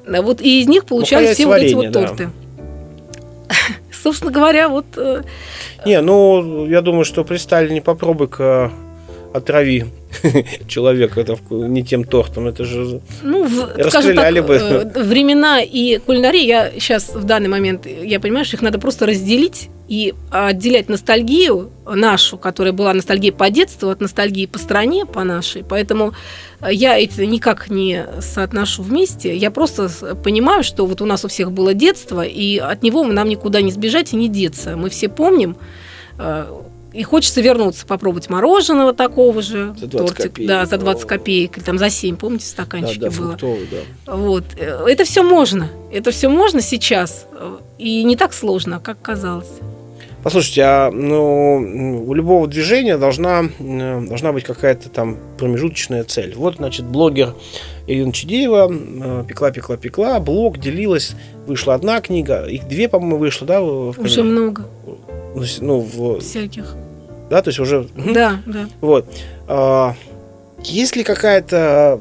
Вот 0.06 0.40
и 0.40 0.60
из 0.60 0.68
них 0.68 0.84
получались 0.84 1.30
Ну, 1.30 1.34
все 1.34 1.46
варенье, 1.46 1.76
вот 1.76 1.84
эти 1.84 1.94
вот 1.94 2.16
да. 2.16 2.30
Собственно 4.04 4.30
говоря, 4.30 4.68
вот 4.68 4.84
э, 4.98 5.22
Не, 5.86 6.02
ну, 6.02 6.66
я 6.66 6.82
думаю, 6.82 7.06
что 7.06 7.24
при 7.24 7.38
Сталине 7.38 7.80
попробуй-ка 7.80 8.70
отрави 9.32 9.86
человека 10.68 11.20
это 11.20 11.36
не 11.50 11.84
тем 11.84 12.04
тортом. 12.04 12.46
Это 12.46 12.64
же... 12.64 13.00
Ну, 13.22 13.44
в, 13.44 13.50
скажем 13.54 13.74
так, 13.74 13.94
Расстреляли 13.94 14.40
бы. 14.40 14.54
э, 14.54 15.02
времена 15.02 15.60
и 15.60 15.98
кулинария, 15.98 16.44
я 16.44 16.70
сейчас 16.78 17.14
в 17.14 17.24
данный 17.24 17.48
момент, 17.48 17.86
я 17.86 18.20
понимаю, 18.20 18.44
что 18.44 18.56
их 18.56 18.62
надо 18.62 18.78
просто 18.78 19.06
разделить 19.06 19.70
и 19.88 20.14
отделять 20.30 20.88
ностальгию 20.88 21.70
нашу, 21.86 22.38
которая 22.38 22.72
была 22.72 22.94
ностальгией 22.94 23.32
по 23.32 23.50
детству, 23.50 23.90
от 23.90 24.00
ностальгии 24.00 24.46
по 24.46 24.58
стране, 24.58 25.04
по 25.04 25.24
нашей. 25.24 25.62
Поэтому 25.62 26.14
э, 26.60 26.72
я 26.72 26.98
это 26.98 27.26
никак 27.26 27.70
не 27.70 28.06
соотношу 28.20 28.82
вместе. 28.82 29.36
Я 29.36 29.50
просто 29.50 29.88
понимаю, 30.22 30.62
что 30.62 30.86
вот 30.86 31.02
у 31.02 31.06
нас 31.06 31.24
у 31.24 31.28
всех 31.28 31.52
было 31.52 31.74
детство, 31.74 32.22
и 32.22 32.58
от 32.58 32.82
него 32.82 33.04
нам 33.04 33.28
никуда 33.28 33.60
не 33.60 33.70
сбежать 33.70 34.12
и 34.12 34.16
не 34.16 34.28
деться. 34.28 34.76
Мы 34.76 34.90
все 34.90 35.08
помним. 35.08 35.56
Э, 36.94 36.98
И 36.98 37.02
хочется 37.02 37.40
вернуться, 37.40 37.86
попробовать 37.86 38.30
мороженого 38.30 38.92
такого 38.92 39.42
же. 39.42 39.74
За 39.78 39.86
20 39.86 40.16
копеек. 40.16 40.48
Да, 40.48 40.64
за 40.66 40.78
20 40.78 41.04
О. 41.04 41.06
копеек. 41.06 41.56
Или 41.58 41.64
там 41.64 41.78
за 41.78 41.90
7, 41.90 42.16
помните, 42.16 42.44
Да, 42.46 42.50
стаканчики 42.50 42.98
да, 43.00 43.10
было. 43.10 43.28
фруктовый, 43.30 43.68
да. 44.06 44.14
Вот. 44.16 44.44
Э, 44.58 44.84
Это 44.88 45.04
все 45.04 45.22
можно. 45.22 45.68
Это 45.92 46.10
все 46.10 46.28
можно 46.28 46.60
сейчас. 46.60 47.26
э, 47.32 47.56
И 47.78 48.04
не 48.04 48.16
так 48.16 48.32
сложно, 48.32 48.80
как 48.80 49.00
казалось. 49.02 49.50
Послушайте, 50.22 50.62
а 50.62 50.90
ну, 50.90 52.02
у 52.06 52.14
любого 52.14 52.46
движения 52.48 52.96
должна, 52.96 53.40
м, 53.58 54.08
должна 54.08 54.32
быть 54.32 54.44
какая-то 54.44 54.88
там 54.88 55.18
промежуточная 55.36 56.02
цель. 56.04 56.32
Вот, 56.34 56.56
значит, 56.56 56.86
блогер 56.86 57.34
Ирина 57.86 58.10
Чидеева 58.10 58.72
э, 58.72 59.24
пекла, 59.28 59.50
пекла, 59.50 59.76
пекла, 59.76 60.18
блог 60.20 60.58
делилась, 60.58 61.12
вышла 61.46 61.74
одна 61.74 62.00
книга, 62.00 62.46
их 62.46 62.66
две, 62.68 62.88
по-моему, 62.88 63.18
вышло, 63.18 63.46
да? 63.46 63.60
Уже 63.60 64.22
много 64.22 64.64
Ну, 65.36 65.44
Ну, 65.60 65.80
в- 65.80 66.20
всяких. 66.20 66.74
Да, 67.30 67.42
то 67.42 67.48
есть 67.48 67.58
уже... 67.58 67.88
Да, 67.94 68.40
да. 68.46 68.66
Вот. 68.80 69.06
А, 69.46 69.94
есть 70.62 70.96
ли 70.96 71.04
какая-то 71.04 72.00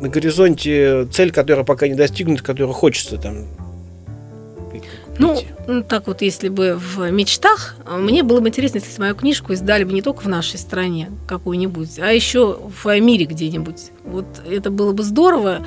на 0.00 0.08
горизонте 0.08 1.06
цель, 1.12 1.30
которая 1.30 1.64
пока 1.64 1.86
не 1.86 1.94
достигнута, 1.94 2.42
которую 2.42 2.74
хочется 2.74 3.18
там 3.18 3.46
Ну, 5.18 5.40
м, 5.68 5.84
так 5.84 6.06
вот, 6.06 6.22
если 6.22 6.48
бы 6.48 6.76
в 6.76 7.10
мечтах, 7.10 7.76
а, 7.84 7.98
мне 7.98 8.22
было 8.22 8.40
бы 8.40 8.48
интересно, 8.48 8.78
если 8.78 9.00
мою 9.00 9.14
книжку 9.14 9.52
издали 9.52 9.84
бы 9.84 9.92
не 9.92 10.02
только 10.02 10.22
в 10.22 10.28
нашей 10.28 10.58
стране 10.58 11.10
какую-нибудь, 11.28 11.98
а 11.98 12.12
еще 12.12 12.58
в 12.82 12.98
мире 12.98 13.26
где-нибудь. 13.26 13.90
Вот 14.04 14.26
это 14.50 14.70
было 14.70 14.92
бы 14.92 15.02
здорово 15.02 15.64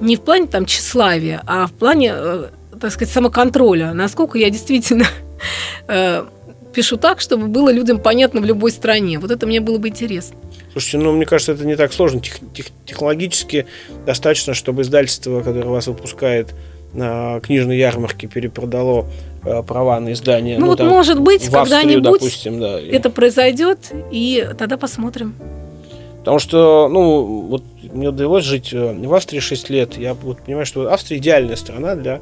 не 0.00 0.16
в 0.16 0.20
плане 0.22 0.46
там 0.46 0.66
тщеславия, 0.66 1.42
а 1.46 1.66
в 1.66 1.72
плане, 1.72 2.12
э, 2.14 2.46
так 2.80 2.90
сказать, 2.92 3.12
самоконтроля. 3.12 3.92
Насколько 3.94 4.38
я 4.38 4.50
действительно 4.50 5.06
э, 5.88 6.24
пишу 6.76 6.98
так, 6.98 7.20
чтобы 7.22 7.46
было 7.46 7.72
людям 7.72 7.98
понятно 7.98 8.40
в 8.42 8.44
любой 8.44 8.70
стране. 8.70 9.18
Вот 9.18 9.30
это 9.30 9.46
мне 9.46 9.60
было 9.60 9.78
бы 9.78 9.88
интересно. 9.88 10.36
Слушайте, 10.72 10.98
ну, 10.98 11.12
мне 11.12 11.24
кажется, 11.24 11.52
это 11.52 11.64
не 11.64 11.74
так 11.74 11.92
сложно. 11.94 12.20
Тех- 12.20 12.38
тех- 12.54 12.66
технологически 12.84 13.66
достаточно, 14.04 14.52
чтобы 14.52 14.82
издательство, 14.82 15.40
которое 15.40 15.68
вас 15.70 15.86
выпускает 15.86 16.54
на 16.92 17.40
книжной 17.40 17.78
ярмарке, 17.78 18.26
перепродало 18.26 19.06
э, 19.44 19.62
права 19.62 19.98
на 20.00 20.12
издание. 20.12 20.58
Ну, 20.58 20.66
вот 20.66 20.78
там, 20.78 20.88
может 20.88 21.18
быть, 21.20 21.48
когда-нибудь 21.48 22.48
да. 22.60 22.78
Это 22.80 23.08
произойдет, 23.10 23.78
и 24.12 24.46
тогда 24.58 24.76
посмотрим. 24.76 25.34
Потому 26.18 26.38
что, 26.40 26.88
ну, 26.90 27.22
вот 27.48 27.62
мне 27.92 28.10
довелось 28.10 28.44
жить 28.44 28.72
э, 28.72 28.92
в 28.92 29.14
Австрии 29.14 29.40
6 29.40 29.70
лет. 29.70 29.96
Я 29.96 30.12
вот 30.12 30.40
понимаю, 30.40 30.66
что 30.66 30.92
Австрия 30.92 31.16
идеальная 31.18 31.56
страна 31.56 31.94
для, 31.94 32.20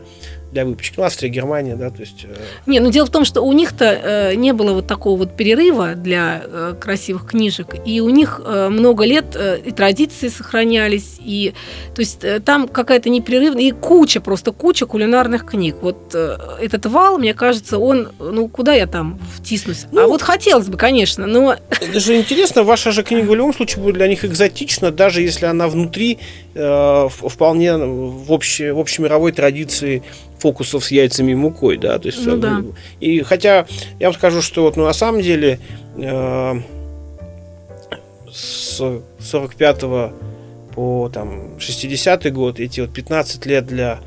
для 0.55 0.65
выпечки. 0.65 0.95
Ну, 0.97 1.03
Австрия, 1.03 1.29
Германия, 1.29 1.75
да, 1.77 1.91
то 1.91 2.01
есть... 2.01 2.25
э, 2.25 2.35
Не, 2.67 2.81
ну 2.81 2.91
дело 2.91 3.07
в 3.07 3.11
том, 3.11 3.25
что 3.25 3.43
у 3.43 3.53
них-то 3.53 3.85
э, 3.85 4.35
не 4.37 4.53
было 4.53 4.73
вот 4.73 4.87
такого 4.87 5.19
вот 5.19 5.37
перерыва 5.37 5.95
для 5.95 6.43
э, 6.45 6.75
красивых 6.81 7.27
книжек, 7.27 7.75
и 7.85 8.01
у 8.01 8.09
них 8.09 8.41
э, 8.45 8.69
много 8.69 9.05
лет 9.05 9.35
э, 9.35 9.59
и 9.65 9.73
традиции 9.73 10.29
сохранялись, 10.29 11.17
и 11.19 11.55
то 11.95 12.01
есть 12.01 12.23
э, 12.23 12.39
там 12.39 12.69
какая-то 12.69 13.11
непрерывная 13.11 13.65
и 13.65 13.73
куча 13.73 14.21
просто 14.21 14.53
куча 14.53 14.87
кулинарных 14.87 15.45
книг. 15.45 15.77
Вот 15.83 16.15
э, 16.15 16.39
этот 16.63 16.87
вал, 16.87 17.19
мне 17.19 17.35
кажется, 17.35 17.79
он, 17.79 18.11
ну 18.21 18.49
куда 18.49 18.73
я 18.75 18.87
там 18.87 19.19
втиснусь? 19.37 19.85
а 19.85 19.89
Ну, 19.91 20.09
вот 20.09 20.23
хотелось 20.23 20.69
бы, 20.69 20.79
конечно, 20.79 21.27
но 21.27 21.57
Это 21.81 22.01
же 22.01 22.17
интересно, 22.17 22.63
ваша 22.63 22.93
же 22.93 23.03
книга 23.03 23.29
в 23.29 23.35
любом 23.35 23.53
случае 23.53 23.83
будет 23.83 23.97
для 23.97 24.07
них 24.07 24.25
экзотична, 24.25 24.93
даже 24.93 25.21
если 25.21 25.47
она 25.47 25.67
внутри 25.67 26.21
э, 26.55 27.09
вполне 27.11 27.77
в, 27.77 28.31
общей, 28.33 28.71
в 28.71 28.79
общемировой 28.79 29.33
традиции 29.33 30.05
фокусов 30.45 30.85
с 30.85 30.91
яйцами 30.91 31.33
и 31.33 31.35
мукой, 31.35 31.79
да, 31.79 31.99
то 31.99 32.09
есть 32.09 32.27
Ну 32.27 32.35
э, 32.35 32.37
да. 32.37 32.63
и 33.01 33.23
хотя 33.23 33.65
я 33.99 34.09
вам 34.09 34.15
скажу, 34.15 34.43
что 34.43 34.65
вот 34.65 34.77
ну, 34.77 34.85
на 34.85 34.93
самом 34.93 35.23
деле 35.23 35.59
э, 35.97 36.55
с 38.31 39.01
45 39.21 39.85
по 40.75 41.11
там 41.15 41.59
60 41.59 42.31
год 42.31 42.61
эти 42.61 42.81
вот 42.81 42.93
15 42.93 43.47
лет 43.47 43.67
для 43.67 44.01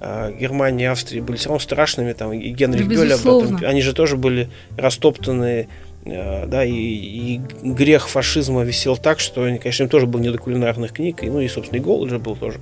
э, 0.00 0.32
Германии 0.36 0.82
и 0.82 0.86
Австрии 0.86 1.20
были 1.20 1.36
все 1.36 1.50
равно 1.50 1.60
страшными, 1.60 2.12
там 2.12 2.32
и 2.32 2.48
Генрих 2.50 2.88
Да, 2.88 2.94
Бёль 2.96 3.12
об 3.12 3.20
этом, 3.20 3.60
они 3.64 3.80
же 3.80 3.92
тоже 3.92 4.16
были 4.16 4.48
растоптаны 4.76 5.68
да, 6.04 6.64
и, 6.64 6.72
и 6.72 7.40
грех 7.62 8.08
фашизма 8.08 8.62
висел 8.62 8.96
так, 8.96 9.20
что, 9.20 9.42
конечно, 9.42 9.84
им 9.84 9.88
тоже 9.88 10.06
был 10.06 10.20
не 10.20 10.30
до 10.30 10.36
кулинарных 10.38 10.92
книг, 10.92 11.22
и, 11.22 11.30
ну 11.30 11.40
и, 11.40 11.48
собственно, 11.48 11.78
и 11.78 11.82
голод 11.82 12.10
же 12.10 12.18
был 12.18 12.36
тоже. 12.36 12.58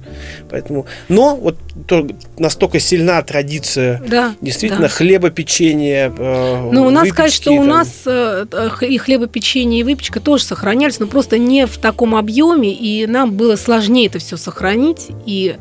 Поэтому, 0.48 0.86
но 1.08 1.34
вот 1.34 1.58
то- 1.88 2.06
настолько 2.38 2.78
сильна 2.78 3.20
традиция 3.22 4.00
да. 4.06 4.36
действительно 4.40 4.82
да. 4.82 4.88
хлебопечения, 4.88 6.12
э, 6.16 6.70
Ну, 6.70 6.86
у 6.86 6.90
нас 6.90 7.02
выпечки, 7.02 7.14
сказать, 7.14 7.32
что 7.32 7.52
у 7.52 7.56
там. 7.58 7.66
нас 7.66 8.02
э, 8.06 8.46
э, 8.52 8.86
и 8.86 8.98
хлебопечение, 8.98 9.80
и 9.80 9.84
выпечка 9.84 10.20
тоже 10.20 10.44
сохранялись, 10.44 11.00
но 11.00 11.08
просто 11.08 11.36
не 11.38 11.66
в 11.66 11.78
таком 11.78 12.14
объеме, 12.14 12.72
и 12.72 13.06
нам 13.06 13.32
было 13.32 13.56
сложнее 13.56 14.06
это 14.06 14.20
все 14.20 14.36
сохранить, 14.36 15.08
и 15.26 15.56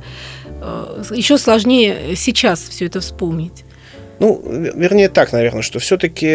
еще 1.11 1.39
сложнее 1.39 2.15
сейчас 2.15 2.61
все 2.61 2.85
это 2.85 2.99
вспомнить. 2.99 3.63
Ну, 4.21 4.39
ве- 4.45 4.71
вернее 4.79 5.09
так, 5.09 5.33
наверное, 5.33 5.63
что 5.63 5.79
все-таки 5.79 6.27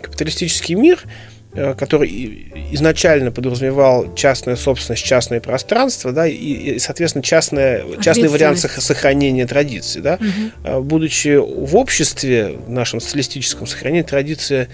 капиталистический 0.00 0.76
мир, 0.76 1.02
э, 1.54 1.74
который 1.74 2.46
изначально 2.72 3.32
подразумевал 3.32 4.14
частную 4.14 4.56
собственность, 4.56 5.04
частное 5.04 5.40
пространство, 5.40 6.12
да, 6.12 6.26
и, 6.28 6.34
и, 6.36 6.78
соответственно, 6.78 7.22
частное, 7.24 7.82
частный 8.00 8.28
вариант 8.28 8.58
сох- 8.60 8.80
сохранения 8.80 9.46
традиций, 9.46 10.00
да. 10.02 10.18
А, 10.62 10.80
будучи 10.80 11.36
в 11.36 11.74
обществе, 11.76 12.54
в 12.66 12.70
нашем 12.70 13.00
социалистическом 13.00 13.66
сохранении, 13.66 14.02
традиция, 14.02 14.68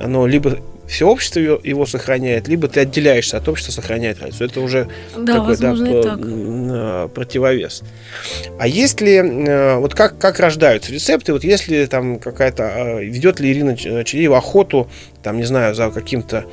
оно 0.00 0.26
либо 0.26 0.58
все 0.88 1.08
общество 1.08 1.40
его, 1.40 1.86
сохраняет, 1.86 2.48
либо 2.48 2.68
ты 2.68 2.80
отделяешься 2.80 3.36
от 3.36 3.48
общества, 3.48 3.72
сохраняя 3.72 4.14
традицию. 4.14 4.48
Это 4.48 4.60
уже 4.60 4.88
Да, 5.16 5.34
такой 5.38 5.56
да, 5.56 5.68
возможно, 5.70 5.86
п- 5.86 6.02
так. 6.02 6.18
а, 6.22 7.08
противовес. 7.08 7.82
А 8.58 8.66
если 8.68 9.14
э, 9.48 9.76
вот 9.78 9.94
как, 9.94 10.18
как 10.18 10.38
рождаются 10.40 10.92
рецепты, 10.92 11.32
вот 11.32 11.44
если 11.44 11.84
там 11.86 12.18
какая-то 12.18 12.62
а, 12.64 13.00
ведет 13.00 13.40
ли 13.40 13.52
Ирина 13.52 13.76
Чареева 13.76 14.38
охоту, 14.38 14.88
там, 15.22 15.36
не 15.38 15.44
знаю, 15.44 15.74
за 15.74 15.90
каким-то 15.90 16.44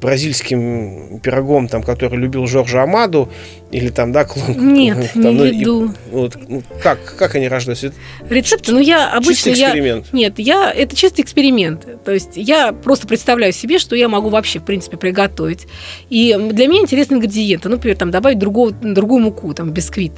бразильским 0.00 1.20
пирогом, 1.20 1.68
там, 1.68 1.82
который 1.82 2.18
любил 2.18 2.46
Жоржа 2.46 2.82
Амаду, 2.82 3.28
или 3.70 3.90
там, 3.90 4.12
да, 4.12 4.24
клон. 4.24 4.72
Нет, 4.72 5.10
там, 5.14 5.22
не 5.22 5.30
ну, 5.32 5.44
и- 5.44 5.58
веду. 5.58 5.90
вот, 6.10 6.36
ну, 6.48 6.62
как, 6.82 6.98
как 7.16 7.34
они 7.34 7.48
рождаются? 7.48 7.92
Рецепты, 8.30 8.72
ну 8.72 8.78
я 8.80 9.10
обычно 9.12 9.34
чистый 9.34 9.58
я 9.58 9.66
эксперимент. 9.68 10.12
нет, 10.12 10.38
я 10.38 10.72
это 10.72 10.96
чистый 10.96 11.20
эксперимент. 11.20 11.86
То 12.04 12.12
есть 12.12 12.32
я 12.36 12.72
просто 12.72 13.06
представляю 13.06 13.52
себе, 13.52 13.78
что 13.78 13.94
я 13.96 14.08
могу 14.08 14.28
вообще 14.30 14.58
в 14.60 14.64
принципе 14.64 14.96
приготовить. 14.96 15.66
И 16.08 16.34
для 16.52 16.66
меня 16.68 16.80
интересны 16.82 17.14
ингредиенты. 17.14 17.68
Ну, 17.68 17.76
например, 17.76 17.96
там 17.98 18.10
добавить 18.10 18.38
другого, 18.38 18.70
другую 18.70 19.22
муку, 19.22 19.52
там 19.52 19.70
бисквит. 19.70 20.12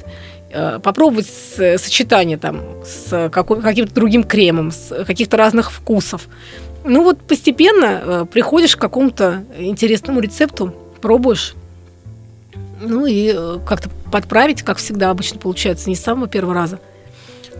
Э, 0.51 0.79
Попробовать 0.81 1.27
сочетание 1.27 2.37
там 2.37 2.61
с 2.85 3.29
каким-то 3.29 3.93
другим 3.93 4.23
кремом, 4.23 4.71
с 4.71 5.03
каких-то 5.05 5.37
разных 5.37 5.71
вкусов. 5.71 6.27
Ну 6.89 7.03
вот 7.03 7.21
постепенно 7.21 8.01
э, 8.03 8.25
приходишь 8.25 8.75
к 8.75 8.79
какому-то 8.79 9.43
интересному 9.59 10.21
рецепту, 10.21 10.73
пробуешь. 11.01 11.53
Ну 12.81 13.05
и 13.05 13.31
э, 13.31 13.59
как-то 13.63 13.89
подправить, 14.11 14.63
как 14.63 14.79
всегда 14.79 15.11
обычно 15.11 15.39
получается, 15.39 15.87
не 15.87 15.95
с 15.95 16.01
самого 16.01 16.27
первого 16.27 16.55
раза. 16.55 16.79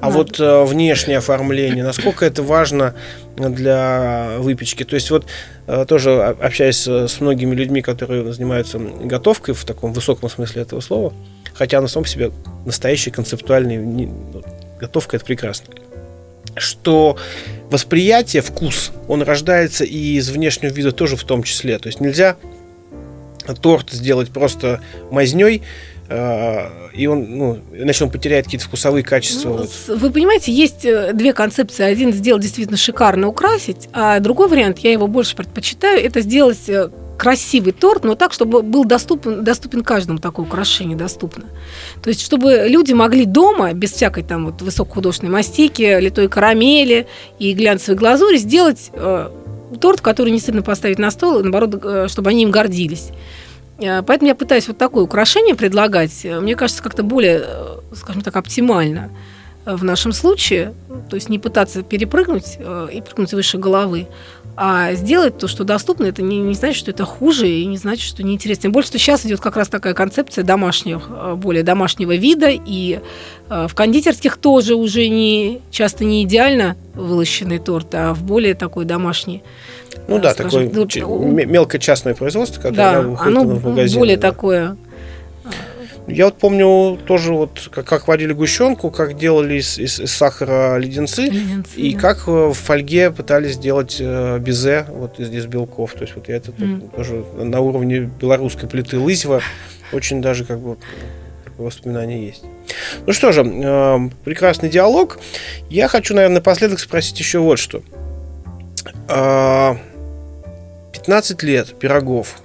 А 0.02 0.08
Надо. 0.08 0.18
вот 0.18 0.40
э, 0.40 0.64
внешнее 0.64 1.20
оформление, 1.20 1.84
насколько 1.84 2.26
это 2.26 2.42
важно 2.42 2.96
для 3.38 4.38
выпечки? 4.40 4.84
То 4.84 4.96
есть 4.96 5.12
вот 5.12 5.28
э, 5.68 5.86
тоже 5.88 6.24
общаясь 6.24 6.78
с, 6.78 7.08
с 7.08 7.22
многими 7.22 7.54
людьми, 7.54 7.84
которые 7.84 8.34
занимаются 8.34 8.80
готовкой 8.80 9.54
в 9.54 9.64
таком 9.64 9.94
высоком 9.94 10.30
смысле 10.30 10.64
этого 10.64 10.80
слова, 10.80 11.14
хотя 11.54 11.78
она 11.78 11.88
сам 11.88 12.02
по 12.02 12.10
себе 12.10 12.32
настоящий 12.66 13.12
концептуальный, 13.12 13.76
не, 13.76 14.08
ну, 14.08 14.42
готовка 14.80 15.18
это 15.18 15.26
прекрасно. 15.26 15.76
Что 16.56 17.18
восприятие, 17.70 18.42
вкус, 18.42 18.92
он 19.08 19.22
рождается 19.22 19.84
и 19.84 20.18
из 20.18 20.30
внешнего 20.30 20.72
вида 20.72 20.92
тоже 20.92 21.16
в 21.16 21.24
том 21.24 21.44
числе. 21.44 21.78
То 21.80 21.88
есть 21.88 22.02
нельзя 22.02 22.38
торт 23.62 23.92
сделать 23.92 24.30
просто 24.30 24.82
мазней, 25.12 25.64
э, 26.08 26.70
и 26.94 27.08
он, 27.08 27.38
ну, 27.38 27.60
иначе 27.74 28.04
он 28.04 28.12
потеряет 28.12 28.46
какие-то 28.46 28.66
вкусовые 28.66 29.04
качества. 29.04 29.50
Ну, 29.50 29.58
вот. 29.58 30.00
Вы 30.00 30.12
понимаете, 30.12 30.52
есть 30.52 30.86
э, 30.86 31.14
две 31.14 31.34
концепции. 31.34 31.84
Один 31.84 32.14
сделать 32.14 32.44
действительно 32.44 32.78
шикарно 32.78 33.28
украсить, 33.28 33.90
а 33.94 34.20
другой 34.20 34.50
вариант, 34.50 34.80
я 34.80 34.92
его 34.92 35.08
больше 35.08 35.36
предпочитаю, 35.36 36.04
это 36.04 36.22
сделать 36.22 36.68
э, 36.68 36.90
красивый 37.20 37.74
торт, 37.74 38.06
но 38.06 38.16
так, 38.16 38.32
чтобы 38.32 38.62
был 38.62 38.86
доступен, 38.86 39.44
доступен 39.44 39.84
каждому 39.84 40.20
такое 40.20 40.46
украшение 40.46 40.98
доступно. 40.98 41.46
То 42.02 42.10
есть, 42.10 42.22
чтобы 42.22 42.66
люди 42.68 42.94
могли 42.94 43.26
дома, 43.26 43.74
без 43.74 43.92
всякой 43.92 44.24
там 44.24 44.46
вот 44.46 44.62
высокохудожественной 44.62 45.32
мастики, 45.32 46.00
литой 46.00 46.30
карамели 46.30 47.08
и 47.38 47.54
глянцевой 47.54 47.98
глазури, 47.98 48.38
сделать 48.38 48.90
э, 48.94 49.30
торт, 49.82 50.00
который 50.00 50.32
не 50.32 50.40
стыдно 50.40 50.62
поставить 50.62 50.98
на 50.98 51.12
стол, 51.12 51.40
и 51.40 51.44
наоборот, 51.44 51.82
э, 51.84 52.08
чтобы 52.08 52.30
они 52.30 52.44
им 52.44 52.52
гордились. 52.52 53.10
Э, 53.80 54.02
Поэтому 54.02 54.30
я 54.30 54.36
пытаюсь 54.36 54.70
вот 54.70 54.78
такое 54.78 55.04
украшение 55.04 55.56
предлагать. 55.56 56.24
Мне 56.24 56.56
кажется, 56.56 56.82
как-то 56.82 57.04
более, 57.04 57.44
э, 57.46 57.96
скажем 57.96 58.22
так, 58.22 58.38
оптимально 58.38 59.12
в 59.78 59.84
нашем 59.84 60.12
случае. 60.12 60.74
То 61.10 61.16
есть 61.16 61.30
не 61.30 61.40
пытаться 61.40 61.84
перепрыгнуть 61.84 62.58
э, 62.60 62.88
и 62.94 63.02
прыгнуть 63.02 63.34
выше 63.34 63.58
головы, 63.58 64.08
а 64.62 64.94
сделать 64.94 65.38
то, 65.38 65.48
что 65.48 65.64
доступно, 65.64 66.06
это 66.06 66.22
не, 66.22 66.38
не 66.40 66.54
значит, 66.54 66.78
что 66.78 66.92
это 66.92 67.06
хуже, 67.06 67.48
и 67.50 67.66
не 67.66 67.78
значит, 67.78 68.04
что 68.04 68.24
неинтересно. 68.24 68.64
Тем 68.64 68.72
более, 68.74 68.88
что 68.88 68.98
сейчас 68.98 69.26
идет 69.26 69.40
как 69.40 69.56
раз 69.56 69.70
такая 69.70 69.94
концепция 69.94 70.44
домашнего, 70.44 71.02
э, 71.10 71.36
более 71.36 71.64
домашнего 71.64 72.16
вида, 72.16 72.50
и 72.50 73.00
э, 73.50 73.68
в 73.68 73.74
кондитерских 73.74 74.38
тоже 74.38 74.76
уже 74.76 75.08
не 75.08 75.62
часто 75.72 76.04
не 76.04 76.24
идеально 76.24 76.76
вылощенный 76.94 77.60
торт, 77.60 77.88
а 77.94 78.14
в 78.14 78.24
более 78.24 78.54
такой 78.54 78.86
домашний. 78.86 79.44
Ну 80.08 80.20
да, 80.20 80.32
скажем, 80.32 80.70
такое 80.70 80.72
ну, 80.74 80.88
ч- 80.88 81.00
м- 81.02 81.52
мелкое 81.52 81.80
частное 81.80 82.14
производство, 82.14 82.62
которое 82.62 82.76
да, 82.76 83.02
выходит 83.02 83.38
оно 83.38 83.44
в 83.48 83.66
магазин. 83.66 84.00
более 84.00 84.18
да. 84.18 84.30
такое 84.30 84.78
Я 86.10 86.26
вот 86.26 86.38
помню 86.38 86.98
тоже 87.06 87.34
вот, 87.34 87.70
как, 87.72 87.86
как 87.86 88.08
варили 88.08 88.34
гущенку, 88.34 88.90
как 88.92 89.18
делали 89.18 89.56
из, 89.60 89.78
из- 89.78 90.00
из 90.00 90.12
сахара 90.12 90.78
леденцы, 90.78 91.24
леденцы, 91.24 91.76
и 91.76 91.94
да. 91.94 92.00
как 92.00 92.28
э, 92.28 92.32
в 92.32 92.54
фольге 92.54 93.12
пытались 93.12 93.54
сделать 93.54 93.98
э, 94.00 94.38
безе 94.40 94.86
вот 94.90 95.20
из, 95.20 95.30
из 95.32 95.46
белков. 95.46 95.94
То 95.94 96.02
есть 96.02 96.16
вот 96.16 96.28
я 96.30 96.38
это 96.38 96.52
Мгм. 96.58 96.90
тоже 96.90 97.24
на 97.38 97.60
уровне 97.62 98.10
белорусской 98.20 98.68
плиты 98.68 98.98
Лызева 99.00 99.42
очень 99.94 100.22
даже 100.22 100.46
как 100.46 100.60
бы 100.60 100.78
воспоминание 101.58 102.26
есть. 102.28 102.44
Ну 103.06 103.14
что 103.14 103.32
же, 103.32 103.44
э, 103.46 104.00
прекрасный 104.24 104.70
диалог. 104.70 105.20
Я 105.70 105.88
хочу, 105.88 106.14
наверное, 106.16 106.36
напоследок 106.36 106.80
спросить 106.80 107.20
еще 107.20 107.40
вот 107.40 107.60
что. 107.60 107.82
А, 109.08 109.78
15 110.94 111.44
лет 111.44 111.78
пирогов. 111.78 112.40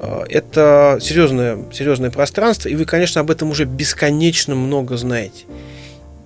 А, 0.00 0.24
Это 0.28 0.98
серьезное, 1.00 1.58
серьезное 1.72 2.10
пространство, 2.10 2.68
и 2.68 2.76
вы, 2.76 2.84
конечно, 2.84 3.20
об 3.20 3.30
этом 3.30 3.50
уже 3.50 3.64
бесконечно 3.64 4.54
много 4.54 4.96
знаете. 4.96 5.44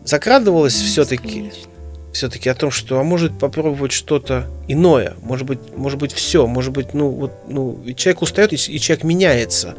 Закрадывалось 0.05 0.75
все-таки 0.75 1.53
все-таки 2.13 2.49
о 2.49 2.55
том, 2.55 2.71
что 2.71 2.99
а 2.99 3.05
может 3.05 3.39
попробовать 3.39 3.93
что-то 3.93 4.47
иное, 4.69 5.15
может 5.23 5.47
быть, 5.47 5.61
может 5.77 5.99
быть 5.99 6.13
все, 6.13 6.47
может 6.47 6.73
быть, 6.73 6.93
ну 6.93 7.09
вот, 7.09 7.33
ну 7.49 7.81
человек 7.95 8.23
устает 8.23 8.53
и, 8.53 8.57
и 8.57 8.81
человек 8.81 9.05
меняется, 9.05 9.75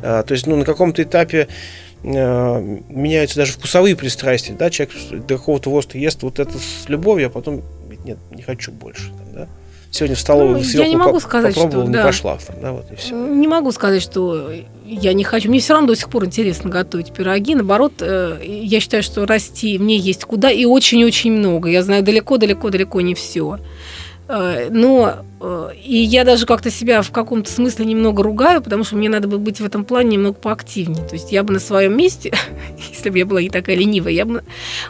А, 0.00 0.22
то 0.22 0.32
есть, 0.32 0.46
ну 0.46 0.56
на 0.56 0.64
каком-то 0.64 1.02
этапе 1.02 1.48
а, 2.04 2.60
меняются 2.60 3.36
даже 3.36 3.52
вкусовые 3.52 3.96
пристрастия, 3.96 4.54
да, 4.54 4.70
человек 4.70 4.94
до 5.26 5.38
какого-то 5.38 5.70
возраста 5.70 5.98
ест 5.98 6.22
вот 6.22 6.38
это 6.38 6.52
с 6.56 6.88
любовью, 6.88 7.26
а 7.26 7.30
потом 7.30 7.62
нет, 8.04 8.18
не 8.30 8.42
хочу 8.42 8.72
больше, 8.72 9.08
там, 9.08 9.34
да. 9.34 9.48
Сегодня 9.92 10.16
в 10.16 10.20
столовую 10.20 10.56
Ну, 10.56 10.64
я 10.64 10.88
не 10.88 10.96
могу 10.96 11.20
сказать, 11.20 11.52
что 11.52 11.64
попробовал, 11.64 11.88
не 11.88 11.92
да. 11.92 12.04
пошла, 12.04 12.38
там, 12.38 12.56
да, 12.62 12.72
вот 12.72 12.90
и 12.90 12.96
все. 12.96 13.14
Не 13.14 13.46
могу 13.46 13.70
сказать, 13.72 14.02
что 14.02 14.50
я 14.86 15.12
не 15.12 15.22
хочу. 15.22 15.50
Мне 15.50 15.60
все 15.60 15.74
равно 15.74 15.88
до 15.88 15.96
сих 15.96 16.08
пор 16.08 16.24
интересно 16.24 16.70
готовить 16.70 17.12
пироги. 17.12 17.54
Наоборот, 17.54 17.92
э, 18.00 18.38
я 18.42 18.80
считаю, 18.80 19.02
что 19.02 19.26
расти 19.26 19.78
мне 19.78 19.98
есть 19.98 20.24
куда 20.24 20.50
и 20.50 20.64
очень-очень 20.64 21.32
много. 21.32 21.68
Я 21.68 21.82
знаю 21.82 22.02
далеко-далеко-далеко 22.02 23.02
не 23.02 23.14
все. 23.14 23.58
Но 24.28 25.26
э, 25.40 25.70
и 25.84 25.96
я 25.96 26.24
даже 26.24 26.46
как-то 26.46 26.70
себя 26.70 27.02
в 27.02 27.10
каком-то 27.10 27.52
смысле 27.52 27.84
немного 27.84 28.22
ругаю, 28.22 28.62
потому 28.62 28.84
что 28.84 28.96
мне 28.96 29.10
надо 29.10 29.28
бы 29.28 29.36
быть 29.36 29.60
в 29.60 29.66
этом 29.66 29.84
плане 29.84 30.16
немного 30.16 30.36
поактивнее. 30.36 31.06
То 31.06 31.16
есть 31.16 31.32
я 31.32 31.42
бы 31.42 31.52
на 31.52 31.60
своем 31.60 31.94
месте, 31.94 32.32
если 32.92 33.10
бы 33.10 33.18
я 33.18 33.26
была 33.26 33.42
не 33.42 33.50
такая 33.50 33.76
ленивая, 33.76 34.12
я 34.12 34.24
бы 34.24 34.42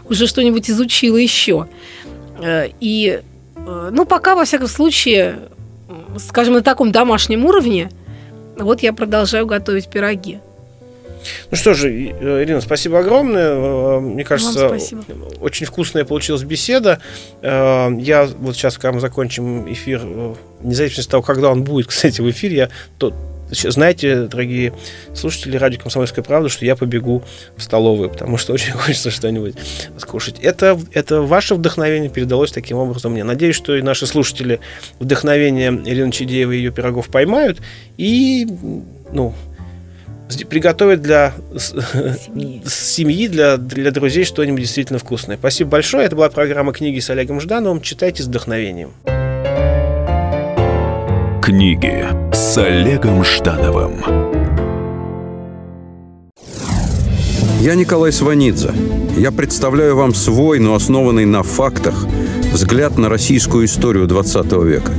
уже 0.09 0.28
что-нибудь 0.28 0.70
изучила 0.70 1.16
еще. 1.16 1.66
Э, 2.40 2.68
И, 2.78 3.20
э, 3.20 3.22
ну, 3.66 4.04
пока, 4.04 4.34
во 4.34 4.44
всяком 4.44 4.68
случае, 4.68 5.38
скажем, 6.18 6.54
на 6.54 6.62
таком 6.62 6.92
домашнем 6.92 7.44
уровне, 7.44 7.90
вот 8.58 8.82
я 8.82 8.92
продолжаю 8.92 9.46
готовить 9.46 9.88
пироги. 9.88 10.40
Ну 11.50 11.56
что 11.56 11.74
же, 11.74 11.88
э, 11.90 12.42
Ирина, 12.42 12.60
спасибо 12.60 12.98
огромное. 12.98 13.52
Э, 13.54 14.00
Мне 14.00 14.24
кажется, 14.24 14.76
очень 15.40 15.66
вкусная 15.66 16.04
получилась 16.04 16.42
беседа. 16.42 17.00
Э, 17.42 17.90
Я 17.98 18.26
вот 18.38 18.56
сейчас, 18.56 18.76
когда 18.76 18.92
мы 18.92 19.00
закончим 19.00 19.70
эфир, 19.72 20.00
э, 20.04 20.34
вне 20.60 20.74
зависимости 20.74 21.08
от 21.08 21.10
того, 21.10 21.22
когда 21.22 21.50
он 21.50 21.62
будет, 21.64 21.86
кстати, 21.88 22.20
в 22.20 22.30
эфире, 22.30 22.56
я 22.56 22.68
то, 22.98 23.14
знаете, 23.53 24.22
дорогие 24.22 24.72
слушатели 25.14 25.57
радио 25.57 25.80
«Комсомольская 25.80 26.24
правда», 26.24 26.48
что 26.48 26.64
я 26.64 26.76
побегу 26.76 27.22
в 27.57 27.62
столовую, 27.62 28.11
потому 28.11 28.36
что 28.36 28.53
очень 28.55 28.72
хочется 28.72 29.11
что-нибудь 29.11 29.55
скушать. 29.98 30.38
Это, 30.40 30.78
это 30.92 31.22
ваше 31.22 31.55
вдохновение 31.55 32.11
передалось 32.11 32.53
таким 32.53 32.78
образом 32.78 33.12
мне. 33.12 33.24
Надеюсь, 33.24 33.57
что 33.57 33.76
и 33.76 33.82
наши 33.82 34.07
слушатели 34.07 34.61
вдохновение 34.98 35.70
Ирины 35.84 36.12
Чидеевой 36.12 36.57
и 36.57 36.59
ее 36.59 36.70
пирогов 36.70 37.09
поймают 37.09 37.61
и, 37.96 38.46
ну, 39.12 39.34
приготовят 40.48 41.03
для 41.03 41.34
Семьи. 41.55 42.62
семьи, 42.66 43.28
для, 43.28 43.57
для 43.57 43.90
друзей 43.90 44.24
что-нибудь 44.24 44.62
действительно 44.62 44.98
вкусное. 44.98 45.36
Спасибо 45.36 45.70
большое. 45.70 46.07
Это 46.07 46.16
была 46.16 46.30
программа 46.30 46.72
«Книги 46.72 47.00
с 47.00 47.11
Олегом 47.11 47.40
Ждановым». 47.40 47.82
Читайте 47.82 48.22
с 48.22 48.26
вдохновением. 48.26 48.92
Книги 51.53 52.07
с 52.32 52.57
Олегом 52.57 53.22
Ждановым. 53.22 54.03
Я 57.61 57.74
Николай 57.74 58.11
Сванидзе. 58.11 58.70
Я 59.18 59.32
представляю 59.32 59.94
вам 59.94 60.14
свой, 60.14 60.61
но 60.61 60.74
основанный 60.74 61.26
на 61.26 61.42
фактах, 61.42 62.07
взгляд 62.55 62.96
на 62.96 63.11
российскую 63.11 63.66
историю 63.66 64.07
20 64.07 64.50
века. 64.64 64.92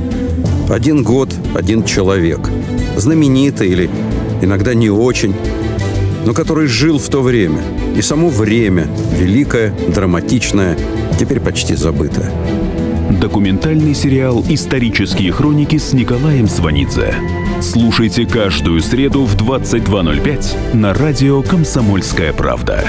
Один 0.70 1.02
год, 1.02 1.34
один 1.56 1.82
человек. 1.82 2.48
Знаменитый 2.96 3.70
или 3.70 3.90
иногда 4.40 4.74
не 4.74 4.90
очень, 4.90 5.34
но 6.24 6.34
который 6.34 6.68
жил 6.68 7.00
в 7.00 7.08
то 7.08 7.20
время. 7.20 7.64
И 7.96 8.00
само 8.00 8.28
время, 8.28 8.86
великое, 9.18 9.74
драматичное, 9.88 10.78
теперь 11.18 11.40
почти 11.40 11.74
забытое. 11.74 12.30
Документальный 13.24 13.94
сериал 13.94 14.44
«Исторические 14.50 15.32
хроники» 15.32 15.78
с 15.78 15.94
Николаем 15.94 16.46
Сванидзе. 16.46 17.14
Слушайте 17.62 18.26
каждую 18.26 18.82
среду 18.82 19.24
в 19.24 19.34
22.05 19.34 20.76
на 20.76 20.92
радио 20.92 21.40
«Комсомольская 21.40 22.34
правда». 22.34 22.84